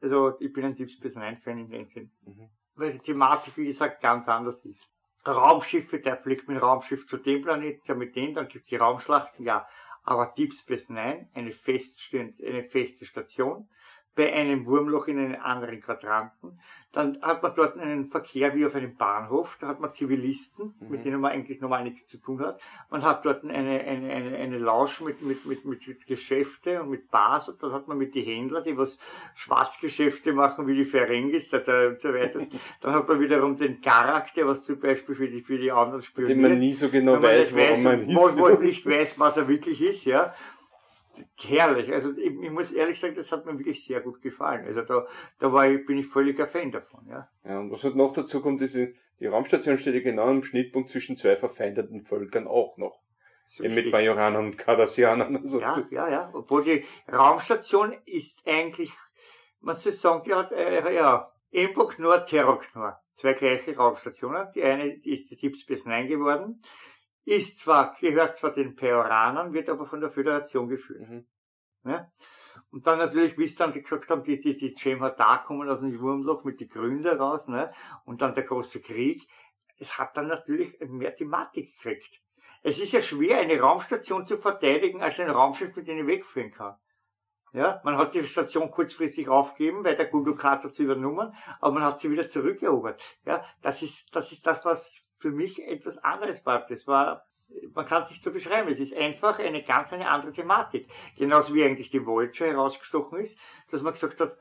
also 0.00 0.38
ich 0.40 0.52
bin 0.52 0.64
ein 0.64 0.76
Deep 0.76 0.90
Space 0.90 1.16
Nine 1.16 1.36
Fan 1.36 1.58
in 1.58 1.68
dem 1.68 1.86
Sinn. 1.86 2.12
Mhm. 2.24 2.48
Weil 2.74 2.92
die 2.92 3.00
Thematik, 3.00 3.56
wie 3.56 3.66
gesagt, 3.66 4.00
ganz 4.00 4.28
anders 4.28 4.64
ist. 4.64 4.88
Raumschiffe, 5.26 5.98
der 5.98 6.16
fliegt 6.16 6.48
mit 6.48 6.56
dem 6.56 6.62
Raumschiff 6.62 7.06
zu 7.06 7.16
dem 7.16 7.42
Planeten, 7.42 7.82
der 7.86 7.96
mit 7.96 8.14
dem, 8.16 8.34
dann 8.34 8.48
gibt's 8.48 8.68
die 8.68 8.76
Raumschlachten, 8.76 9.44
ja. 9.44 9.68
Aber 10.04 10.32
Deep 10.38 10.54
Space 10.54 10.88
Nine, 10.88 11.28
eine, 11.34 11.50
feststehende, 11.50 12.46
eine 12.46 12.64
feste 12.64 13.04
Station, 13.04 13.68
bei 14.18 14.32
einem 14.34 14.66
Wurmloch 14.66 15.06
in 15.06 15.16
einen 15.18 15.36
anderen 15.36 15.80
Quadranten. 15.80 16.58
Dann 16.92 17.20
hat 17.22 17.42
man 17.42 17.52
dort 17.54 17.78
einen 17.78 18.06
Verkehr 18.08 18.54
wie 18.56 18.66
auf 18.66 18.74
einem 18.74 18.96
Bahnhof. 18.96 19.58
Da 19.60 19.68
hat 19.68 19.78
man 19.78 19.92
Zivilisten, 19.92 20.74
Mhm. 20.80 20.90
mit 20.90 21.04
denen 21.04 21.20
man 21.20 21.30
eigentlich 21.30 21.60
normal 21.60 21.84
nichts 21.84 22.08
zu 22.08 22.16
tun 22.18 22.40
hat. 22.40 22.58
Man 22.90 23.02
hat 23.02 23.24
dort 23.24 23.44
eine, 23.44 23.52
eine, 23.54 24.10
eine, 24.10 24.36
eine 24.36 24.58
Lausch 24.58 25.00
mit, 25.02 25.22
mit, 25.22 25.46
mit, 25.46 25.64
mit, 25.64 26.06
Geschäfte 26.06 26.82
und 26.82 26.90
mit 26.90 27.10
Bars. 27.12 27.48
Und 27.48 27.62
dann 27.62 27.72
hat 27.72 27.86
man 27.86 27.96
mit 27.98 28.14
die 28.14 28.22
Händler, 28.22 28.62
die 28.62 28.76
was 28.76 28.98
Schwarzgeschäfte 29.36 30.32
machen, 30.32 30.66
wie 30.66 30.74
die 30.74 30.84
Ferengis 30.84 31.50
da, 31.50 31.58
da, 31.58 31.88
und 31.88 32.00
so 32.00 32.12
weiter. 32.12 32.40
dann 32.80 32.92
hat 32.94 33.06
man 33.06 33.20
wiederum 33.20 33.56
den 33.56 33.80
Garak, 33.80 34.34
der 34.34 34.48
was 34.48 34.64
zum 34.64 34.80
Beispiel 34.80 35.14
für 35.14 35.28
die, 35.28 35.42
für 35.42 35.58
die 35.58 35.70
anderen 35.70 36.02
spioniert 36.02 36.36
Den 36.36 36.42
man 36.42 36.58
nie 36.58 36.74
so 36.74 36.88
genau 36.88 37.12
man 37.12 37.22
weiß, 37.22 37.52
nicht 37.52 37.68
woran 37.68 37.82
man 37.84 37.98
weiß, 38.00 38.06
ist. 38.08 38.16
wo 38.16 38.48
man 38.48 38.60
nicht 38.62 38.86
weiß, 38.86 39.20
was 39.20 39.36
er 39.36 39.46
wirklich 39.46 39.80
ist, 39.82 40.04
ja. 40.04 40.34
Herrlich. 41.36 41.92
Also 41.92 42.16
ich, 42.16 42.32
ich 42.40 42.50
muss 42.50 42.72
ehrlich 42.72 42.98
sagen, 42.98 43.14
das 43.14 43.32
hat 43.32 43.46
mir 43.46 43.58
wirklich 43.58 43.84
sehr 43.84 44.00
gut 44.00 44.20
gefallen. 44.22 44.66
Also 44.66 44.82
da, 44.82 45.06
da 45.38 45.52
war 45.52 45.68
ich, 45.68 45.84
bin 45.86 45.98
ich 45.98 46.06
völliger 46.06 46.46
Fan 46.46 46.70
davon, 46.70 47.06
ja. 47.08 47.28
Ja, 47.44 47.58
und 47.60 47.70
was 47.70 47.84
halt 47.84 47.96
noch 47.96 48.12
dazu 48.12 48.40
kommt, 48.40 48.62
ist, 48.62 48.74
die 48.74 49.26
Raumstation 49.26 49.78
steht 49.78 49.94
ja 49.94 50.00
genau 50.00 50.30
im 50.30 50.42
Schnittpunkt 50.42 50.90
zwischen 50.90 51.16
zwei 51.16 51.36
verfeindeten 51.36 52.02
Völkern 52.02 52.46
auch 52.46 52.76
noch. 52.76 53.00
So 53.46 53.64
mit 53.64 53.90
Bajoranern 53.90 54.44
und 54.44 54.58
Cardassianern. 54.58 55.36
Also 55.36 55.60
ja, 55.60 55.82
ja, 55.90 56.10
ja. 56.10 56.30
Obwohl 56.34 56.64
die 56.64 56.84
Raumstation 57.10 57.96
ist 58.04 58.46
eigentlich, 58.46 58.92
man 59.60 59.74
soll 59.74 59.92
sagen, 59.92 60.22
die 60.24 60.34
hat, 60.34 60.52
äh, 60.52 60.94
ja, 60.94 61.32
Emboknor, 61.50 62.26
Terroknor. 62.26 63.00
Zwei 63.12 63.32
gleiche 63.32 63.74
Raumstationen. 63.74 64.48
Die 64.54 64.62
eine 64.62 64.98
die 64.98 65.14
ist 65.14 65.30
die 65.30 65.36
Deep 65.36 65.56
Space 65.56 65.86
Nine 65.86 66.08
geworden. 66.08 66.62
Ist 67.24 67.60
zwar, 67.60 67.94
gehört 68.00 68.36
zwar 68.36 68.52
den 68.52 68.74
Peoranern, 68.74 69.52
wird 69.52 69.68
aber 69.68 69.86
von 69.86 70.00
der 70.00 70.10
Föderation 70.10 70.68
geführt. 70.68 71.08
Mhm. 71.08 71.26
Ne? 71.82 72.10
Und 72.70 72.86
dann 72.86 72.98
natürlich, 72.98 73.38
wie 73.38 73.44
es 73.44 73.56
dann 73.56 73.72
gesagt 73.72 74.10
haben, 74.10 74.22
die, 74.22 74.38
die, 74.38 74.56
die 74.56 74.74
Jem'Hadar 74.74 75.44
kommen 75.44 75.68
aus 75.68 75.80
dem 75.80 75.98
Wurmloch 76.00 76.44
mit 76.44 76.60
den 76.60 76.68
Gründen 76.68 77.06
raus, 77.06 77.48
ne? 77.48 77.72
Und 78.04 78.20
dann 78.20 78.34
der 78.34 78.44
große 78.44 78.80
Krieg. 78.80 79.26
Es 79.78 79.96
hat 79.96 80.16
dann 80.16 80.26
natürlich 80.26 80.78
mehr 80.80 81.14
Thematik 81.14 81.72
gekriegt. 81.76 82.20
Es 82.62 82.78
ist 82.78 82.92
ja 82.92 83.00
schwer, 83.00 83.38
eine 83.38 83.60
Raumstation 83.60 84.26
zu 84.26 84.36
verteidigen, 84.36 85.02
als 85.02 85.20
ein 85.20 85.30
Raumschiff, 85.30 85.74
mit 85.76 85.86
dem 85.86 85.98
ich 85.98 86.06
wegfliegen 86.06 86.52
kann. 86.52 86.76
Ja, 87.52 87.80
man 87.84 87.96
hat 87.96 88.14
die 88.14 88.24
Station 88.24 88.70
kurzfristig 88.70 89.28
aufgegeben, 89.28 89.84
weil 89.84 89.96
der 89.96 90.06
Guldukat 90.06 90.64
hat 90.64 90.74
sie 90.74 90.82
übernommen, 90.82 91.34
aber 91.60 91.72
man 91.72 91.84
hat 91.84 91.98
sie 91.98 92.10
wieder 92.10 92.28
zurückerobert. 92.28 93.00
Ja, 93.24 93.42
das 93.62 93.80
ist, 93.82 94.14
das 94.14 94.32
ist 94.32 94.46
das, 94.46 94.64
was 94.64 95.02
für 95.18 95.30
mich 95.30 95.62
etwas 95.66 95.98
anderes 95.98 96.44
war. 96.46 96.66
Das 96.66 96.86
war, 96.86 97.26
man 97.74 97.86
kann 97.86 98.02
es 98.02 98.10
nicht 98.10 98.22
so 98.22 98.32
beschreiben. 98.32 98.68
Es 98.68 98.80
ist 98.80 98.96
einfach 98.96 99.38
eine 99.38 99.62
ganz 99.62 99.92
eine 99.92 100.10
andere 100.10 100.32
Thematik. 100.32 100.88
Genauso 101.16 101.54
wie 101.54 101.64
eigentlich 101.64 101.90
die 101.90 102.04
Voyager 102.04 102.46
herausgestochen 102.46 103.20
ist, 103.20 103.38
dass 103.70 103.82
man 103.82 103.92
gesagt 103.92 104.20
hat, 104.20 104.36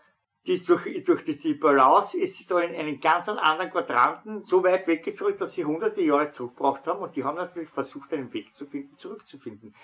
die 0.48 0.54
ist 0.54 0.70
durch, 0.70 1.04
durch 1.04 1.26
die, 1.26 1.38
die 1.38 1.54
Balance 1.56 2.18
ist 2.18 2.38
sie 2.38 2.46
da 2.46 2.60
in 2.60 2.74
einen 2.74 3.02
ganz 3.02 3.28
anderen 3.28 3.70
Quadranten 3.70 4.46
so 4.46 4.64
weit 4.64 4.88
weggezurückt, 4.88 5.42
dass 5.42 5.54
sie 5.54 5.66
hunderte 5.66 6.02
Jahre 6.02 6.30
zurückgebraucht 6.30 6.88
haben 6.88 7.02
und 7.02 7.18
die 7.18 7.26
haben 7.26 7.36
natürlich 7.36 7.70
versucht, 7.70 8.14
einen 8.14 8.32
Weg 8.32 8.56
zu 8.56 8.66
finden, 8.66 8.96
zurückzufinden. 8.96 9.76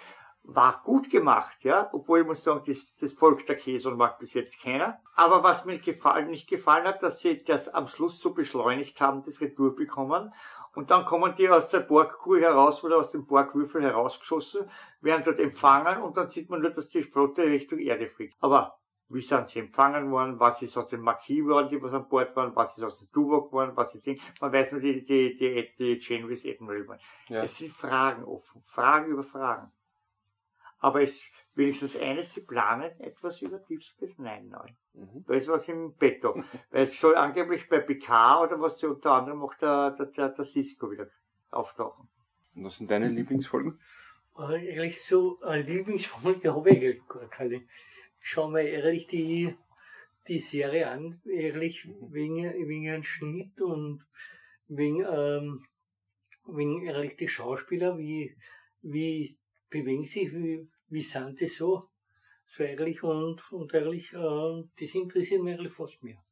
War 0.46 0.82
gut 0.86 1.10
gemacht, 1.10 1.58
ja, 1.62 1.90
obwohl 1.92 2.22
ich 2.22 2.26
muss 2.26 2.44
sagen, 2.44 2.64
das, 2.66 2.98
das 2.98 3.12
Volk 3.12 3.46
der 3.46 3.58
Käse 3.58 3.92
mag 3.92 4.20
bis 4.20 4.34
jetzt 4.34 4.58
keiner. 4.62 5.02
Aber 5.16 5.44
was 5.44 5.66
mir 5.66 5.80
gefallen, 5.80 6.30
nicht 6.30 6.48
gefallen 6.48 6.86
hat, 6.86 7.04
dass 7.04 7.20
sie 7.20 7.44
das 7.44 7.68
am 7.68 7.88
Schluss 7.88 8.22
so 8.22 8.34
beschleunigt 8.34 9.02
haben, 9.02 9.22
das 9.24 9.42
Retour 9.42 9.76
bekommen. 9.76 10.34
Und 10.74 10.90
dann 10.90 11.06
kommen 11.06 11.36
die 11.36 11.50
aus 11.50 11.70
der 11.70 11.82
Borgkuh 11.82 12.38
heraus 12.38 12.84
oder 12.84 12.98
aus 12.98 13.12
dem 13.12 13.26
Borgwürfel 13.28 13.84
herausgeschossen, 13.84 14.70
werden 15.02 15.24
dort 15.24 15.40
empfangen 15.40 16.02
und 16.02 16.18
dann 16.18 16.30
sieht 16.30 16.50
man 16.50 16.62
nur, 16.62 16.72
dass 16.72 16.88
die 16.90 17.04
Flotte 17.04 17.44
Richtung 17.44 17.80
Erde 17.80 18.08
fliegt. 18.08 18.36
Aber 18.40 18.80
wie 19.10 19.22
sind 19.22 19.50
sie 19.50 19.60
empfangen 19.60 20.10
worden, 20.12 20.40
was 20.40 20.62
ist 20.64 20.76
aus 20.76 20.90
dem 20.90 21.02
Marquis 21.02 21.44
geworden, 21.44 21.70
die 21.70 21.82
was 21.82 21.94
an 21.94 22.08
Bord 22.08 22.36
waren, 22.36 22.56
was 22.56 22.76
ist 22.78 22.84
aus 22.84 23.00
dem 23.00 23.12
Tuvok 23.12 23.50
geworden, 23.50 23.74
was 23.76 23.94
ist. 23.94 24.08
Man 24.42 24.52
weiß 24.52 24.72
nur 24.72 24.82
die, 24.82 25.06
die, 25.06 25.38
die, 25.38 25.72
die 25.78 26.00
Janeway's 26.00 26.44
Admiral 26.46 26.88
waren. 26.88 27.00
Ja. 27.28 27.44
Es 27.44 27.56
sind 27.56 27.72
Fragen 27.72 28.24
offen, 28.24 28.64
Fragen 28.66 29.12
über 29.12 29.24
Fragen. 29.24 29.72
Aber 30.80 31.02
es 31.02 31.22
wenigstens 31.56 31.96
eines, 31.96 32.34
sie 32.34 32.42
planen 32.42 32.92
etwas 33.00 33.42
über 33.42 33.60
Deep 33.60 33.84
Space 33.84 34.18
Nine 34.18 34.46
neu. 34.46 34.68
Mhm. 34.94 35.26
Da 35.28 35.34
ist 35.36 35.48
was 35.48 35.68
im 35.68 35.96
Petto. 35.96 36.36
Weil 36.72 36.84
es 36.84 37.00
soll 37.00 37.16
angeblich 37.16 37.68
bei 37.70 37.80
PK 37.80 38.44
oder 38.44 38.60
was 38.60 38.80
sie 38.80 38.88
unter 38.88 39.12
anderem 39.12 39.44
auch 39.44 39.54
der, 39.56 39.92
der, 39.92 40.08
der, 40.08 40.30
der 40.30 40.46
Cisco 40.46 40.90
wieder 40.90 41.08
auftauchen. 41.52 42.08
Und 42.56 42.66
was 42.66 42.78
sind 42.78 42.90
deine 42.90 43.10
Lieblingsfolgen? 43.10 43.80
Äh, 44.38 44.74
Ehrlich 44.76 45.04
so, 45.04 45.40
eine 45.42 45.64
Lieblingsfolge 45.64 46.54
habe 46.54 46.72
ich 46.72 46.78
eigentlich 46.78 47.08
gar 47.08 47.28
keine. 47.30 47.56
Ich 47.56 48.30
schaue 48.30 48.52
mir 48.52 48.64
ehrlich 48.64 49.08
die, 49.08 49.56
die 50.28 50.40
Serie 50.40 50.90
an, 50.90 51.22
ehrlich 51.26 51.88
wegen, 52.10 52.44
wegen 52.68 52.90
einem 52.90 53.04
Schnitt 53.04 53.60
und 53.62 54.06
wegen, 54.68 55.06
ähm, 55.06 55.66
wegen 56.48 56.86
ehrlich 56.86 57.18
die 57.18 57.28
Schauspieler, 57.28 57.98
wie, 57.98 58.36
wie 58.82 59.38
bewegen 59.70 60.06
sich, 60.06 60.32
wie, 60.34 60.68
wie 60.94 61.02
sind 61.02 61.40
die 61.40 61.48
so, 61.48 61.90
so 62.46 62.64
ehrlich 62.64 63.04
und, 63.04 63.52
und 63.52 63.74
ehrlich, 63.74 64.14
äh, 64.14 64.64
das 64.80 64.94
interessiert 64.94 65.42
mich 65.42 65.56
eigentlich 65.56 65.74
fast 65.74 66.04
mehr. 66.04 66.24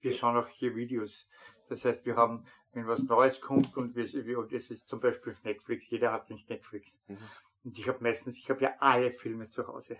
Wir 0.00 0.12
schauen 0.12 0.36
auch 0.36 0.48
hier 0.48 0.74
Videos. 0.74 1.28
Das 1.68 1.84
heißt, 1.84 2.04
wir 2.04 2.16
haben, 2.16 2.44
wenn 2.72 2.86
was 2.86 3.02
Neues 3.04 3.40
kommt 3.40 3.76
und 3.76 3.94
wir, 3.96 4.38
und 4.38 4.52
das 4.52 4.70
ist 4.70 4.88
zum 4.88 5.00
Beispiel 5.00 5.34
Netflix, 5.42 5.88
jeder 5.90 6.12
hat 6.12 6.28
nicht 6.30 6.48
Netflix. 6.48 6.88
Mhm. 7.08 7.18
Und 7.64 7.78
ich 7.78 7.88
habe 7.88 8.02
meistens, 8.02 8.36
ich 8.36 8.48
habe 8.50 8.62
ja 8.62 8.74
alle 8.78 9.10
Filme 9.12 9.48
zu 9.48 9.66
Hause. 9.66 9.96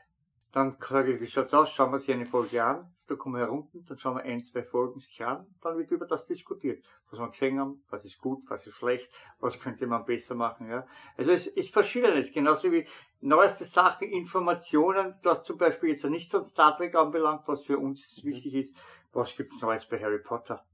Dann 0.57 0.75
sage 0.81 1.13
ich, 1.13 1.21
wie 1.21 1.27
schaut's 1.27 1.53
aus? 1.53 1.71
Schauen 1.71 1.93
wir 1.93 1.99
sich 1.99 2.11
eine 2.11 2.25
Folge 2.25 2.65
an, 2.65 2.91
da 3.09 3.15
kommen 3.15 3.35
wir 3.35 3.43
herunter, 3.43 3.79
dann 3.87 3.99
schauen 3.99 4.17
wir 4.17 4.23
ein, 4.23 4.43
zwei 4.43 4.63
Folgen 4.63 5.01
sich 5.01 5.23
an, 5.23 5.47
dann 5.61 5.77
wird 5.77 5.91
über 5.91 6.07
das 6.07 6.25
diskutiert. 6.27 6.83
Was 7.11 7.19
wir 7.21 7.29
gesehen 7.29 7.61
haben, 7.61 7.85
was 7.91 8.07
ist 8.07 8.17
gut, 8.17 8.43
was 8.49 8.67
ist 8.67 8.75
schlecht, 8.77 9.07
was 9.39 9.61
könnte 9.61 9.87
man 9.87 10.07
besser 10.07 10.35
machen, 10.35 10.71
ja. 10.71 10.87
Also 11.19 11.33
es 11.33 11.47
ist 11.47 11.75
verschiedenes, 11.75 12.33
genauso 12.33 12.73
wie 12.73 12.89
neueste 13.21 13.67
Sachen, 13.67 14.09
Informationen, 14.09 15.15
was 15.23 15.43
zum 15.43 15.59
Beispiel 15.59 15.91
jetzt 15.91 16.07
nicht 16.07 16.31
so 16.31 16.41
Star 16.41 16.75
Trek 16.75 16.95
anbelangt, 16.95 17.43
was 17.47 17.63
für 17.63 17.77
uns 17.79 18.23
Mhm. 18.25 18.29
wichtig 18.31 18.55
ist, 18.55 18.75
was 19.13 19.37
gibt's 19.37 19.61
Neues 19.61 19.87
bei 19.87 20.01
Harry 20.01 20.21
Potter? 20.21 20.65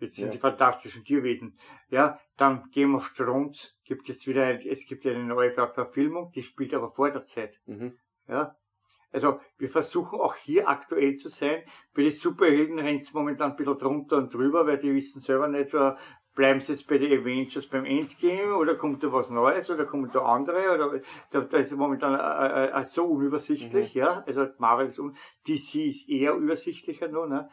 Jetzt 0.00 0.16
sind 0.16 0.26
Ja. 0.26 0.32
die 0.32 0.38
fantastischen 0.38 1.04
Tierwesen. 1.04 1.56
Ja, 1.88 2.18
dann 2.36 2.68
Game 2.72 2.96
of 2.96 3.12
Thrones 3.14 3.76
gibt 3.84 4.08
jetzt 4.08 4.26
wieder, 4.26 4.42
ein, 4.44 4.60
es 4.66 4.84
gibt 4.86 5.04
ja 5.04 5.12
eine 5.12 5.22
neue 5.22 5.52
Ver 5.52 5.68
Verfilmung, 5.68 6.32
die 6.32 6.42
spielt 6.42 6.74
aber 6.74 6.90
vor 6.90 7.12
der 7.12 7.24
Zeit. 7.26 7.60
Mhm. 7.66 7.96
Ja. 8.26 8.56
Also 9.10 9.40
wir 9.56 9.70
versuchen 9.70 10.20
auch 10.20 10.34
hier 10.34 10.68
aktuell 10.68 11.16
zu 11.16 11.28
sein. 11.28 11.62
Bei 11.94 12.02
den 12.02 12.12
Superhelden 12.12 12.78
rennt 12.78 13.02
es 13.02 13.14
momentan 13.14 13.52
ein 13.52 13.56
bisschen 13.56 13.78
drunter 13.78 14.18
und 14.18 14.32
drüber, 14.32 14.66
weil 14.66 14.78
die 14.78 14.94
wissen 14.94 15.20
selber 15.20 15.48
nicht, 15.48 15.72
äh, 15.74 15.94
bleiben 16.38 16.60
sie 16.60 16.72
jetzt 16.72 16.86
bei 16.86 16.98
den 16.98 17.20
Avengers 17.20 17.66
beim 17.66 17.84
Endgame 17.84 18.54
oder 18.54 18.76
kommt 18.76 19.02
da 19.02 19.12
was 19.12 19.28
Neues 19.28 19.70
oder 19.70 19.84
kommen 19.86 20.08
da 20.12 20.20
andere 20.20 20.72
oder 20.72 21.00
da, 21.32 21.40
da 21.40 21.56
ist 21.58 21.72
momentan 21.72 22.14
äh, 22.14 22.66
äh, 22.66 22.80
äh, 22.80 22.84
so 22.84 23.06
unübersichtlich, 23.06 23.94
ja. 23.94 24.22
Also 24.24 24.46
Marvel 24.58 24.86
ist 24.86 25.00
un 25.00 25.16
DC 25.48 25.88
ist 25.88 26.08
eher 26.08 26.34
übersichtlicher 26.34 27.08
nur, 27.08 27.26
ne? 27.26 27.50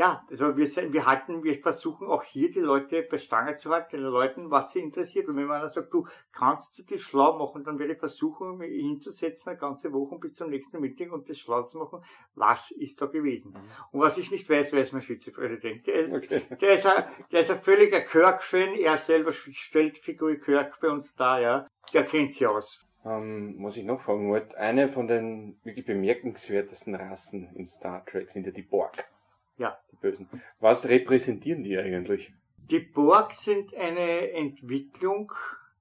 Ja, 0.00 0.24
also 0.30 0.56
wir, 0.56 0.66
sind, 0.66 0.94
wir 0.94 1.04
halten, 1.04 1.44
wir 1.44 1.60
versuchen 1.60 2.08
auch 2.08 2.22
hier 2.22 2.50
die 2.50 2.60
Leute 2.60 3.02
bei 3.02 3.18
Stange 3.18 3.56
zu 3.56 3.68
halten, 3.68 3.98
den 3.98 4.06
Leuten, 4.06 4.50
was 4.50 4.72
sie 4.72 4.80
interessiert. 4.80 5.28
Und 5.28 5.36
wenn 5.36 5.44
man 5.44 5.60
einer 5.60 5.68
sagt, 5.68 5.92
du 5.92 6.06
kannst 6.32 6.78
du 6.78 6.82
dich 6.84 7.02
schlau 7.02 7.36
machen, 7.36 7.64
dann 7.64 7.78
werde 7.78 7.92
ich 7.92 7.98
versuchen, 7.98 8.56
mich 8.56 8.70
hinzusetzen, 8.70 9.50
eine 9.50 9.58
ganze 9.58 9.92
Woche 9.92 10.16
bis 10.18 10.32
zum 10.32 10.48
nächsten 10.48 10.80
Meeting 10.80 11.10
und 11.10 11.28
das 11.28 11.38
schlau 11.38 11.64
zu 11.64 11.76
machen, 11.76 12.02
was 12.34 12.70
ist 12.70 12.98
da 13.02 13.04
gewesen. 13.04 13.52
Und 13.92 14.00
was 14.00 14.16
ich 14.16 14.30
nicht 14.30 14.48
weiß, 14.48 14.72
weiß 14.72 14.92
mein 14.92 15.02
Vizepräsident. 15.02 15.86
Der 15.86 15.94
ist, 15.96 16.14
Okay. 16.14 16.42
der 16.58 16.70
ist 16.70 16.86
ein, 16.86 17.04
der 17.30 17.40
ist 17.42 17.50
ein 17.50 17.60
völliger 17.60 18.00
Kirk-Fan, 18.00 18.76
er 18.76 18.96
selber 18.96 19.34
stellt 19.34 19.98
Figur 19.98 20.34
Kirk 20.36 20.80
bei 20.80 20.88
uns 20.88 21.14
da, 21.14 21.38
ja. 21.38 21.66
Der 21.92 22.04
kennt 22.04 22.32
sie 22.32 22.46
aus. 22.46 22.82
Ähm, 23.04 23.56
was 23.58 23.76
ich 23.76 23.84
noch 23.84 24.00
fragen 24.00 24.30
wollte, 24.30 24.56
eine 24.56 24.88
von 24.88 25.06
den 25.06 25.58
wirklich 25.62 25.84
bemerkenswertesten 25.84 26.94
Rassen 26.94 27.50
in 27.54 27.66
Star 27.66 28.02
Trek 28.06 28.30
sind 28.30 28.46
ja 28.46 28.52
die 28.52 28.62
Borg. 28.62 29.09
Ja. 29.56 29.78
Die 29.92 29.96
Bösen. 29.96 30.28
Was 30.60 30.86
repräsentieren 30.88 31.62
die 31.62 31.76
eigentlich? 31.76 32.32
Die 32.70 32.80
Borg 32.80 33.32
sind 33.32 33.74
eine 33.74 34.30
Entwicklung 34.32 35.32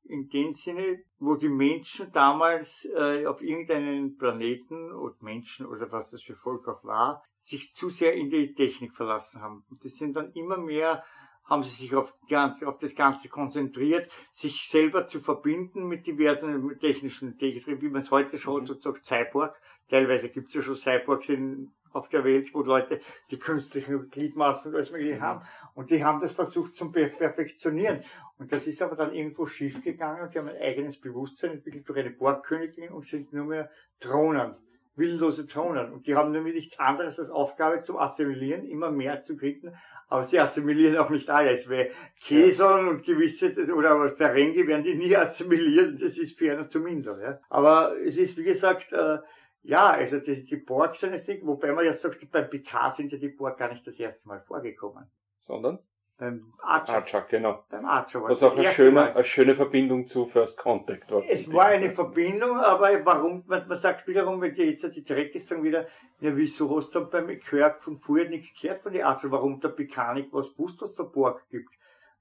in 0.05 0.28
dem 0.30 0.55
Sinne, 0.55 1.03
wo 1.20 1.36
die 1.36 1.49
Menschen 1.49 2.11
damals 2.11 2.86
äh, 2.95 3.26
auf 3.28 3.41
irgendeinen 3.41 4.17
Planeten 4.17 4.91
oder 4.91 5.15
Menschen 5.22 5.67
oder 5.67 5.91
was 5.91 6.09
das 6.09 6.24
für 6.24 6.36
Volk 6.36 6.67
auch 6.67 6.84
war, 6.84 7.24
sich 7.43 7.76
zu 7.76 7.89
sehr 7.89 8.13
in 8.13 8.30
die 8.32 8.53
Technik 8.55 8.95
verlassen 8.95 9.41
haben. 9.41 9.63
Und 9.70 9.86
das 9.86 9.93
sind 9.95 10.15
dann 10.15 10.32
immer 10.34 10.57
mehr, 10.57 11.03
haben 11.45 11.63
sie 11.63 11.70
sich 11.70 11.95
auf, 11.95 12.15
auf 12.65 12.78
das 12.80 12.95
Ganze 12.95 13.30
konzentriert, 13.30 14.11
sich 14.32 14.67
selber 14.67 15.07
zu 15.07 15.20
verbinden 15.20 15.88
mit 15.88 16.05
diversen 16.07 16.80
technischen 16.80 17.38
Techniken, 17.38 17.82
wie 17.82 17.89
man 17.89 18.01
es 18.01 18.11
heute 18.11 18.38
schon 18.38 18.61
Mhm. 18.61 18.65
sozusagen 18.65 19.03
Cyborg. 19.03 19.55
Teilweise 19.89 20.30
gibt 20.30 20.49
es 20.49 20.53
ja 20.55 20.61
schon 20.61 20.76
Cyborgs 20.76 21.30
in, 21.30 21.72
auf 21.94 22.10
der 22.10 22.24
Welt, 22.24 22.54
wo 22.54 22.62
Leute 22.62 23.00
die 23.32 23.38
künstlichen 23.38 24.10
Gliedmaßen 24.10 24.72
und 24.72 24.78
alles 24.78 24.92
mögliche 24.92 25.22
haben. 25.22 25.42
Und 25.76 25.90
die 25.90 26.04
haben 26.04 26.20
das 26.20 26.34
versucht 26.34 26.76
zu 26.76 26.92
per- 26.92 27.10
perfektionieren. 27.10 28.04
Und 28.38 28.52
das 28.52 28.68
ist 28.68 28.82
aber 28.82 28.96
dann 28.96 29.14
irgendwo 29.14 29.46
schief 29.46 29.84
gegangen 29.84 30.22
und 30.22 30.34
die 30.34 30.40
haben 30.40 30.50
ein 30.50 30.62
eigenes 30.62 31.00
Bewusstsein 31.00 31.52
entwickelt 31.52 31.88
durch 31.88 32.00
eine 32.00 32.12
Borgkönigin 32.12 32.90
und 32.90 33.06
sind 33.06 33.34
nur 33.34 33.46
mehr 33.46 33.70
Thronen. 34.00 34.56
Willlose 34.96 35.48
Thronen. 35.48 35.94
Und 35.94 36.08
die 36.08 36.16
haben 36.16 36.32
nämlich 36.32 36.56
nichts 36.56 36.78
anderes 36.78 37.20
als 37.20 37.30
Aufgabe 37.30 37.82
zum 37.82 37.98
Assimilieren, 37.98 38.66
immer 38.68 38.92
mehr 38.92 39.22
zu 39.24 39.38
kriegen. 39.38 39.74
Aber 40.10 40.26
sie 40.26 40.40
assimilieren 40.40 40.98
auch 40.98 41.10
nicht 41.10 41.30
alles, 41.30 41.70
weil 41.70 41.92
Käsern 42.20 42.88
und 42.88 43.04
gewisse, 43.04 43.54
oder 43.74 44.10
Ferengi 44.12 44.68
werden 44.68 44.84
die 44.84 44.96
nie 44.96 45.16
assimilieren. 45.16 45.98
Das 46.00 46.18
ist 46.18 46.38
für 46.38 46.52
einen 46.52 46.68
zu 46.68 46.80
minder. 46.80 47.18
Ja. 47.22 47.40
Aber 47.50 47.96
es 48.04 48.18
ist, 48.18 48.38
wie 48.38 48.44
gesagt, 48.44 48.92
äh, 48.92 49.20
ja, 49.64 49.91
also 49.91 50.20
die, 50.20 50.43
die 50.43 50.55
Borg 50.55 50.95
sind 50.95 51.14
es 51.14 51.28
nicht, 51.28 51.45
wobei 51.45 51.72
man 51.72 51.86
ja 51.86 51.93
sagt, 51.93 52.32
beim 52.32 52.49
Picard 52.49 52.95
sind 52.95 53.12
ja 53.12 53.18
die 53.18 53.30
Borg 53.30 53.57
gar 53.57 53.70
nicht 53.70 53.86
das 53.86 53.99
erste 53.99 54.28
Mal 54.28 54.39
vorgekommen. 54.41 55.05
Sondern? 55.41 55.80
Beim 56.20 56.53
Archer. 56.62 56.95
Archer, 56.95 57.26
genau. 57.30 57.64
Beim 57.70 57.86
Archer 57.86 58.22
war 58.22 58.30
Was 58.30 58.41
das 58.41 58.51
auch 58.51 58.57
eine 58.57 58.68
schöne, 58.72 58.91
Mal. 58.91 59.14
eine 59.14 59.24
schöne 59.24 59.55
Verbindung 59.55 60.05
zu 60.05 60.26
First 60.26 60.57
Contact 60.57 61.10
war. 61.12 61.24
Es 61.30 61.51
war 61.51 61.68
eine 61.68 61.91
Verbindung, 61.91 62.57
aber 62.57 63.05
warum, 63.05 63.45
man, 63.47 63.66
man 63.70 63.80
sagt 63.80 64.05
wiederum, 64.05 64.41
wenn 64.41 64.53
die 64.53 64.64
jetzt 64.64 64.84
die 64.93 65.03
Dreckies 65.03 65.47
sagen 65.47 65.64
wieder, 65.64 65.88
ja 66.20 66.36
wieso 66.36 66.76
hast 66.76 66.93
du 66.93 66.99
dann 66.99 67.26
beim 67.26 67.39
Kirk 67.39 67.82
von 67.82 67.97
früher 67.97 68.28
nichts 68.28 68.60
gehört 68.62 68.82
von 68.82 68.91
den 68.91 69.03
Archer, 69.03 69.32
warum 69.32 69.62
der 69.62 69.70
Picard 69.70 70.16
nicht 70.16 70.34
was 70.34 70.57
wusste, 70.60 70.86
es 70.86 70.95
der 70.95 71.03
Borg 71.03 71.41
gibt? 71.49 71.70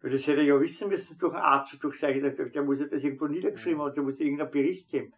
Weil 0.01 0.13
das 0.13 0.25
hätte 0.29 0.43
er 0.43 0.45
ja 0.45 0.61
wissen 0.61 0.89
müssen 0.89 1.19
durch 1.19 1.35
einen 1.35 1.43
Arzt, 1.43 1.77
durch 1.83 1.99
seine, 1.99 2.31
der, 2.31 2.47
der 2.47 2.63
muss 2.63 2.79
ja 2.79 2.87
das 2.87 3.03
irgendwo 3.03 3.27
niedergeschrieben 3.27 3.83
haben, 3.83 3.95
der 3.95 4.05
muss 4.05 4.21
irgendeinen 4.21 4.53
Bericht 4.53 4.89
geben. 4.91 5.13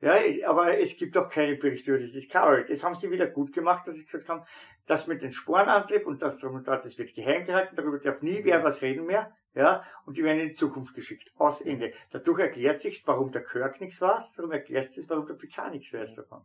Ja, 0.00 0.14
aber 0.48 0.78
es 0.78 0.96
gibt 0.96 1.16
auch 1.16 1.28
keine 1.28 1.56
Berichte 1.56 1.90
über 1.90 2.00
das 2.00 2.12
Discovery. 2.12 2.66
Das 2.68 2.84
haben 2.84 2.94
sie 2.94 3.10
wieder 3.10 3.26
gut 3.26 3.52
gemacht, 3.52 3.86
dass 3.86 3.96
sie 3.96 4.04
gesagt 4.04 4.28
haben, 4.28 4.44
das 4.86 5.06
mit 5.08 5.22
dem 5.22 5.32
Sporenantrieb 5.32 6.06
und 6.06 6.22
das 6.22 6.38
drum 6.38 6.54
und 6.54 6.68
dort, 6.68 6.84
das 6.84 6.96
wird 6.98 7.14
geheim 7.14 7.44
gehalten, 7.44 7.74
darüber 7.76 7.98
darf 7.98 8.22
nie 8.22 8.40
wer 8.44 8.62
was 8.62 8.80
reden 8.80 9.06
mehr, 9.06 9.32
ja, 9.54 9.82
und 10.06 10.16
die 10.16 10.22
werden 10.22 10.40
in 10.40 10.48
die 10.48 10.54
Zukunft 10.54 10.94
geschickt. 10.94 11.32
Aus 11.36 11.60
Ende. 11.60 11.92
Dadurch 12.12 12.38
erklärt 12.38 12.80
sich, 12.80 13.04
warum 13.06 13.32
der 13.32 13.42
Kirk 13.42 13.80
nichts 13.80 14.00
weiß, 14.00 14.34
darum 14.34 14.52
erklärt 14.52 14.92
sich, 14.92 15.08
warum 15.10 15.26
der 15.26 15.34
Picard 15.34 15.72
nichts 15.72 15.92
weiß 15.92 16.14
davon. 16.14 16.44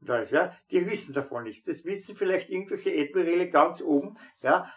Und 0.00 0.10
alles, 0.10 0.30
ja, 0.30 0.54
die 0.70 0.88
wissen 0.88 1.14
davon 1.14 1.44
nichts. 1.44 1.64
Das 1.64 1.84
wissen 1.84 2.16
vielleicht 2.16 2.50
irgendwelche 2.50 2.90
Admirale 2.90 3.48
ganz 3.48 3.80
oben, 3.80 4.16
ja, 4.42 4.70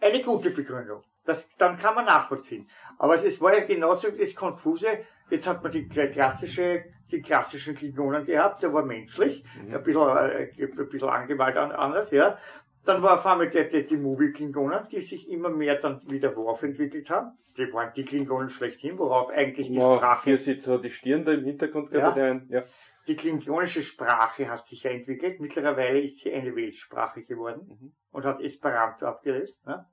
eine 0.00 0.22
gute 0.22 0.50
Begründung. 0.50 1.02
Das, 1.24 1.48
dann 1.56 1.78
kann 1.78 1.94
man 1.94 2.04
nachvollziehen. 2.04 2.68
Aber 2.98 3.22
es 3.24 3.40
war 3.40 3.56
ja 3.56 3.64
genauso 3.64 4.10
das 4.10 4.34
Konfuse. 4.34 5.04
Jetzt 5.30 5.46
hat 5.46 5.62
man 5.62 5.72
die 5.72 5.88
klassische, 5.88 6.84
die 7.12 7.20
klassischen 7.22 7.74
Klingonen 7.74 8.24
gehabt, 8.24 8.62
der 8.62 8.72
war 8.72 8.84
menschlich, 8.84 9.44
mhm. 9.62 9.74
ein 9.74 9.82
bisschen, 9.82 10.08
äh, 10.08 10.48
ein 10.60 10.88
bisschen 10.88 11.08
angemalt 11.08 11.56
anders, 11.56 12.10
ja. 12.10 12.38
Dann 12.84 13.00
war 13.02 13.14
auf 13.14 13.26
einmal 13.26 13.48
die, 13.48 13.68
die, 13.68 13.86
die 13.86 13.96
Movie-Klingonen, 13.96 14.88
die 14.90 15.00
sich 15.00 15.30
immer 15.30 15.50
mehr 15.50 15.76
dann 15.76 16.00
wieder 16.10 16.34
Worf 16.34 16.64
entwickelt 16.64 17.10
haben. 17.10 17.38
Die 17.56 17.72
waren 17.72 17.92
die 17.94 18.04
Klingonen 18.04 18.48
schlechthin, 18.50 18.98
worauf 18.98 19.30
eigentlich 19.30 19.68
die 19.68 19.76
wow, 19.76 19.98
Sprache. 19.98 20.24
Hier 20.24 20.38
sieht 20.38 20.62
so 20.62 20.78
die 20.78 20.90
Stirn 20.90 21.24
da 21.24 21.32
im 21.32 21.44
Hintergrund 21.44 21.92
Ja. 21.92 22.10
gerade. 22.10 22.42
Ja. 22.48 22.64
Die 23.06 23.14
klingonische 23.14 23.82
Sprache 23.82 24.48
hat 24.48 24.66
sich 24.66 24.82
ja 24.84 24.90
entwickelt. 24.90 25.38
Mittlerweile 25.40 26.00
ist 26.00 26.20
sie 26.20 26.32
eine 26.32 26.56
Weltsprache 26.56 27.22
geworden 27.22 27.66
Mhm. 27.68 27.92
und 28.10 28.24
hat 28.24 28.40
Esperanto 28.40 29.06
abgelöst. 29.06 29.64
Ne? 29.66 29.84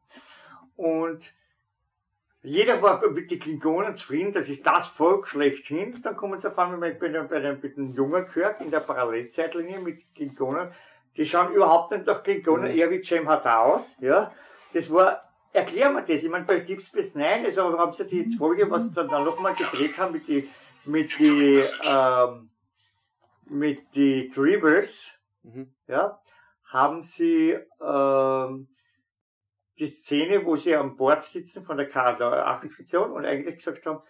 Und 0.75 1.33
jeder 2.41 2.81
war 2.81 3.05
mit 3.09 3.31
den 3.31 3.39
Klingonen 3.39 3.95
zufrieden, 3.95 4.31
das 4.31 4.47
ist 4.47 4.65
das 4.65 4.87
Volk 4.87 5.27
schlechthin. 5.27 6.01
Dann 6.01 6.15
kommen 6.15 6.39
sie 6.39 6.47
auf 6.47 6.57
einmal 6.57 6.77
mit, 6.77 6.99
bei, 6.99 7.09
dem, 7.09 7.59
mit 7.61 7.75
dem 7.77 7.93
jungen 7.93 8.27
Kirk 8.29 8.61
in 8.61 8.71
der 8.71 8.79
Parallelzeitlinie 8.79 9.79
mit 9.79 9.99
Klingonen. 10.15 10.71
Die 11.17 11.25
schauen 11.25 11.51
überhaupt 11.53 11.91
nicht 11.91 12.05
nach 12.05 12.23
Klingonen, 12.23 12.71
Mhm. 12.71 12.77
eher 12.77 12.89
wie 12.91 13.01
Jem 13.01 13.27
hat 13.27 13.45
aus. 13.45 13.83
Ja? 13.99 14.31
Das 14.73 14.89
war, 14.91 15.21
erklären 15.51 15.95
wir 15.95 16.01
das. 16.03 16.23
Ich 16.23 16.29
meine, 16.29 16.45
bei 16.45 16.59
Deep 16.61 16.81
Space 16.81 17.13
Nine, 17.15 17.45
also 17.45 17.77
haben 17.77 17.91
sie 17.93 18.05
die 18.05 18.29
Folge, 18.37 18.69
was 18.71 18.87
sie 18.87 18.95
dann, 18.95 19.09
dann 19.09 19.25
nochmal 19.25 19.55
gedreht 19.55 19.97
haben 19.97 20.13
mit 20.13 20.27
die, 20.27 20.49
mit 20.85 21.17
die, 21.19 21.61
ähm, 21.83 22.49
mit 23.45 23.79
die 23.95 24.29
Tribbles, 24.29 25.11
Mhm. 25.43 25.73
ja, 25.87 26.19
haben 26.65 27.01
sie 27.01 27.57
ähm, 27.81 28.67
die 29.79 29.87
Szene, 29.87 30.45
wo 30.45 30.55
sie 30.55 30.75
an 30.75 30.95
Bord 30.95 31.23
sitzen 31.25 31.63
von 31.63 31.77
der 31.77 31.91
K8-Station 31.91 33.11
und 33.11 33.25
eigentlich 33.25 33.57
gesagt 33.57 33.85
haben, 33.85 34.01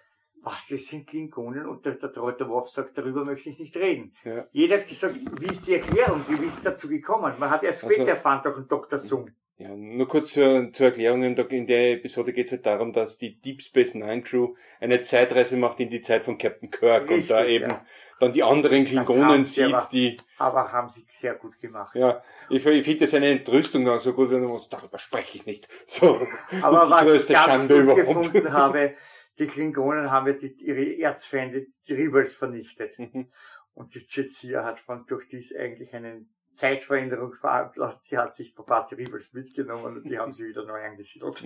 was, 0.42 0.66
das 0.70 0.86
sind 0.88 1.08
Klingonen 1.08 1.66
und 1.66 1.86
der, 1.86 1.96
der, 1.96 2.50
Wolf 2.50 2.70
sagt, 2.70 2.98
darüber 2.98 3.26
möchte 3.26 3.50
ich 3.50 3.60
nicht 3.60 3.76
reden. 3.76 4.14
Ja. 4.24 4.48
Jeder 4.52 4.78
hat 4.78 4.88
gesagt, 4.88 5.16
wie 5.40 5.48
ist 5.48 5.68
die 5.68 5.76
Erklärung, 5.76 6.24
wie 6.28 6.46
ist 6.46 6.58
es 6.58 6.64
dazu 6.64 6.88
gekommen? 6.88 7.34
Man 7.40 7.50
hat 7.50 7.64
erst 7.64 7.80
später 7.80 8.02
Also- 8.02 8.12
erfahren 8.12 8.42
durch 8.44 8.56
den 8.56 8.68
Dr. 8.68 9.00
Zoom. 9.00 9.30
Ja, 9.62 9.76
nur 9.76 10.08
kurz 10.08 10.32
zur, 10.32 10.72
zur 10.72 10.86
Erklärung. 10.86 11.22
In 11.22 11.68
der- 11.68 11.92
Episode 11.92 12.32
geht 12.32 12.46
es 12.46 12.54
halt 12.54 12.66
darum, 12.66 12.94
dass 12.94 13.18
die 13.18 13.42
Deep 13.42 13.62
Space 13.62 13.94
Nine 13.94 14.22
Crew 14.22 14.56
eine 14.80 15.02
Zeitreise 15.02 15.58
macht 15.58 15.82
in 15.82 15.90
die 15.90 16.02
Zeit 16.02 16.24
von 16.24 16.38
Captain 16.38 16.72
Kirk 16.72 17.10
und 17.12 17.30
da 17.30 17.40
Richtig, 17.40 17.56
eben 17.62 17.70
ja. 17.72 17.86
dann 18.22 18.32
die 18.32 18.42
anderen 18.42 18.86
Klingonen 18.86 19.44
sie 19.44 19.66
aber- 19.66 19.82
sieht, 19.92 19.92
die, 19.92 20.18
Aber 20.38 20.72
haben 20.72 20.88
sie 20.90 21.06
sehr 21.20 21.36
gut 21.36 21.60
gemacht. 21.60 21.94
ja, 21.94 22.24
ich, 22.50 22.66
ich 22.66 22.86
finde 22.86 23.00
das 23.02 23.14
eine 23.14 23.28
Entrüstung 23.28 23.84
dann 23.84 24.00
so 24.00 24.14
gut, 24.14 24.32
wenn 24.32 24.42
man 24.46 24.60
sagt, 24.60 24.72
darüber 24.72 24.98
spreche 24.98 25.38
ich 25.40 25.46
nicht. 25.46 25.68
So. 25.88 26.26
Aber 26.62 26.86
die 26.86 26.92
was 26.92 27.02
größte 27.04 27.34
ich 27.34 27.40
ganz 27.40 27.52
Schande 27.52 27.74
gut 27.86 27.98
überhaupt. 27.98 28.32
gefunden 28.32 28.54
habe, 28.54 28.94
die 29.40 29.48
Klingonen 29.48 30.10
haben 30.10 30.28
ja 30.28 30.34
die, 30.34 30.54
ihre 30.64 31.00
Erzfeinde, 31.02 31.68
die 31.90 31.94
Rebels, 31.94 32.34
vernichtet. 32.34 32.98
Mhm. 32.98 33.28
Und 33.74 33.94
die 33.94 34.06
Jetsia 34.10 34.64
hat 34.64 34.80
von 34.80 35.06
durch 35.08 35.28
dies 35.28 35.54
eigentlich 35.54 35.94
eine 35.94 36.26
Zeitveränderung 36.60 37.34
veranlasst. 37.34 38.06
Sie 38.10 38.18
hat 38.18 38.36
sich 38.36 38.54
paar 38.54 38.92
Rebels 38.92 39.34
mitgenommen 39.34 39.98
und 39.98 40.10
die 40.10 40.20
haben 40.20 40.34
sie 40.34 40.46
wieder 40.46 40.66
neu 40.66 40.84
angesiedelt. 40.84 41.44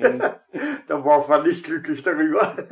Wolf 1.04 1.28
war 1.30 1.44
nicht 1.44 1.64
glücklich 1.64 2.02
darüber. 2.02 2.56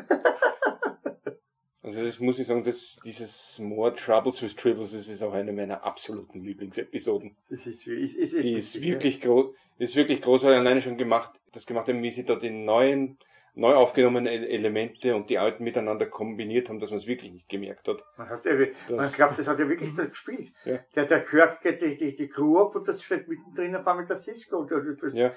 Also 1.84 2.06
das 2.06 2.20
muss 2.20 2.38
ich 2.38 2.46
sagen, 2.46 2.64
das, 2.64 3.00
dieses 3.04 3.58
More 3.58 3.94
Troubles 3.96 4.42
with 4.42 4.56
Tribbles, 4.56 4.92
das 4.92 5.08
ist 5.08 5.24
auch 5.24 5.34
eine 5.34 5.52
meiner 5.52 5.84
absoluten 5.84 6.42
Lieblingsepisoden. 6.42 7.36
Das 7.50 7.60
ist, 7.66 7.86
ist, 7.88 8.16
ist, 8.16 8.34
Die 8.34 8.54
ist 8.54 8.82
wirklich 8.82 9.20
groß, 9.20 9.54
ist 9.80 9.96
wirklich 9.96 10.22
großartig 10.22 10.60
alleine 10.60 10.82
schon 10.82 10.98
gemacht, 10.98 11.32
das 11.52 11.66
gemacht 11.66 11.88
haben, 11.88 12.04
wie 12.04 12.12
sie 12.12 12.24
da 12.24 12.36
die 12.36 12.52
neuen, 12.52 13.18
neu 13.54 13.74
aufgenommenen 13.76 14.32
E- 14.32 14.48
Elemente 14.48 15.16
und 15.16 15.30
die 15.30 15.38
alten 15.38 15.64
miteinander 15.64 16.06
kombiniert 16.06 16.70
haben, 16.70 16.80
dass 16.80 16.90
man 16.90 17.00
es 17.00 17.08
wirklich 17.08 17.32
nicht 17.32 17.50
gemerkt 17.50 17.88
hat. 17.88 17.98
ja. 18.00 18.04
Man, 18.18 18.30
hat, 18.30 18.46
ja- 18.46 18.54
man 18.56 18.70
Das- 18.98 19.14
glaubt, 19.14 19.38
das 19.40 19.48
hat 19.48 19.60
ja 19.60 19.68
wirklich 19.68 19.94
dort 19.96 20.12
gespielt. 20.12 20.54
Ja. 20.66 20.80
Der, 20.96 21.06
der 21.06 21.26
Kirk 21.26 21.62
geht 21.62 21.82
die, 21.82 21.98
die, 21.98 22.16
die 22.16 22.30
Crew 22.30 22.60
ab 22.60 22.76
und 22.76 22.88
das 22.88 23.04
steht 23.04 23.28
mittendrin 23.28 23.76
auf 23.76 23.86
einmal 23.88 24.06
der 24.06 24.16
Cisco. 24.18 24.60
Und 24.60 24.72
das, 24.72 24.84
das, 25.02 25.14
Ja, 25.14 25.34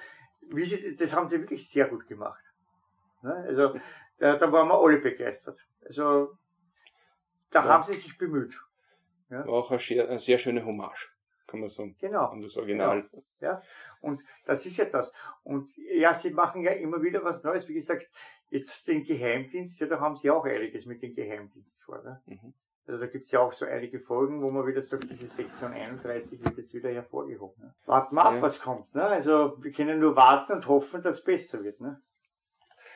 sie, 0.64 0.96
das 0.96 1.12
haben 1.12 1.28
sie 1.28 1.40
wirklich 1.40 1.68
sehr 1.68 1.86
gut 1.88 2.06
gemacht. 2.06 2.42
Ne? 3.22 3.34
Also, 3.48 3.74
da, 4.18 4.36
da 4.36 4.52
waren 4.52 4.68
wir 4.68 4.78
alle 4.78 4.98
begeistert. 4.98 5.58
Also, 5.86 6.32
da 7.50 7.64
Ja. 7.64 7.68
haben 7.68 7.84
sie 7.84 7.94
sich 7.98 8.16
bemüht. 8.16 8.54
war 9.28 9.48
auch 9.48 9.70
eine 9.70 9.80
sehr, 9.80 10.08
eine 10.08 10.18
sehr 10.20 10.38
schöne 10.38 10.64
Hommage, 10.64 11.10
kann 11.54 11.60
man 11.60 11.68
sagen, 11.70 11.96
Genau. 12.00 12.26
an 12.26 12.40
das 12.42 12.56
Original. 12.56 13.08
Und 14.00 14.22
das 14.46 14.66
ist 14.66 14.76
ja 14.76 14.84
das. 14.84 15.12
Und 15.42 15.70
ja, 15.76 16.14
sie 16.14 16.30
machen 16.30 16.62
ja 16.62 16.72
immer 16.72 17.02
wieder 17.02 17.24
was 17.24 17.42
Neues. 17.42 17.68
Wie 17.68 17.74
gesagt, 17.74 18.08
jetzt 18.50 18.86
den 18.86 19.04
Geheimdienst, 19.04 19.80
ja, 19.80 19.86
da 19.86 20.00
haben 20.00 20.16
sie 20.16 20.30
auch 20.30 20.44
einiges 20.44 20.86
mit 20.86 21.02
dem 21.02 21.14
Geheimdienst 21.14 21.82
vor. 21.82 22.02
Ne? 22.02 22.20
Mhm. 22.26 22.54
Also 22.86 23.00
da 23.00 23.06
gibt's 23.06 23.30
ja 23.30 23.40
auch 23.40 23.52
so 23.54 23.64
einige 23.64 23.98
Folgen, 23.98 24.42
wo 24.42 24.50
man 24.50 24.66
wieder 24.66 24.82
sagt, 24.82 25.10
diese 25.10 25.26
Sektion 25.26 25.72
31 25.72 26.44
wird 26.44 26.58
jetzt 26.58 26.74
wieder 26.74 26.90
hervorgehoben. 26.90 27.64
Ne? 27.64 27.74
Warten 27.86 28.14
wir 28.14 28.24
ab, 28.24 28.34
Ja. 28.34 28.42
was 28.42 28.60
kommt. 28.60 28.94
Ne? 28.94 29.02
Also 29.02 29.56
wir 29.62 29.72
können 29.72 30.00
nur 30.00 30.14
warten 30.16 30.52
und 30.52 30.68
hoffen, 30.68 31.00
dass 31.02 31.16
es 31.16 31.24
besser 31.24 31.64
wird. 31.64 31.80
Ne? 31.80 32.02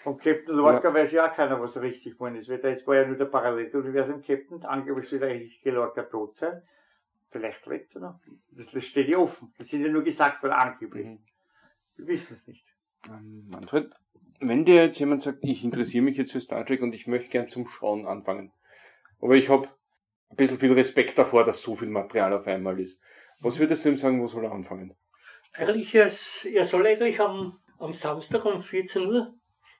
Vom 0.02 0.18
Captain 0.18 0.54
Lorca 0.54 0.92
weiß 0.92 1.10
ja 1.12 1.28
auch 1.28 1.34
keiner, 1.34 1.58
was 1.60 1.76
richtig 1.80 2.12
geworden 2.14 2.36
ist. 2.36 2.48
Weil 2.50 2.58
da 2.58 2.68
jetzt 2.68 2.86
war 2.86 2.96
ja 2.96 3.06
nur 3.06 3.16
der 3.16 3.24
Paralleluniversum-Captain, 3.24 4.64
angeblich 4.64 5.08
soll 5.08 5.18
der 5.20 5.30
richtige 5.30 5.70
Lorca 5.70 6.02
tot 6.02 6.36
sein. 6.36 6.62
Vielleicht 7.30 7.66
lebt 7.66 7.94
er 7.94 8.00
noch. 8.00 8.20
Das, 8.52 8.70
das 8.70 8.84
steht 8.84 9.08
ja 9.08 9.18
offen. 9.18 9.52
Das 9.58 9.68
sind 9.68 9.82
ja 9.82 9.88
nur 9.88 10.02
gesagt 10.02 10.40
von 10.40 10.50
angeblich. 10.50 11.06
Mhm. 11.06 11.18
Wir 11.96 12.06
wissen 12.06 12.34
es 12.34 12.46
nicht. 12.46 12.64
Ähm, 13.06 13.46
Manfred, 13.48 13.90
wenn 14.40 14.64
dir 14.64 14.84
jetzt 14.84 14.98
jemand 14.98 15.22
sagt, 15.22 15.38
ich 15.42 15.64
interessiere 15.64 16.04
mich 16.04 16.16
jetzt 16.16 16.32
für 16.32 16.40
Star 16.40 16.64
Trek 16.64 16.82
und 16.82 16.94
ich 16.94 17.06
möchte 17.06 17.30
gern 17.30 17.48
zum 17.48 17.66
Schauen 17.66 18.06
anfangen, 18.06 18.52
aber 19.20 19.34
ich 19.34 19.48
habe 19.48 19.68
ein 20.30 20.36
bisschen 20.36 20.58
viel 20.58 20.72
Respekt 20.72 21.18
davor, 21.18 21.44
dass 21.44 21.62
so 21.62 21.76
viel 21.76 21.88
Material 21.88 22.32
auf 22.32 22.46
einmal 22.46 22.78
ist. 22.80 23.00
Was 23.40 23.58
würdest 23.58 23.84
du 23.84 23.90
ihm 23.90 23.96
sagen, 23.96 24.20
wo 24.20 24.28
soll 24.28 24.44
er 24.44 24.52
anfangen? 24.52 24.94
Eigentlich, 25.52 25.94
er 25.94 26.64
soll 26.64 26.86
eigentlich 26.86 27.20
am, 27.20 27.58
am 27.78 27.92
Samstag 27.92 28.44
um 28.44 28.62
14 28.62 29.06
Uhr 29.06 29.34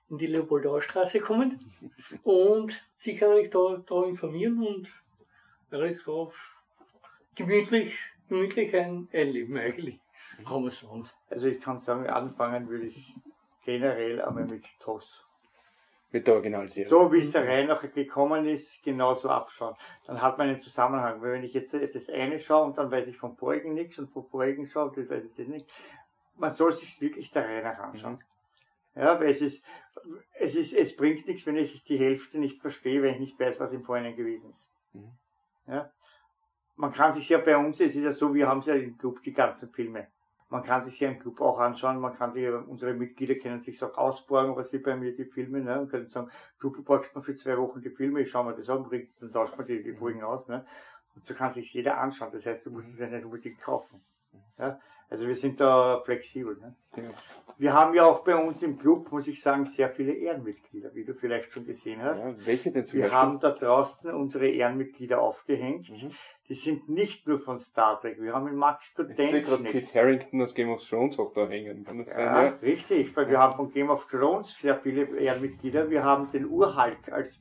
in 0.09 0.17
die 0.17 0.27
Leopoldaustraße 0.27 1.19
kommen 1.19 1.71
und 2.23 2.83
sich 2.95 3.23
eigentlich 3.23 3.49
da, 3.49 3.83
da 3.87 4.05
informieren 4.05 4.65
und 4.65 4.91
eigentlich 5.71 6.03
da 6.03 6.29
gemütlich, 7.39 7.97
gemütlich 8.27 8.75
ein, 8.75 9.07
einleben 9.13 9.57
eigentlich, 9.57 9.99
kann 10.45 10.61
man 10.61 10.71
sagen. 10.71 11.09
Also 11.29 11.47
ich 11.47 11.61
kann 11.61 11.79
sagen, 11.79 12.07
anfangen 12.07 12.67
würde 12.67 12.85
ich 12.85 13.15
generell 13.63 14.21
einmal 14.21 14.45
mit 14.45 14.65
TOS. 14.79 15.25
Mit 16.11 16.27
der 16.27 16.35
Originalserie. 16.35 16.87
So 16.87 17.11
wie 17.13 17.19
es 17.19 17.31
der 17.31 17.47
Reihe 17.47 17.65
nachher 17.65 17.89
gekommen 17.89 18.45
ist, 18.47 18.83
genauso 18.83 19.29
abschauen. 19.29 19.75
Dann 20.07 20.21
hat 20.21 20.37
man 20.37 20.49
einen 20.49 20.59
Zusammenhang. 20.59 21.21
Weil 21.21 21.33
wenn 21.33 21.43
ich 21.43 21.53
jetzt 21.53 21.73
das 21.73 22.09
eine 22.09 22.39
schaue 22.39 22.65
und 22.65 22.77
dann 22.77 22.89
weiß 22.89 23.07
ich 23.07 23.17
vom 23.17 23.37
vorigen 23.37 23.75
nichts 23.75 23.99
und 23.99 24.11
vom 24.11 24.25
vorigen 24.27 24.67
schaue, 24.67 24.91
dann 24.95 25.07
weiß 25.07 25.25
ich 25.25 25.35
das 25.35 25.47
nicht. 25.47 25.67
Man 26.35 26.49
soll 26.49 26.73
sich 26.73 26.99
wirklich 26.99 27.31
der 27.31 27.45
Reihe 27.45 27.63
nach 27.63 27.77
anschauen. 27.77 28.23
Ja, 28.95 29.19
weil 29.19 29.29
es 29.29 29.39
ist, 29.39 29.63
es 30.39 30.55
ist, 30.55 30.73
es 30.73 30.95
bringt 30.95 31.27
nichts, 31.27 31.45
wenn 31.45 31.57
ich 31.57 31.83
die 31.83 31.99
Hälfte 31.99 32.39
nicht 32.39 32.59
verstehe, 32.59 33.03
wenn 33.03 33.13
ich 33.13 33.19
nicht 33.19 33.39
weiß, 33.39 33.59
was 33.59 33.71
im 33.71 33.83
Vorhinein 33.83 34.15
gewesen 34.15 34.49
ist. 34.49 34.67
Mhm. 34.93 35.11
Ja. 35.67 35.91
Man 36.79 36.93
kann 36.93 37.11
sich 37.11 37.27
ja 37.27 37.39
bei 37.39 37.57
uns, 37.57 37.81
es 37.81 37.93
ist 37.93 38.03
ja 38.05 38.13
so, 38.13 38.33
wir 38.33 38.47
haben 38.47 38.61
ja 38.61 38.73
im 38.73 38.97
Club 38.97 39.21
die 39.23 39.33
ganzen 39.33 39.67
Filme. 39.69 40.07
Man 40.47 40.63
kann 40.63 40.81
sich 40.81 40.97
ja 41.01 41.09
im 41.09 41.19
Club 41.19 41.41
auch 41.41 41.59
anschauen, 41.59 41.99
man 41.99 42.15
kann 42.15 42.31
sich, 42.31 42.43
ja- 42.43 42.55
unsere 42.57 42.93
Mitglieder 42.93 43.35
können 43.35 43.59
sich 43.59 43.83
auch 43.83 43.97
ausborgen, 43.97 44.55
was 44.55 44.69
sie 44.69 44.77
bei 44.77 44.95
mir 44.95 45.13
die 45.13 45.25
Filme, 45.25 45.59
ne, 45.59 45.81
und 45.81 45.89
können 45.89 46.07
sagen, 46.07 46.29
du 46.61 46.71
borgst 46.71 47.13
mir 47.13 47.21
für 47.21 47.35
zwei 47.35 47.57
Wochen 47.57 47.81
die 47.81 47.89
Filme, 47.89 48.21
ich 48.21 48.31
schau 48.31 48.45
mir 48.45 48.55
das 48.55 48.69
an, 48.69 48.83
bringt, 48.83 49.09
dann 49.19 49.33
tauscht 49.33 49.57
man 49.57 49.67
die, 49.67 49.83
die 49.83 49.91
Folgen 49.91 50.23
aus, 50.23 50.47
ne. 50.47 50.65
Und 51.15 51.25
so 51.25 51.33
kann 51.33 51.51
sich 51.51 51.73
jeder 51.73 51.97
anschauen, 51.97 52.31
das 52.31 52.45
heißt, 52.45 52.65
du 52.65 52.71
musst 52.71 52.87
es 52.87 52.97
ja 52.97 53.07
nicht 53.07 53.25
unbedingt 53.25 53.59
kaufen. 53.59 53.99
Ja? 54.57 54.79
Also 55.09 55.27
wir 55.27 55.35
sind 55.35 55.59
da 55.59 56.01
flexibel. 56.05 56.57
Ne? 56.57 56.75
Ja. 56.97 57.03
Wir 57.57 57.73
haben 57.73 57.93
ja 57.93 58.05
auch 58.05 58.23
bei 58.23 58.35
uns 58.35 58.61
im 58.63 58.77
Club, 58.77 59.11
muss 59.11 59.27
ich 59.27 59.41
sagen, 59.41 59.65
sehr 59.65 59.89
viele 59.89 60.13
Ehrenmitglieder, 60.13 60.93
wie 60.93 61.03
du 61.03 61.13
vielleicht 61.13 61.51
schon 61.51 61.65
gesehen 61.65 62.01
hast. 62.01 62.19
Ja, 62.19 62.33
welche 62.45 62.71
denn 62.71 62.85
zum 62.85 62.97
Wir 62.97 63.03
Beispiel? 63.05 63.17
haben 63.19 63.39
da 63.39 63.51
draußen 63.51 64.11
unsere 64.13 64.47
Ehrenmitglieder 64.47 65.19
aufgehängt. 65.19 65.89
Mhm. 65.89 66.11
Die 66.47 66.55
sind 66.55 66.87
nicht 66.89 67.27
nur 67.27 67.37
von 67.37 67.59
Star 67.59 67.99
Trek. 67.99 68.19
Wir 68.21 68.33
haben 68.33 68.47
einen 68.47 68.55
Max 68.55 68.91
Ich 68.97 69.15
sehe 69.17 69.41
gerade. 69.41 69.63
Kit 69.65 69.93
Harrington 69.93 70.41
aus 70.41 70.53
Game 70.55 70.69
of 70.69 70.87
Thrones 70.87 71.19
auch 71.19 71.33
da 71.33 71.47
hängen. 71.47 71.83
Kann 71.83 71.97
das 71.99 72.15
Ja, 72.15 72.41
sein? 72.41 72.53
richtig, 72.61 73.15
weil 73.15 73.29
wir 73.29 73.39
haben 73.39 73.55
von 73.55 73.71
Game 73.71 73.89
of 73.89 74.05
Thrones 74.07 74.57
sehr 74.57 74.75
viele 74.77 75.03
Ehrenmitglieder. 75.17 75.89
Wir 75.89 76.03
haben 76.03 76.31
den 76.31 76.47
Urhulk 76.47 77.11
als 77.11 77.39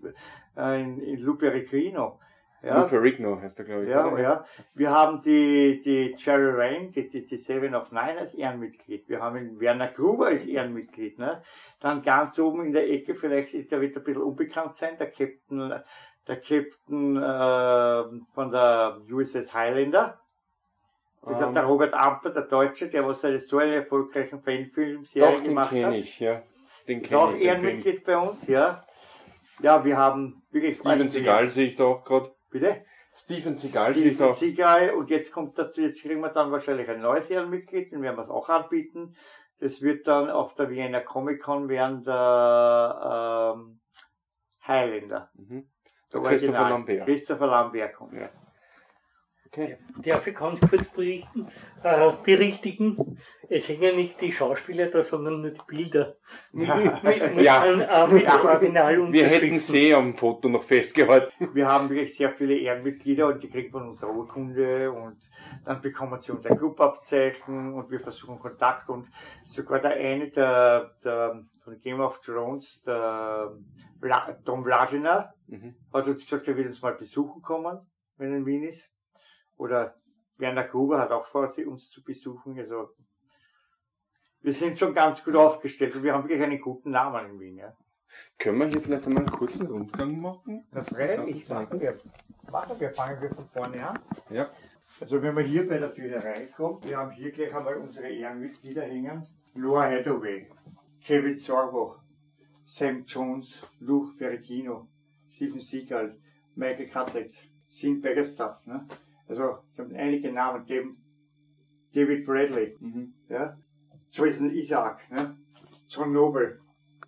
äh, 0.56 0.80
in, 0.82 1.00
in 1.00 1.20
Lou 1.20 1.36
Peregrino. 1.36 2.18
Ja. 2.62 2.80
Lou 2.80 2.86
Ferrigno 2.86 3.40
heißt 3.40 3.58
er, 3.60 3.64
glaube 3.64 3.84
ich. 3.84 3.90
ja, 3.90 4.06
oder? 4.06 4.22
ja. 4.22 4.44
Wir 4.74 4.90
haben 4.90 5.22
die, 5.22 5.80
die 5.84 6.14
Jerry 6.18 6.50
Rain, 6.50 6.92
die, 6.92 7.08
die, 7.08 7.24
die 7.26 7.36
Seven 7.36 7.74
of 7.74 7.92
Nine 7.92 8.18
als 8.18 8.34
Ehrenmitglied. 8.34 9.08
Wir 9.08 9.20
haben 9.20 9.36
den 9.36 9.60
Werner 9.60 9.88
Gruber 9.88 10.26
als 10.26 10.44
Ehrenmitglied. 10.44 11.18
Ne? 11.18 11.42
Dann 11.80 12.02
ganz 12.02 12.38
oben 12.38 12.66
in 12.66 12.72
der 12.72 12.90
Ecke, 12.90 13.14
vielleicht 13.14 13.54
ist 13.54 13.70
der 13.70 13.80
wird 13.80 13.96
ein 13.96 14.02
bisschen 14.02 14.22
unbekannt 14.22 14.74
sein, 14.74 14.98
der 14.98 15.10
Captain, 15.10 15.82
der 16.26 16.36
Captain 16.36 17.16
äh, 17.16 18.20
von 18.34 18.50
der 18.50 18.98
USS 19.08 19.54
Highlander. 19.54 20.20
Das 21.22 21.40
ist 21.40 21.46
Ähm, 21.46 21.54
der 21.54 21.64
Robert 21.64 21.94
Amper, 21.94 22.30
der 22.30 22.42
Deutsche, 22.42 22.88
der 22.88 23.06
was 23.06 23.24
eine 23.24 23.38
so 23.38 23.58
eine 23.58 23.76
erfolgreichen 23.76 24.40
Fanfilmserie 24.40 25.36
den 25.36 25.44
gemacht 25.44 25.70
hat. 25.70 25.78
kenne 25.78 25.98
ich, 25.98 26.18
ja. 26.18 26.42
Den 26.88 27.04
auch 27.04 27.08
kenne 27.08 27.08
ich. 27.08 27.08
den 27.08 27.38
Film. 27.38 27.40
Ehrenmitglied 27.42 28.04
bei 28.04 28.16
uns, 28.18 28.46
ja. 28.48 28.84
Ja, 29.60 29.84
wir 29.84 29.96
haben 29.96 30.42
wirklich 30.50 30.76
Steven 30.78 31.08
Seagal 31.08 31.48
sehe 31.48 31.66
ich 31.66 31.76
da 31.76 31.84
auch 31.84 32.04
gerade. 32.04 32.32
Bitte? 32.50 32.84
Steven 33.14 33.56
Seagal 33.56 33.92
da 33.94 33.98
Steven 33.98 34.26
auch. 34.28 34.34
Seagal 34.34 34.90
und 34.90 35.10
jetzt 35.10 35.32
kommt 35.32 35.58
dazu, 35.58 35.80
jetzt 35.80 36.02
kriegen 36.02 36.20
wir 36.20 36.30
dann 36.30 36.52
wahrscheinlich 36.52 36.88
ein 36.88 37.00
neues 37.00 37.28
Ehrenmitglied, 37.28 37.90
den 37.92 38.02
werden 38.02 38.16
wir 38.16 38.22
es 38.22 38.30
auch 38.30 38.48
anbieten. 38.48 39.16
Das 39.58 39.82
wird 39.82 40.06
dann 40.06 40.30
auf 40.30 40.54
der 40.54 40.70
Vienna 40.70 41.00
Comic 41.00 41.42
Con 41.42 41.68
während 41.68 42.06
der 42.06 43.54
ähm, 43.56 43.80
Highlander. 44.66 45.30
Mhm. 45.34 45.68
Der 46.12 46.20
Christopher 46.20 46.30
Original. 46.30 46.70
Lambert. 46.70 47.04
Christopher 47.06 47.46
Lambert 47.48 47.94
kommt. 47.94 48.12
Ja. 48.14 48.30
Okay. 49.50 49.78
Darf 50.04 50.26
ich 50.26 50.34
ganz 50.36 50.60
kurz 50.60 50.86
berichten, 50.88 51.48
äh, 51.82 52.12
berichtigen? 52.22 53.18
Es 53.48 53.66
hängen 53.68 53.96
nicht 53.96 54.20
die 54.20 54.30
Schauspieler 54.30 54.86
da, 54.88 55.02
sondern 55.02 55.40
nur 55.40 55.50
die 55.52 55.60
Bilder. 55.66 56.16
Mit, 56.52 56.68
mit, 57.02 57.34
mit, 57.36 57.44
Ja. 57.46 57.62
an, 57.62 57.80
äh, 57.80 58.06
mit 58.12 58.24
Ja. 58.24 58.42
Original 58.44 59.10
Wir 59.12 59.26
hätten 59.26 59.58
sie 59.58 59.94
am 59.94 60.14
Foto 60.14 60.48
noch 60.50 60.62
festgehalten. 60.62 61.32
Wir 61.54 61.66
haben 61.66 61.88
wirklich 61.88 62.14
sehr 62.16 62.30
viele 62.32 62.56
Ehrenmitglieder 62.58 63.26
und 63.28 63.42
die 63.42 63.48
kriegen 63.48 63.70
von 63.70 63.88
uns 63.88 64.02
Urkunde 64.02 64.92
und 64.92 65.16
dann 65.64 65.80
bekommen 65.80 66.20
sie 66.20 66.32
unser 66.32 66.54
Clubabzeichen 66.54 67.72
und 67.72 67.90
wir 67.90 68.00
versuchen 68.00 68.38
Kontakt 68.38 68.88
und 68.90 69.08
sogar 69.46 69.80
der 69.80 69.92
eine, 69.92 70.28
der, 70.30 70.94
der 71.02 71.42
von 71.64 71.80
Game 71.80 72.00
of 72.00 72.20
Thrones, 72.20 72.82
der 72.86 73.50
Tom 74.44 74.62
Vlagina, 74.64 75.32
Mhm. 75.46 75.74
hat 75.94 76.06
uns 76.06 76.22
gesagt, 76.24 76.46
er 76.48 76.56
will 76.58 76.66
uns 76.66 76.82
mal 76.82 76.92
besuchen 76.92 77.40
kommen, 77.40 77.78
wenn 78.18 78.30
er 78.32 78.36
in 78.36 78.44
Wien 78.46 78.64
ist. 78.64 78.84
Oder 79.58 79.94
Werner 80.38 80.64
Gruber 80.64 80.98
hat 81.00 81.10
auch 81.10 81.26
vor, 81.26 81.48
sie 81.48 81.66
uns 81.66 81.90
zu 81.90 82.02
besuchen. 82.02 82.58
Also 82.58 82.90
wir 84.40 84.54
sind 84.54 84.78
schon 84.78 84.94
ganz 84.94 85.22
gut 85.22 85.36
aufgestellt 85.36 85.94
und 85.96 86.04
wir 86.04 86.14
haben 86.14 86.24
wirklich 86.24 86.42
einen 86.42 86.60
guten 86.60 86.90
Namen 86.90 87.32
in 87.32 87.40
Wien. 87.40 87.56
Ja. 87.56 87.76
Können 88.38 88.58
wir 88.58 88.68
hier 88.68 88.80
vielleicht 88.80 89.06
einmal 89.06 89.24
einen 89.24 89.32
kurzen 89.32 89.66
Rundgang 89.66 90.20
machen? 90.20 90.66
Na 90.70 90.82
freilich, 90.82 91.48
machen 91.48 91.80
wir. 91.80 91.98
Machen 92.50 92.80
wir, 92.80 92.90
fangen 92.90 93.20
wir 93.20 93.34
von 93.34 93.46
vorne 93.48 93.86
an. 93.86 93.98
Ja. 94.30 94.48
Also 95.00 95.20
wenn 95.20 95.34
man 95.34 95.44
hier 95.44 95.68
bei 95.68 95.78
der 95.78 95.92
Tür 95.92 96.08
hereinkommt, 96.08 96.84
wir 96.86 96.96
haben 96.96 97.10
hier 97.10 97.30
gleich 97.30 97.54
einmal 97.54 97.76
unsere 97.76 98.08
Ehrenmitglieder 98.08 98.82
hängen. 98.82 99.26
Noah 99.54 99.90
Hathaway, 99.90 100.48
Kevin 101.04 101.38
Sorbo, 101.38 101.96
Sam 102.64 103.04
Jones, 103.04 103.66
Lou 103.80 104.06
Ferrigino, 104.06 104.88
Steven 105.28 105.60
Seagal, 105.60 106.16
Michael 106.54 106.88
Cutlitz, 106.88 107.48
Sean 107.66 108.00
Baggerstaff. 108.00 108.64
Ne? 108.66 108.86
Also 109.28 109.58
es 109.70 109.78
haben 109.78 109.94
einige 109.94 110.32
Namen, 110.32 110.66
David, 110.66 110.96
David 111.94 112.24
Bradley, 112.26 112.76
Mhm. 112.80 113.14
ja? 113.28 113.56
Jason 114.10 114.50
Isaac, 114.50 115.10
ne? 115.10 115.36
John 115.88 116.12
Noble, 116.12 116.60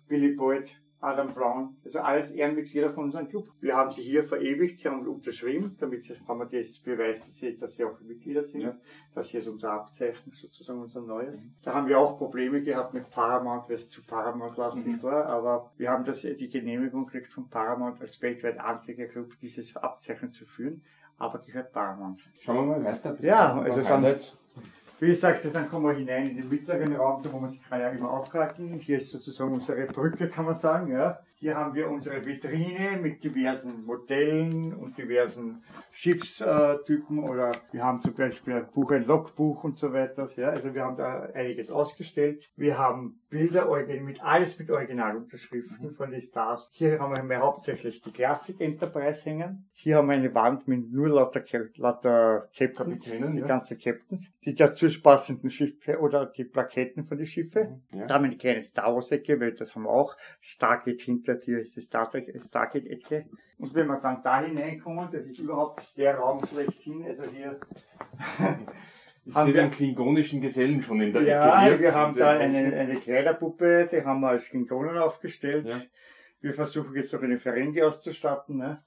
Billy 0.07 0.35
Boyd, 0.35 0.69
Adam 1.03 1.33
Brown, 1.33 1.77
also 1.83 1.99
alles 1.99 2.29
Ehrenmitglieder 2.29 2.91
von 2.91 3.05
unserem 3.05 3.27
Club. 3.27 3.47
Wir 3.59 3.75
haben 3.75 3.89
sie 3.89 4.03
hier 4.03 4.23
verewigt, 4.23 4.77
sie 4.77 4.87
haben 4.87 5.07
unterschrieben, 5.07 5.75
damit 5.79 6.07
haben 6.27 6.39
wir 6.39 6.45
das 6.45 6.77
Beweis, 6.77 7.25
dass 7.25 7.35
sie, 7.37 7.57
dass 7.57 7.75
sie 7.75 7.85
auch 7.85 7.99
Mitglieder 8.01 8.43
sind. 8.43 8.61
Ja. 8.61 8.77
Das 9.15 9.29
hier 9.29 9.39
ist 9.39 9.47
unser 9.47 9.71
Abzeichen, 9.71 10.31
sozusagen 10.31 10.79
unser 10.79 11.01
neues. 11.01 11.39
Da 11.63 11.73
haben 11.73 11.87
wir 11.87 11.97
auch 11.97 12.19
Probleme 12.19 12.61
gehabt 12.61 12.93
mit 12.93 13.09
Paramount, 13.09 13.67
weil 13.67 13.77
es 13.77 13.89
zu 13.89 14.03
Paramount-lastig 14.03 15.01
war, 15.01 15.25
aber 15.25 15.71
wir 15.77 15.89
haben 15.89 16.03
das, 16.03 16.21
die 16.21 16.49
Genehmigung 16.49 17.07
gekriegt 17.07 17.33
von 17.33 17.49
Paramount 17.49 17.99
als 17.99 18.21
weltweit 18.21 18.59
einziger 18.59 19.07
Club, 19.07 19.33
dieses 19.41 19.75
Abzeichen 19.75 20.29
zu 20.29 20.45
führen, 20.45 20.83
aber 21.21 21.39
gehört 21.39 21.71
Paramount. 21.71 22.23
Schauen 22.39 22.67
wir 22.69 22.77
mal 22.77 22.83
weiter. 22.83 23.15
Ja, 23.21 23.57
also 23.59 23.81
dann-. 23.81 24.15
Wie 25.01 25.07
gesagt, 25.07 25.43
dann 25.51 25.67
kommen 25.67 25.87
wir 25.87 25.93
hinein 25.93 26.29
in 26.29 26.37
den 26.37 26.47
mittleren 26.47 26.95
Raum, 26.95 27.23
da 27.23 27.33
wo 27.33 27.39
man 27.39 27.49
sich 27.49 27.63
kann 27.67 27.79
ja 27.79 27.89
immer 27.89 28.11
aufhalten. 28.11 28.73
Hier 28.73 28.97
ist 28.97 29.09
sozusagen 29.09 29.51
unsere 29.51 29.87
Brücke, 29.87 30.29
kann 30.29 30.45
man 30.45 30.53
sagen. 30.53 30.91
Ja. 30.91 31.19
Hier 31.33 31.57
haben 31.57 31.73
wir 31.73 31.89
unsere 31.89 32.23
Vitrine 32.23 32.99
mit 33.01 33.23
diversen 33.23 33.83
Modellen 33.83 34.75
und 34.75 34.99
diversen 34.99 35.63
Schiffstypen 35.91 37.17
oder 37.17 37.51
wir 37.71 37.83
haben 37.83 37.99
zum 38.01 38.13
Beispiel 38.13 38.53
ein 38.53 38.67
Buch, 38.67 38.91
ein 38.91 39.07
Logbuch 39.07 39.63
und 39.63 39.79
so 39.79 39.91
weiter. 39.91 40.29
Ja. 40.35 40.49
Also 40.49 40.75
wir 40.75 40.83
haben 40.83 40.97
da 40.97 41.29
einiges 41.33 41.71
ausgestellt. 41.71 42.51
Wir 42.55 42.77
haben 42.77 43.20
Bilder 43.31 43.65
mit 44.01 44.21
alles 44.21 44.59
mit 44.59 44.69
Originalunterschriften 44.69 45.89
von 45.91 46.11
den 46.11 46.21
Stars. 46.21 46.67
Hier 46.73 46.99
haben 46.99 47.29
wir 47.29 47.39
hauptsächlich 47.39 48.01
die 48.01 48.11
Classic 48.11 48.59
Enterprise 48.59 49.23
hängen. 49.23 49.69
Hier 49.71 49.95
haben 49.95 50.09
wir 50.09 50.15
eine 50.15 50.35
Wand 50.35 50.67
mit 50.67 50.91
nur 50.91 51.07
lauter, 51.07 51.41
lauter 51.77 52.49
Captains, 52.53 53.03
die 53.03 53.11
ja. 53.11 53.47
ganzen 53.47 53.79
Captains, 53.79 54.29
die 54.43 54.53
dazu 54.53 54.87
passenden 55.01 55.49
Schiffe 55.49 55.97
oder 55.99 56.25
die 56.25 56.43
Plaketten 56.43 57.05
von 57.05 57.17
den 57.17 57.25
Schiffen. 57.25 57.83
Ja. 57.93 58.05
Da 58.05 58.15
haben 58.15 58.23
wir 58.23 58.31
eine 58.31 58.37
kleine 58.37 58.63
Star 58.63 58.93
Wars 58.93 59.11
Ecke, 59.11 59.39
weil 59.39 59.53
das 59.53 59.73
haben 59.75 59.83
wir 59.83 59.91
auch. 59.91 60.17
Stargate 60.41 61.01
hinter 61.01 61.35
dir 61.35 61.61
ist 61.61 61.77
die 61.77 61.81
Star 61.81 62.11
Trek 62.11 62.37
Stargate 62.45 62.87
Ecke. 62.87 63.27
Und 63.57 63.73
wenn 63.73 63.87
wir 63.87 64.01
dann 64.01 64.21
da 64.23 64.41
hineinkommen, 64.41 65.07
das 65.09 65.25
ist 65.25 65.39
überhaupt 65.39 65.95
der 65.95 66.17
Raum 66.17 66.45
schlechthin, 66.45 67.05
also 67.05 67.29
hier. 67.31 67.57
Ich 69.23 69.35
Haben 69.35 69.47
sehe 69.47 69.55
wir- 69.55 69.61
den 69.63 69.71
klingonischen 69.71 70.41
Gesellen 70.41 70.81
schon 70.81 70.99
in 71.01 71.13
der 71.13 71.21
Ja, 71.23 71.67
Ecke 71.67 71.79
wir 71.79 71.93
haben 71.93 72.15
da 72.15 72.31
eine, 72.31 72.73
eine 72.73 72.95
Kleiderpuppe, 72.99 73.87
die 73.91 74.03
haben 74.03 74.19
wir 74.21 74.29
als 74.29 74.45
Klingonen 74.49 74.97
aufgestellt. 74.97 75.67
Ja. 75.67 75.81
Wir 76.41 76.53
versuchen 76.55 76.95
jetzt 76.95 77.13
noch 77.13 77.21
eine 77.21 77.37
Ferengi 77.37 77.83
auszustatten. 77.83 78.57
Ne? 78.57 78.83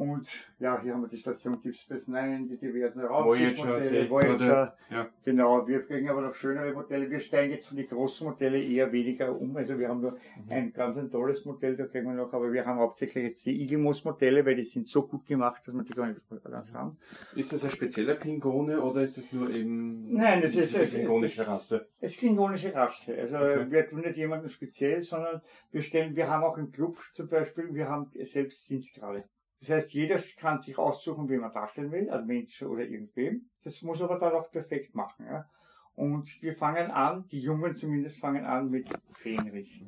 Und 0.00 0.30
ja, 0.58 0.80
hier 0.80 0.94
haben 0.94 1.02
wir 1.02 1.08
die 1.08 1.18
Station 1.18 1.60
Deep 1.60 1.76
Space 1.76 2.08
Nine, 2.08 2.46
die 2.48 2.56
diversen 2.56 3.02
Voyager, 3.02 3.10
Raumschiffmodelle, 3.10 4.08
Voyager. 4.08 4.36
gerade. 4.38 4.72
Ja. 4.90 5.08
Genau, 5.26 5.68
wir 5.68 5.82
kriegen 5.82 6.08
aber 6.08 6.22
noch 6.22 6.34
schönere 6.34 6.72
Modelle. 6.72 7.10
Wir 7.10 7.20
steigen 7.20 7.52
jetzt 7.52 7.68
von 7.68 7.76
den 7.76 7.86
großen 7.86 8.26
Modellen 8.26 8.62
eher 8.62 8.90
weniger 8.92 9.38
um. 9.38 9.54
Also 9.58 9.78
wir 9.78 9.90
haben 9.90 10.00
nur 10.00 10.12
Mhm. 10.12 10.18
ein 10.48 10.72
ganz 10.72 10.96
ein 10.96 11.10
tolles 11.10 11.44
Modell, 11.44 11.76
da 11.76 11.84
kriegen 11.86 12.06
wir 12.06 12.14
noch, 12.14 12.32
aber 12.32 12.50
wir 12.50 12.64
haben 12.64 12.78
hauptsächlich 12.78 13.24
jetzt 13.24 13.44
die 13.44 13.60
Igelmos 13.62 14.02
Modelle, 14.02 14.46
weil 14.46 14.54
die 14.56 14.64
sind 14.64 14.88
so 14.88 15.06
gut 15.06 15.26
gemacht, 15.26 15.68
dass 15.68 15.74
wir 15.74 15.82
die 15.82 15.92
gar 15.92 16.06
nicht 16.06 16.20
ganz 16.50 16.72
haben. 16.72 16.96
Ist 17.36 17.52
das 17.52 17.62
ein 17.64 17.70
spezieller 17.70 18.14
Klingone 18.14 18.80
oder 18.80 19.02
ist 19.02 19.18
das 19.18 19.30
nur 19.32 19.50
eben 19.50 20.14
Nein, 20.14 20.40
das 20.40 20.54
ist- 20.56 20.74
es- 20.74 20.92
klingonische 20.92 21.46
Rasse? 21.46 21.88
Es 22.00 22.16
klingonische 22.16 22.74
Rasse. 22.74 23.18
Also 23.18 23.36
Okay. 23.36 23.66
wir 23.70 23.86
tun 23.86 24.00
nicht 24.00 24.16
jemanden 24.16 24.48
speziell, 24.48 25.02
sondern 25.02 25.42
wir 25.72 25.82
stellen, 25.82 26.16
wir 26.16 26.26
haben 26.30 26.42
auch 26.42 26.56
im 26.56 26.72
Club 26.72 26.96
zum 27.12 27.28
Beispiel, 27.28 27.74
wir 27.74 27.86
haben 27.86 28.10
selbst 28.24 28.66
Dienstgrade. 28.70 29.24
Das 29.60 29.68
heißt, 29.70 29.92
jeder 29.92 30.18
kann 30.38 30.60
sich 30.60 30.78
aussuchen, 30.78 31.28
wen 31.28 31.40
man 31.40 31.52
darstellen 31.52 31.92
will, 31.92 32.10
ein 32.10 32.26
Mensch 32.26 32.62
oder 32.62 32.82
irgendwem. 32.82 33.50
Das 33.62 33.82
muss 33.82 34.00
aber 34.00 34.18
dann 34.18 34.32
auch 34.32 34.50
perfekt 34.50 34.94
machen. 34.94 35.26
Ja? 35.26 35.46
Und 35.94 36.42
wir 36.42 36.54
fangen 36.54 36.90
an, 36.90 37.26
die 37.30 37.40
Jungen 37.40 37.74
zumindest 37.74 38.20
fangen 38.20 38.46
an 38.46 38.70
mit 38.70 38.88
Fähnrich. 39.12 39.84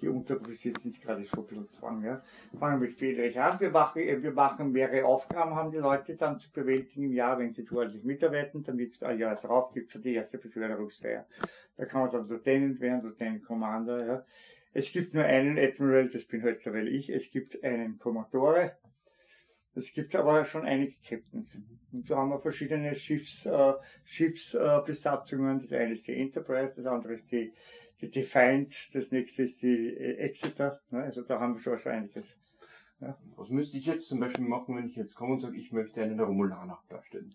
Die 0.00 0.08
Unteroffiziere 0.08 0.78
sind 0.78 1.00
gerade 1.00 1.24
schon 1.24 1.40
ein 1.40 1.46
bisschen 1.46 1.66
zwang, 1.66 2.04
ja. 2.04 2.22
Fangen 2.58 2.78
mit 2.80 2.92
Fähnrich 2.92 3.40
an. 3.40 3.58
Wir 3.58 3.70
machen, 3.70 4.02
äh, 4.02 4.22
wir 4.22 4.30
machen 4.30 4.70
mehrere 4.70 5.06
Aufgaben, 5.06 5.54
haben 5.54 5.72
die 5.72 5.78
Leute 5.78 6.16
dann 6.16 6.38
zu 6.38 6.52
bewältigen 6.52 7.04
im 7.04 7.12
Jahr, 7.12 7.38
wenn 7.38 7.50
sie 7.50 7.66
ordentlich 7.70 8.04
mitarbeiten. 8.04 8.62
Dann 8.62 8.76
wird 8.76 9.02
ein 9.02 9.18
Jahr 9.18 9.36
drauf, 9.36 9.72
gibt 9.72 9.90
schon 9.90 10.02
die 10.02 10.14
erste 10.14 10.36
Beförderungsfeier. 10.36 11.26
Da 11.78 11.84
kann 11.86 12.02
man 12.02 12.10
dann 12.10 12.28
Lieutenant 12.28 12.78
werden, 12.80 13.02
Lieutenant 13.02 13.44
Commander, 13.44 14.06
ja. 14.06 14.24
Es 14.74 14.92
gibt 14.92 15.14
nur 15.14 15.24
einen 15.24 15.58
Admiral, 15.58 16.10
das 16.10 16.26
bin 16.26 16.42
heute 16.42 16.74
weil 16.74 16.88
ich. 16.88 17.08
Es 17.08 17.30
gibt 17.30 17.64
einen 17.64 17.98
Commodore. 17.98 18.76
Es 19.76 19.92
gibt 19.92 20.16
aber 20.16 20.44
schon 20.46 20.64
einige 20.64 20.94
Captains. 21.06 21.54
Und 21.92 22.06
so 22.06 22.16
haben 22.16 22.30
wir 22.30 22.40
verschiedene 22.40 22.94
Schiffs, 22.94 23.44
äh, 23.44 23.74
Schiffsbesatzungen. 24.04 24.80
Äh, 24.80 24.86
Besatzungen. 24.86 25.60
das 25.60 25.72
eine 25.72 25.92
ist 25.92 26.06
die 26.06 26.16
Enterprise, 26.16 26.74
das 26.76 26.86
andere 26.86 27.12
ist 27.12 27.30
die, 27.30 27.52
die 28.00 28.10
Defiant, 28.10 28.74
das 28.94 29.10
nächste 29.10 29.42
ist 29.42 29.60
die 29.60 29.94
äh, 29.94 30.16
Exeter. 30.16 30.80
Ne? 30.90 31.02
Also 31.02 31.22
da 31.22 31.40
haben 31.40 31.54
wir 31.54 31.60
schon 31.60 31.78
so 31.78 31.90
einiges. 31.90 32.36
Was 33.36 33.50
müsste 33.50 33.76
ich 33.76 33.84
jetzt 33.84 34.08
zum 34.08 34.20
Beispiel 34.20 34.46
machen, 34.46 34.74
wenn 34.74 34.86
ich 34.86 34.96
jetzt 34.96 35.14
komme 35.14 35.34
und 35.34 35.40
sage, 35.40 35.58
ich 35.58 35.70
möchte 35.70 36.02
einen 36.02 36.18
Romulaner 36.18 36.78
darstellen? 36.88 37.34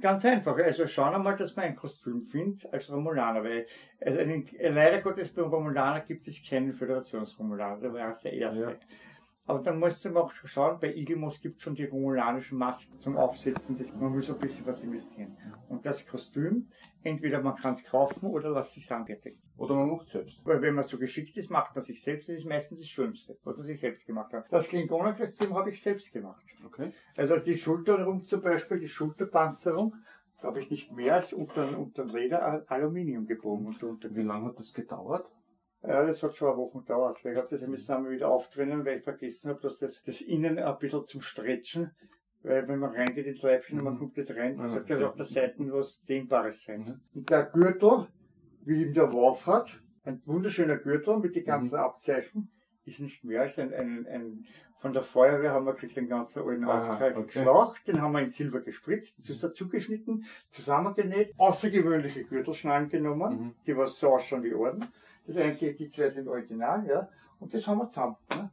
Ganz 0.00 0.24
einfach. 0.24 0.56
Also 0.56 0.86
schauen 0.86 1.12
wir 1.12 1.18
mal, 1.18 1.36
dass 1.36 1.54
man 1.54 1.66
ein 1.66 1.76
Kostüm 1.76 2.22
findet 2.22 2.72
als 2.72 2.90
Romulaner, 2.90 3.44
weil 3.44 3.66
also 4.00 4.18
einen, 4.18 4.48
leider 4.58 5.02
Gottes 5.02 5.32
beim 5.32 5.50
Romulaner 5.50 6.00
gibt 6.00 6.26
es 6.26 6.42
keinen 6.42 6.72
Föderationsromulaner, 6.72 7.80
der 7.80 7.92
war 7.92 8.18
der 8.24 8.32
erste. 8.32 8.60
Ja. 8.60 8.76
Aber 9.48 9.60
dann 9.60 9.78
musst 9.78 10.04
du 10.04 10.14
auch 10.14 10.30
schauen, 10.30 10.78
bei 10.78 10.94
Igelmos 10.94 11.40
gibt 11.40 11.56
es 11.56 11.62
schon 11.62 11.74
die 11.74 11.86
romulanischen 11.86 12.58
Masken 12.58 13.00
zum 13.00 13.16
Aufsetzen, 13.16 13.78
das, 13.78 13.94
man 13.94 14.14
muss 14.14 14.28
ein 14.28 14.38
bisschen 14.38 14.66
was 14.66 14.82
investieren. 14.82 15.38
Und 15.70 15.86
das 15.86 16.06
Kostüm, 16.06 16.68
entweder 17.02 17.40
man 17.40 17.56
kann 17.56 17.72
es 17.72 17.82
kaufen 17.82 18.26
oder 18.26 18.50
lässt 18.50 18.72
sich 18.72 18.92
anfertigen. 18.92 19.40
Oder 19.56 19.74
man 19.74 19.88
macht 19.88 20.08
selbst. 20.08 20.38
Weil 20.44 20.60
wenn 20.60 20.74
man 20.74 20.84
so 20.84 20.98
geschickt 20.98 21.34
ist, 21.38 21.50
macht 21.50 21.74
man 21.74 21.82
sich 21.82 22.02
selbst, 22.02 22.28
das 22.28 22.36
ist 22.36 22.44
meistens 22.44 22.80
das 22.80 22.88
Schönste, 22.88 23.38
was 23.42 23.56
man 23.56 23.64
sich 23.64 23.80
selbst 23.80 24.06
gemacht 24.06 24.34
hat. 24.34 24.44
Das 24.50 24.68
Klingonenkostüm 24.68 25.54
habe 25.54 25.70
ich 25.70 25.80
selbst 25.80 26.12
gemacht. 26.12 26.44
Okay. 26.66 26.92
Also 27.16 27.38
die 27.38 27.56
Schulterung 27.56 28.24
zum 28.24 28.42
Beispiel, 28.42 28.78
die 28.80 28.88
Schulterpanzerung, 28.88 29.94
habe 30.42 30.60
ich 30.60 30.70
nicht 30.70 30.92
mehr 30.92 31.14
als 31.14 31.32
unter, 31.32 31.78
unter 31.78 32.04
Leder 32.04 32.64
Aluminium 32.70 33.26
gebogen. 33.26 33.66
Und 33.66 33.82
unter 33.82 34.14
Wie 34.14 34.22
lange 34.22 34.48
hat 34.48 34.58
das 34.58 34.74
gedauert? 34.74 35.26
Ja, 35.82 36.04
das 36.06 36.22
hat 36.22 36.34
schon 36.36 36.48
eine 36.48 36.56
Woche 36.58 36.78
gedauert. 36.80 37.24
Ich 37.24 37.36
habe 37.36 37.48
das 37.50 37.66
müssen 37.66 37.92
einmal 37.92 38.10
wieder 38.12 38.28
auftrennen, 38.28 38.84
weil 38.84 38.98
ich 38.98 39.04
vergessen 39.04 39.50
habe, 39.50 39.60
dass 39.60 39.78
das, 39.78 40.02
das 40.02 40.20
Innen 40.20 40.58
ein 40.58 40.78
bisschen 40.78 41.04
zum 41.04 41.20
Stretchen, 41.22 41.90
weil 42.42 42.66
wenn 42.68 42.78
man 42.78 42.94
reingeht 42.94 43.26
ins 43.26 43.42
Leibchen 43.42 43.78
und 43.78 43.84
man 43.84 43.94
Mhm. 43.94 43.98
komplett 43.98 44.30
rein, 44.36 44.58
Ja, 44.58 44.66
sollte 44.68 44.94
das 44.94 45.00
ja. 45.00 45.08
auf 45.08 45.16
der 45.16 45.24
Seite 45.26 45.72
was 45.72 46.04
Dehnbares 46.06 46.62
sein. 46.64 46.80
Mhm. 46.80 47.00
Und 47.14 47.30
der 47.30 47.44
Gürtel, 47.46 48.08
wie 48.64 48.82
ihm 48.82 48.92
der 48.92 49.12
Wurf 49.12 49.46
hat, 49.46 49.80
ein 50.04 50.22
wunderschöner 50.26 50.76
Gürtel 50.76 51.18
mit 51.18 51.36
den 51.36 51.44
ganzen 51.44 51.76
Mhm. 51.76 51.82
Abzeichen, 51.84 52.50
ist 52.84 53.00
nicht 53.00 53.22
mehr 53.24 53.42
als 53.42 53.58
ein, 53.58 53.72
ein, 53.74 54.06
ein 54.06 54.44
von 54.80 54.92
der 54.92 55.02
Feuerwehr 55.02 55.50
haben 55.52 55.66
wir 55.66 55.72
gekriegt 55.74 55.96
den 55.96 56.08
ganzen 56.08 56.40
alten 56.40 56.64
Aha, 56.64 56.78
ausgezeichneten 56.78 57.24
okay. 57.24 57.42
Schlauch, 57.42 57.76
den 57.80 58.00
haben 58.00 58.12
wir 58.12 58.20
in 58.20 58.28
Silber 58.28 58.60
gespritzt, 58.60 59.24
zu- 59.24 59.34
zugeschnitten, 59.48 60.24
zusammengenäht, 60.50 61.34
außergewöhnliche 61.36 62.24
Gürtelschnallen 62.24 62.88
genommen, 62.88 63.34
Mhm. 63.38 63.54
die 63.66 63.76
was 63.76 63.98
so 63.98 64.10
ausschauen 64.14 64.42
wie 64.44 64.54
Orden. 64.54 64.86
Das 65.28 65.36
einzige, 65.36 65.74
die 65.74 65.88
zwei 65.88 66.08
sind 66.08 66.26
original, 66.26 66.84
ja. 66.86 67.08
Und 67.38 67.52
das 67.52 67.66
haben 67.68 67.78
wir 67.78 67.86
zusammen. 67.86 68.16
Ne? 68.30 68.50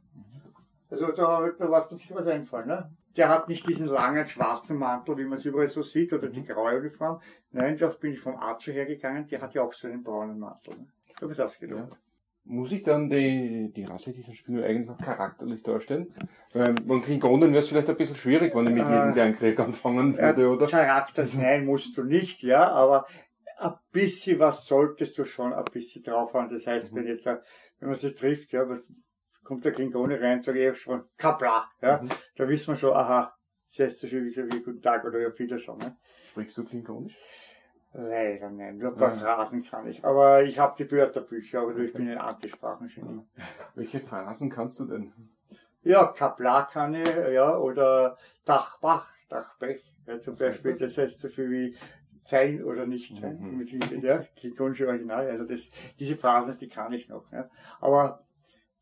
Also 0.90 1.10
da, 1.10 1.48
da 1.58 1.68
lässt 1.68 1.90
man 1.90 1.98
sich 1.98 2.14
was 2.14 2.26
einfallen. 2.26 2.68
Ne? 2.68 2.90
Der 3.16 3.30
hat 3.30 3.48
nicht 3.48 3.66
diesen 3.66 3.86
langen 3.88 4.26
schwarzen 4.26 4.76
Mantel, 4.76 5.16
wie 5.16 5.24
man 5.24 5.38
es 5.38 5.44
überall 5.46 5.68
so 5.68 5.82
sieht, 5.82 6.12
oder 6.12 6.28
die 6.28 6.44
graue 6.44 6.78
Uniform. 6.78 7.20
Nein, 7.50 7.78
da 7.78 7.88
bin 7.88 8.12
ich 8.12 8.20
vom 8.20 8.36
Archer 8.36 8.72
hergegangen, 8.72 9.26
der 9.26 9.40
hat 9.40 9.54
ja 9.54 9.62
auch 9.62 9.72
so 9.72 9.88
einen 9.88 10.04
braunen 10.04 10.38
Mantel. 10.38 10.74
Ne? 10.76 10.86
So 11.18 11.22
habe 11.22 11.32
ich 11.32 11.38
das 11.38 11.58
gedacht. 11.58 11.96
Muss 12.44 12.70
ich 12.70 12.84
dann 12.84 13.08
die, 13.10 13.72
die 13.74 13.84
Rasse 13.84 14.12
dieser 14.12 14.34
Spinner 14.34 14.64
eigentlich 14.64 14.90
auch 14.90 14.98
charakterlich 14.98 15.62
darstellen? 15.64 16.14
Weil 16.52 16.74
bei 16.74 17.00
Klingonen 17.00 17.50
wäre 17.52 17.62
es 17.62 17.68
vielleicht 17.68 17.88
ein 17.88 17.96
bisschen 17.96 18.14
schwierig, 18.14 18.54
wenn 18.54 18.66
ich 18.68 18.74
mit 18.74 18.84
Äh, 18.84 18.94
jedem 18.98 19.12
kleinen 19.12 19.34
Krieg 19.36 19.58
anfangen 19.58 20.14
Ja, 20.14 20.36
würde, 20.36 20.50
oder? 20.50 20.66
Charakter 20.68 21.26
sein 21.26 21.64
musst 21.64 21.96
du 21.96 22.04
nicht, 22.04 22.42
ja, 22.42 22.70
aber 22.70 23.06
ein 23.58 23.72
bisschen 23.92 24.38
was 24.38 24.66
solltest 24.66 25.16
du 25.18 25.24
schon 25.24 25.52
ein 25.52 25.64
bisschen 25.64 26.02
drauf 26.02 26.34
haben. 26.34 26.48
Das 26.50 26.66
heißt, 26.66 26.92
Mhm. 26.92 26.96
wenn 26.96 27.06
jetzt, 27.06 27.26
wenn 27.26 27.40
man 27.88 27.94
sich 27.94 28.14
trifft, 28.14 28.52
ja, 28.52 28.66
kommt 29.44 29.64
der 29.64 29.72
Klingone 29.72 30.20
rein, 30.20 30.42
sage 30.42 30.70
ich 30.70 30.78
schon, 30.78 31.04
Kapla, 31.16 31.68
ja, 31.80 32.02
Mhm. 32.02 32.08
da 32.36 32.48
wissen 32.48 32.74
wir 32.74 32.76
schon, 32.76 32.92
aha, 32.94 33.34
das 33.70 33.86
heißt 33.86 34.00
so 34.00 34.06
viel 34.06 34.24
wie, 34.26 34.62
guten 34.62 34.82
Tag 34.82 35.04
oder 35.04 35.26
auf 35.28 35.38
Wiedersehen. 35.38 35.78
Ne? 35.78 35.96
Sprichst 36.30 36.56
du 36.58 36.64
Klingonisch? 36.64 37.16
Leider 37.92 38.50
nein, 38.50 38.76
nur 38.76 38.90
ein 38.92 38.96
paar 38.96 39.10
Ja. 39.10 39.16
Phrasen 39.16 39.62
kann 39.62 39.86
ich. 39.88 40.04
Aber 40.04 40.42
ich 40.42 40.58
habe 40.58 40.74
die 40.78 40.90
Wörterbücher, 40.90 41.60
aber 41.62 41.76
ich 41.78 41.92
bin 41.94 42.10
ein 42.10 42.18
Antisprachengenie. 42.18 43.26
Welche 43.74 44.00
Phrasen 44.00 44.50
kannst 44.50 44.80
du 44.80 44.84
denn? 44.84 45.12
Ja, 45.82 46.06
Kapla 46.08 46.64
kann 46.64 46.94
ich, 46.94 47.06
ja, 47.06 47.56
oder 47.56 48.18
Dachbach, 48.44 49.08
Dachbech, 49.30 49.94
ja, 50.06 50.20
zum 50.20 50.34
Was 50.34 50.40
Beispiel, 50.40 50.72
das? 50.72 50.80
das? 50.80 50.98
heißt 50.98 51.20
so 51.20 51.28
viel 51.28 51.48
wie 51.50 51.76
sein 52.26 52.62
oder 52.64 52.86
nicht 52.86 53.14
sein, 53.16 53.38
Mhm. 53.40 53.58
mit, 53.58 54.02
ja, 54.02 54.18
klingonische 54.36 54.86
Original, 54.88 55.28
also 55.30 55.44
das, 55.44 55.70
diese 55.98 56.16
Phrasen, 56.16 56.56
die 56.58 56.68
kann 56.68 56.92
ich 56.92 57.08
noch, 57.08 57.30
ja. 57.32 57.48
aber 57.80 58.22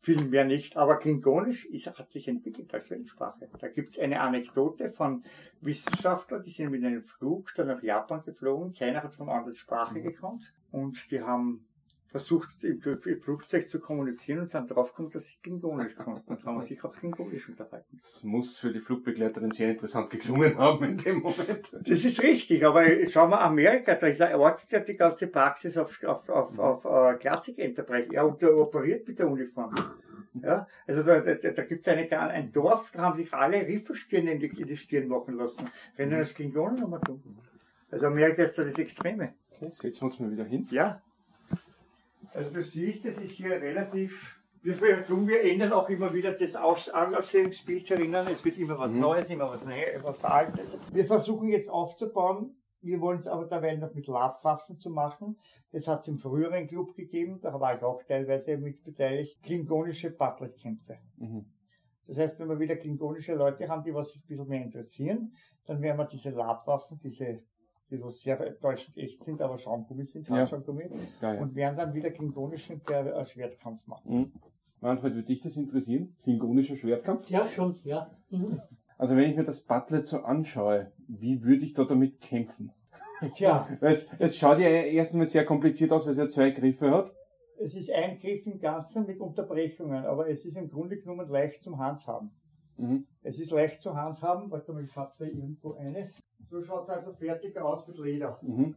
viel 0.01 0.23
mehr 0.23 0.45
nicht, 0.45 0.77
aber 0.77 0.97
klingonisch 0.97 1.65
ist, 1.65 1.87
hat 1.87 2.11
sich 2.11 2.27
entwickelt 2.27 2.71
als 2.73 2.89
Weltsprache. 2.91 3.49
Da 3.59 3.67
gibt's 3.69 3.97
eine 3.97 4.21
Anekdote 4.21 4.91
von 4.91 5.23
Wissenschaftlern, 5.61 6.43
die 6.43 6.51
sind 6.51 6.69
mit 6.69 6.83
einem 6.85 7.01
Flug 7.03 7.51
dann 7.55 7.67
nach 7.67 7.81
Japan 7.81 8.21
geflogen, 8.23 8.73
keiner 8.73 9.01
hat 9.01 9.15
von 9.15 9.29
anderen 9.29 9.55
Sprache 9.55 9.97
Mhm. 9.97 10.03
gekonnt 10.03 10.53
und 10.71 11.09
die 11.11 11.21
haben 11.21 11.65
versucht, 12.15 12.63
im 12.63 12.79
Flugzeug 13.21 13.67
zu 13.67 13.81
kommunizieren 13.81 14.39
und 14.39 14.49
sind 14.49 14.71
draufgekommen, 14.71 15.11
dass 15.11 15.25
sie 15.25 15.35
Klingonisch 15.43 15.95
konnten 15.97 16.31
und 16.31 16.45
haben 16.45 16.61
sich 16.61 16.81
auf 16.85 16.95
Klingonisch 16.95 17.49
unterhalten. 17.49 17.99
Das 18.01 18.23
muss 18.23 18.57
für 18.57 18.71
die 18.71 18.79
Flugbegleiterin 18.79 19.51
sehr 19.51 19.71
interessant 19.71 20.09
geklungen 20.11 20.57
haben 20.57 20.85
in 20.85 20.97
dem 20.97 21.19
Moment. 21.19 21.73
Das 21.73 22.05
ist 22.05 22.23
richtig, 22.23 22.65
aber 22.65 22.85
schau 23.09 23.27
mal, 23.27 23.39
Amerika, 23.39 23.95
da 23.95 24.07
ist 24.07 24.21
ein 24.21 24.33
Arzt, 24.33 24.71
der 24.71 24.79
hat 24.79 24.87
die 24.87 24.95
ganze 24.95 25.27
Praxis 25.27 25.77
auf, 25.77 26.01
auf, 26.05 26.29
auf, 26.29 26.57
auf 26.57 26.85
uh, 26.85 27.17
Classic 27.19 27.59
Enterprise. 27.59 28.07
Er 28.13 28.25
operiert 28.25 29.05
mit 29.05 29.19
der 29.19 29.29
Uniform. 29.29 29.75
Ja, 30.41 30.67
also 30.87 31.03
da, 31.03 31.19
da, 31.19 31.33
da 31.33 31.63
gibt 31.63 31.85
es 31.85 31.87
ein 31.89 32.51
Dorf, 32.53 32.91
da 32.93 33.01
haben 33.01 33.15
sich 33.15 33.33
alle 33.33 33.67
Riffelstirn 33.67 34.27
in 34.27 34.39
die, 34.39 34.47
in 34.47 34.67
die 34.67 34.77
Stirn 34.77 35.09
machen 35.09 35.35
lassen. 35.35 35.69
Rennen 35.97 36.13
als 36.13 36.33
Klingonen 36.33 36.79
nochmal 36.79 37.01
dumm. 37.05 37.21
Also 37.91 38.07
Amerika 38.07 38.43
ist 38.43 38.57
da 38.57 38.63
das 38.63 38.79
Extreme. 38.79 39.33
Okay, 39.51 39.69
setzen 39.71 40.01
wir 40.01 40.05
uns 40.05 40.19
mal 40.21 40.31
wieder 40.31 40.45
hin. 40.45 40.65
Ja. 40.71 41.01
Also 42.35 42.51
du 42.51 42.61
siehst, 42.61 43.05
es 43.05 43.17
ist 43.17 43.31
hier 43.31 43.51
relativ. 43.51 44.41
Wir 44.61 45.05
tun, 45.05 45.25
wir 45.27 45.41
ändern 45.43 45.71
auch 45.71 45.87
immer 45.89 46.13
wieder 46.13 46.33
das 46.33 46.55
Aus 46.55 46.89
Aussehungsbild 46.89 47.89
erinnern. 47.91 48.27
Es 48.27 48.43
wird 48.43 48.57
immer 48.57 48.77
was 48.77 48.91
Mhm. 48.91 48.99
Neues, 48.99 49.29
immer 49.29 49.49
was, 49.49 49.63
Neues, 49.63 50.03
was 50.03 50.25
Altes. 50.25 50.77
Wir 50.91 51.05
versuchen 51.05 51.47
jetzt 51.47 51.69
aufzubauen. 51.69 52.57
Wir 52.81 52.99
wollen 52.99 53.17
es 53.17 53.27
aber 53.27 53.45
derweil 53.45 53.77
noch 53.77 53.93
mit 53.93 54.07
Labwaffen 54.07 54.77
zu 54.77 54.89
machen. 54.89 55.37
Das 55.71 55.87
hat 55.87 56.01
es 56.01 56.07
im 56.09 56.17
früheren 56.17 56.67
Club 56.67 56.93
gegeben, 56.95 57.39
da 57.41 57.57
war 57.59 57.75
ich 57.75 57.83
auch 57.83 58.03
teilweise 58.03 58.57
mit 58.57 58.83
beteiligt. 58.83 59.41
Klingonische 59.41 60.11
Battlekämpfe. 60.11 60.97
Mhm. 61.17 61.45
Das 62.07 62.17
heißt, 62.17 62.39
wenn 62.39 62.49
wir 62.49 62.59
wieder 62.59 62.75
klingonische 62.75 63.33
Leute 63.33 63.67
haben, 63.69 63.83
die 63.83 63.93
was 63.93 64.09
sich 64.09 64.23
ein 64.23 64.27
bisschen 64.27 64.47
mehr 64.47 64.61
interessieren, 64.63 65.33
dann 65.65 65.81
werden 65.81 65.97
wir 65.97 66.05
diese 66.05 66.31
Labwaffen, 66.31 66.99
diese, 66.99 67.41
die 67.95 68.01
so 68.01 68.09
sehr 68.09 68.59
täuschend 68.59 68.97
echt 68.97 69.23
sind, 69.23 69.41
aber 69.41 69.57
Schaumgummi 69.57 70.05
sind, 70.05 70.27
Ja. 70.27 70.35
Handschaumgummi, 70.37 70.89
Ja, 71.21 71.33
ja. 71.33 71.41
und 71.41 71.55
werden 71.55 71.77
dann 71.77 71.93
wieder 71.93 72.11
klingonischen 72.11 72.81
äh, 72.87 73.25
Schwertkampf 73.25 73.87
machen. 73.87 74.13
Mhm. 74.13 74.31
Manfred, 74.81 75.15
würde 75.15 75.27
dich 75.27 75.41
das 75.41 75.55
interessieren? 75.57 76.15
Klingonischer 76.23 76.75
Schwertkampf? 76.75 77.29
Ja, 77.29 77.47
schon, 77.47 77.79
ja. 77.83 78.11
Mhm. 78.29 78.61
Also 78.97 79.15
wenn 79.15 79.29
ich 79.29 79.35
mir 79.35 79.43
das 79.43 79.61
Butlet 79.61 80.07
so 80.07 80.19
anschaue, 80.19 80.91
wie 81.07 81.41
würde 81.43 81.65
ich 81.65 81.73
da 81.73 81.83
damit 81.85 82.21
kämpfen? 82.21 82.71
Tja, 83.33 83.67
es, 83.81 84.07
es 84.19 84.37
schaut 84.37 84.59
ja 84.59 84.67
erstmal 84.67 85.25
sehr 85.27 85.45
kompliziert 85.45 85.91
aus, 85.91 86.05
weil 86.05 86.11
es 86.13 86.17
ja 86.19 86.27
zwei 86.29 86.51
Griffe 86.51 86.91
hat. 86.91 87.11
es 87.59 87.75
ist 87.75 87.89
ein 87.91 88.19
Griff 88.19 88.45
im 88.45 88.59
Ganzen 88.59 89.05
mit 89.05 89.19
Unterbrechungen, 89.19 90.05
aber 90.05 90.29
es 90.29 90.45
ist 90.45 90.55
im 90.57 90.69
Grunde 90.69 90.97
genommen 90.97 91.27
leicht 91.29 91.63
zum 91.63 91.77
Handhaben. 91.79 92.31
Mhm. 92.77 93.05
Es 93.23 93.39
ist 93.39 93.51
leicht 93.51 93.79
zu 93.79 93.95
handhaben, 93.95 94.51
warte 94.51 94.73
mal, 94.73 94.83
ich 94.83 94.95
habe 94.97 95.13
da 95.17 95.25
irgendwo 95.25 95.73
eines. 95.75 96.21
So 96.49 96.61
schaut 96.63 96.83
es 96.83 96.89
also 96.89 97.13
fertig 97.13 97.57
aus 97.57 97.87
mit 97.87 97.97
Leder. 97.97 98.39
Mhm. 98.41 98.75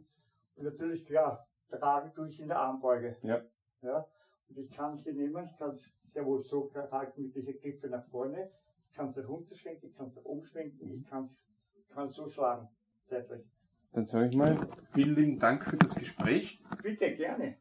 Und 0.57 0.65
natürlich, 0.65 1.05
klar, 1.05 1.47
tragen 1.71 2.13
tue 2.15 2.29
ich 2.29 2.35
es 2.35 2.41
in 2.41 2.49
der 2.49 2.59
Armbeuge. 2.59 3.17
Ja. 3.23 3.43
ja. 3.83 4.07
Und 4.49 4.59
ich 4.59 4.71
kann 4.71 4.97
hier 4.99 5.13
nehmen, 5.13 5.45
ich 5.45 5.57
kann 5.59 5.71
es 5.71 5.83
sehr 6.13 6.25
wohl 6.25 6.43
so 6.43 6.71
halten 6.91 7.23
mit 7.23 7.35
diesen 7.35 7.59
Griffe 7.61 7.89
nach 7.89 8.05
vorne. 8.07 8.51
Ich 8.91 8.97
kann 8.97 9.11
es 9.11 9.29
runterschwenken, 9.29 9.91
ich 9.91 9.97
kann 9.97 10.09
es 10.09 10.17
umschwenken, 10.19 10.93
ich 10.93 11.09
kann 11.09 12.07
es 12.07 12.15
so 12.15 12.29
schlagen, 12.29 12.69
zeitlich. 13.07 13.45
Dann 13.93 14.07
sage 14.07 14.29
ich 14.29 14.37
mal, 14.37 14.57
vielen 14.93 15.15
lieben 15.15 15.39
Dank 15.39 15.65
für 15.65 15.77
das 15.77 15.95
Gespräch. 15.95 16.63
Bitte, 16.83 17.15
gerne. 17.15 17.57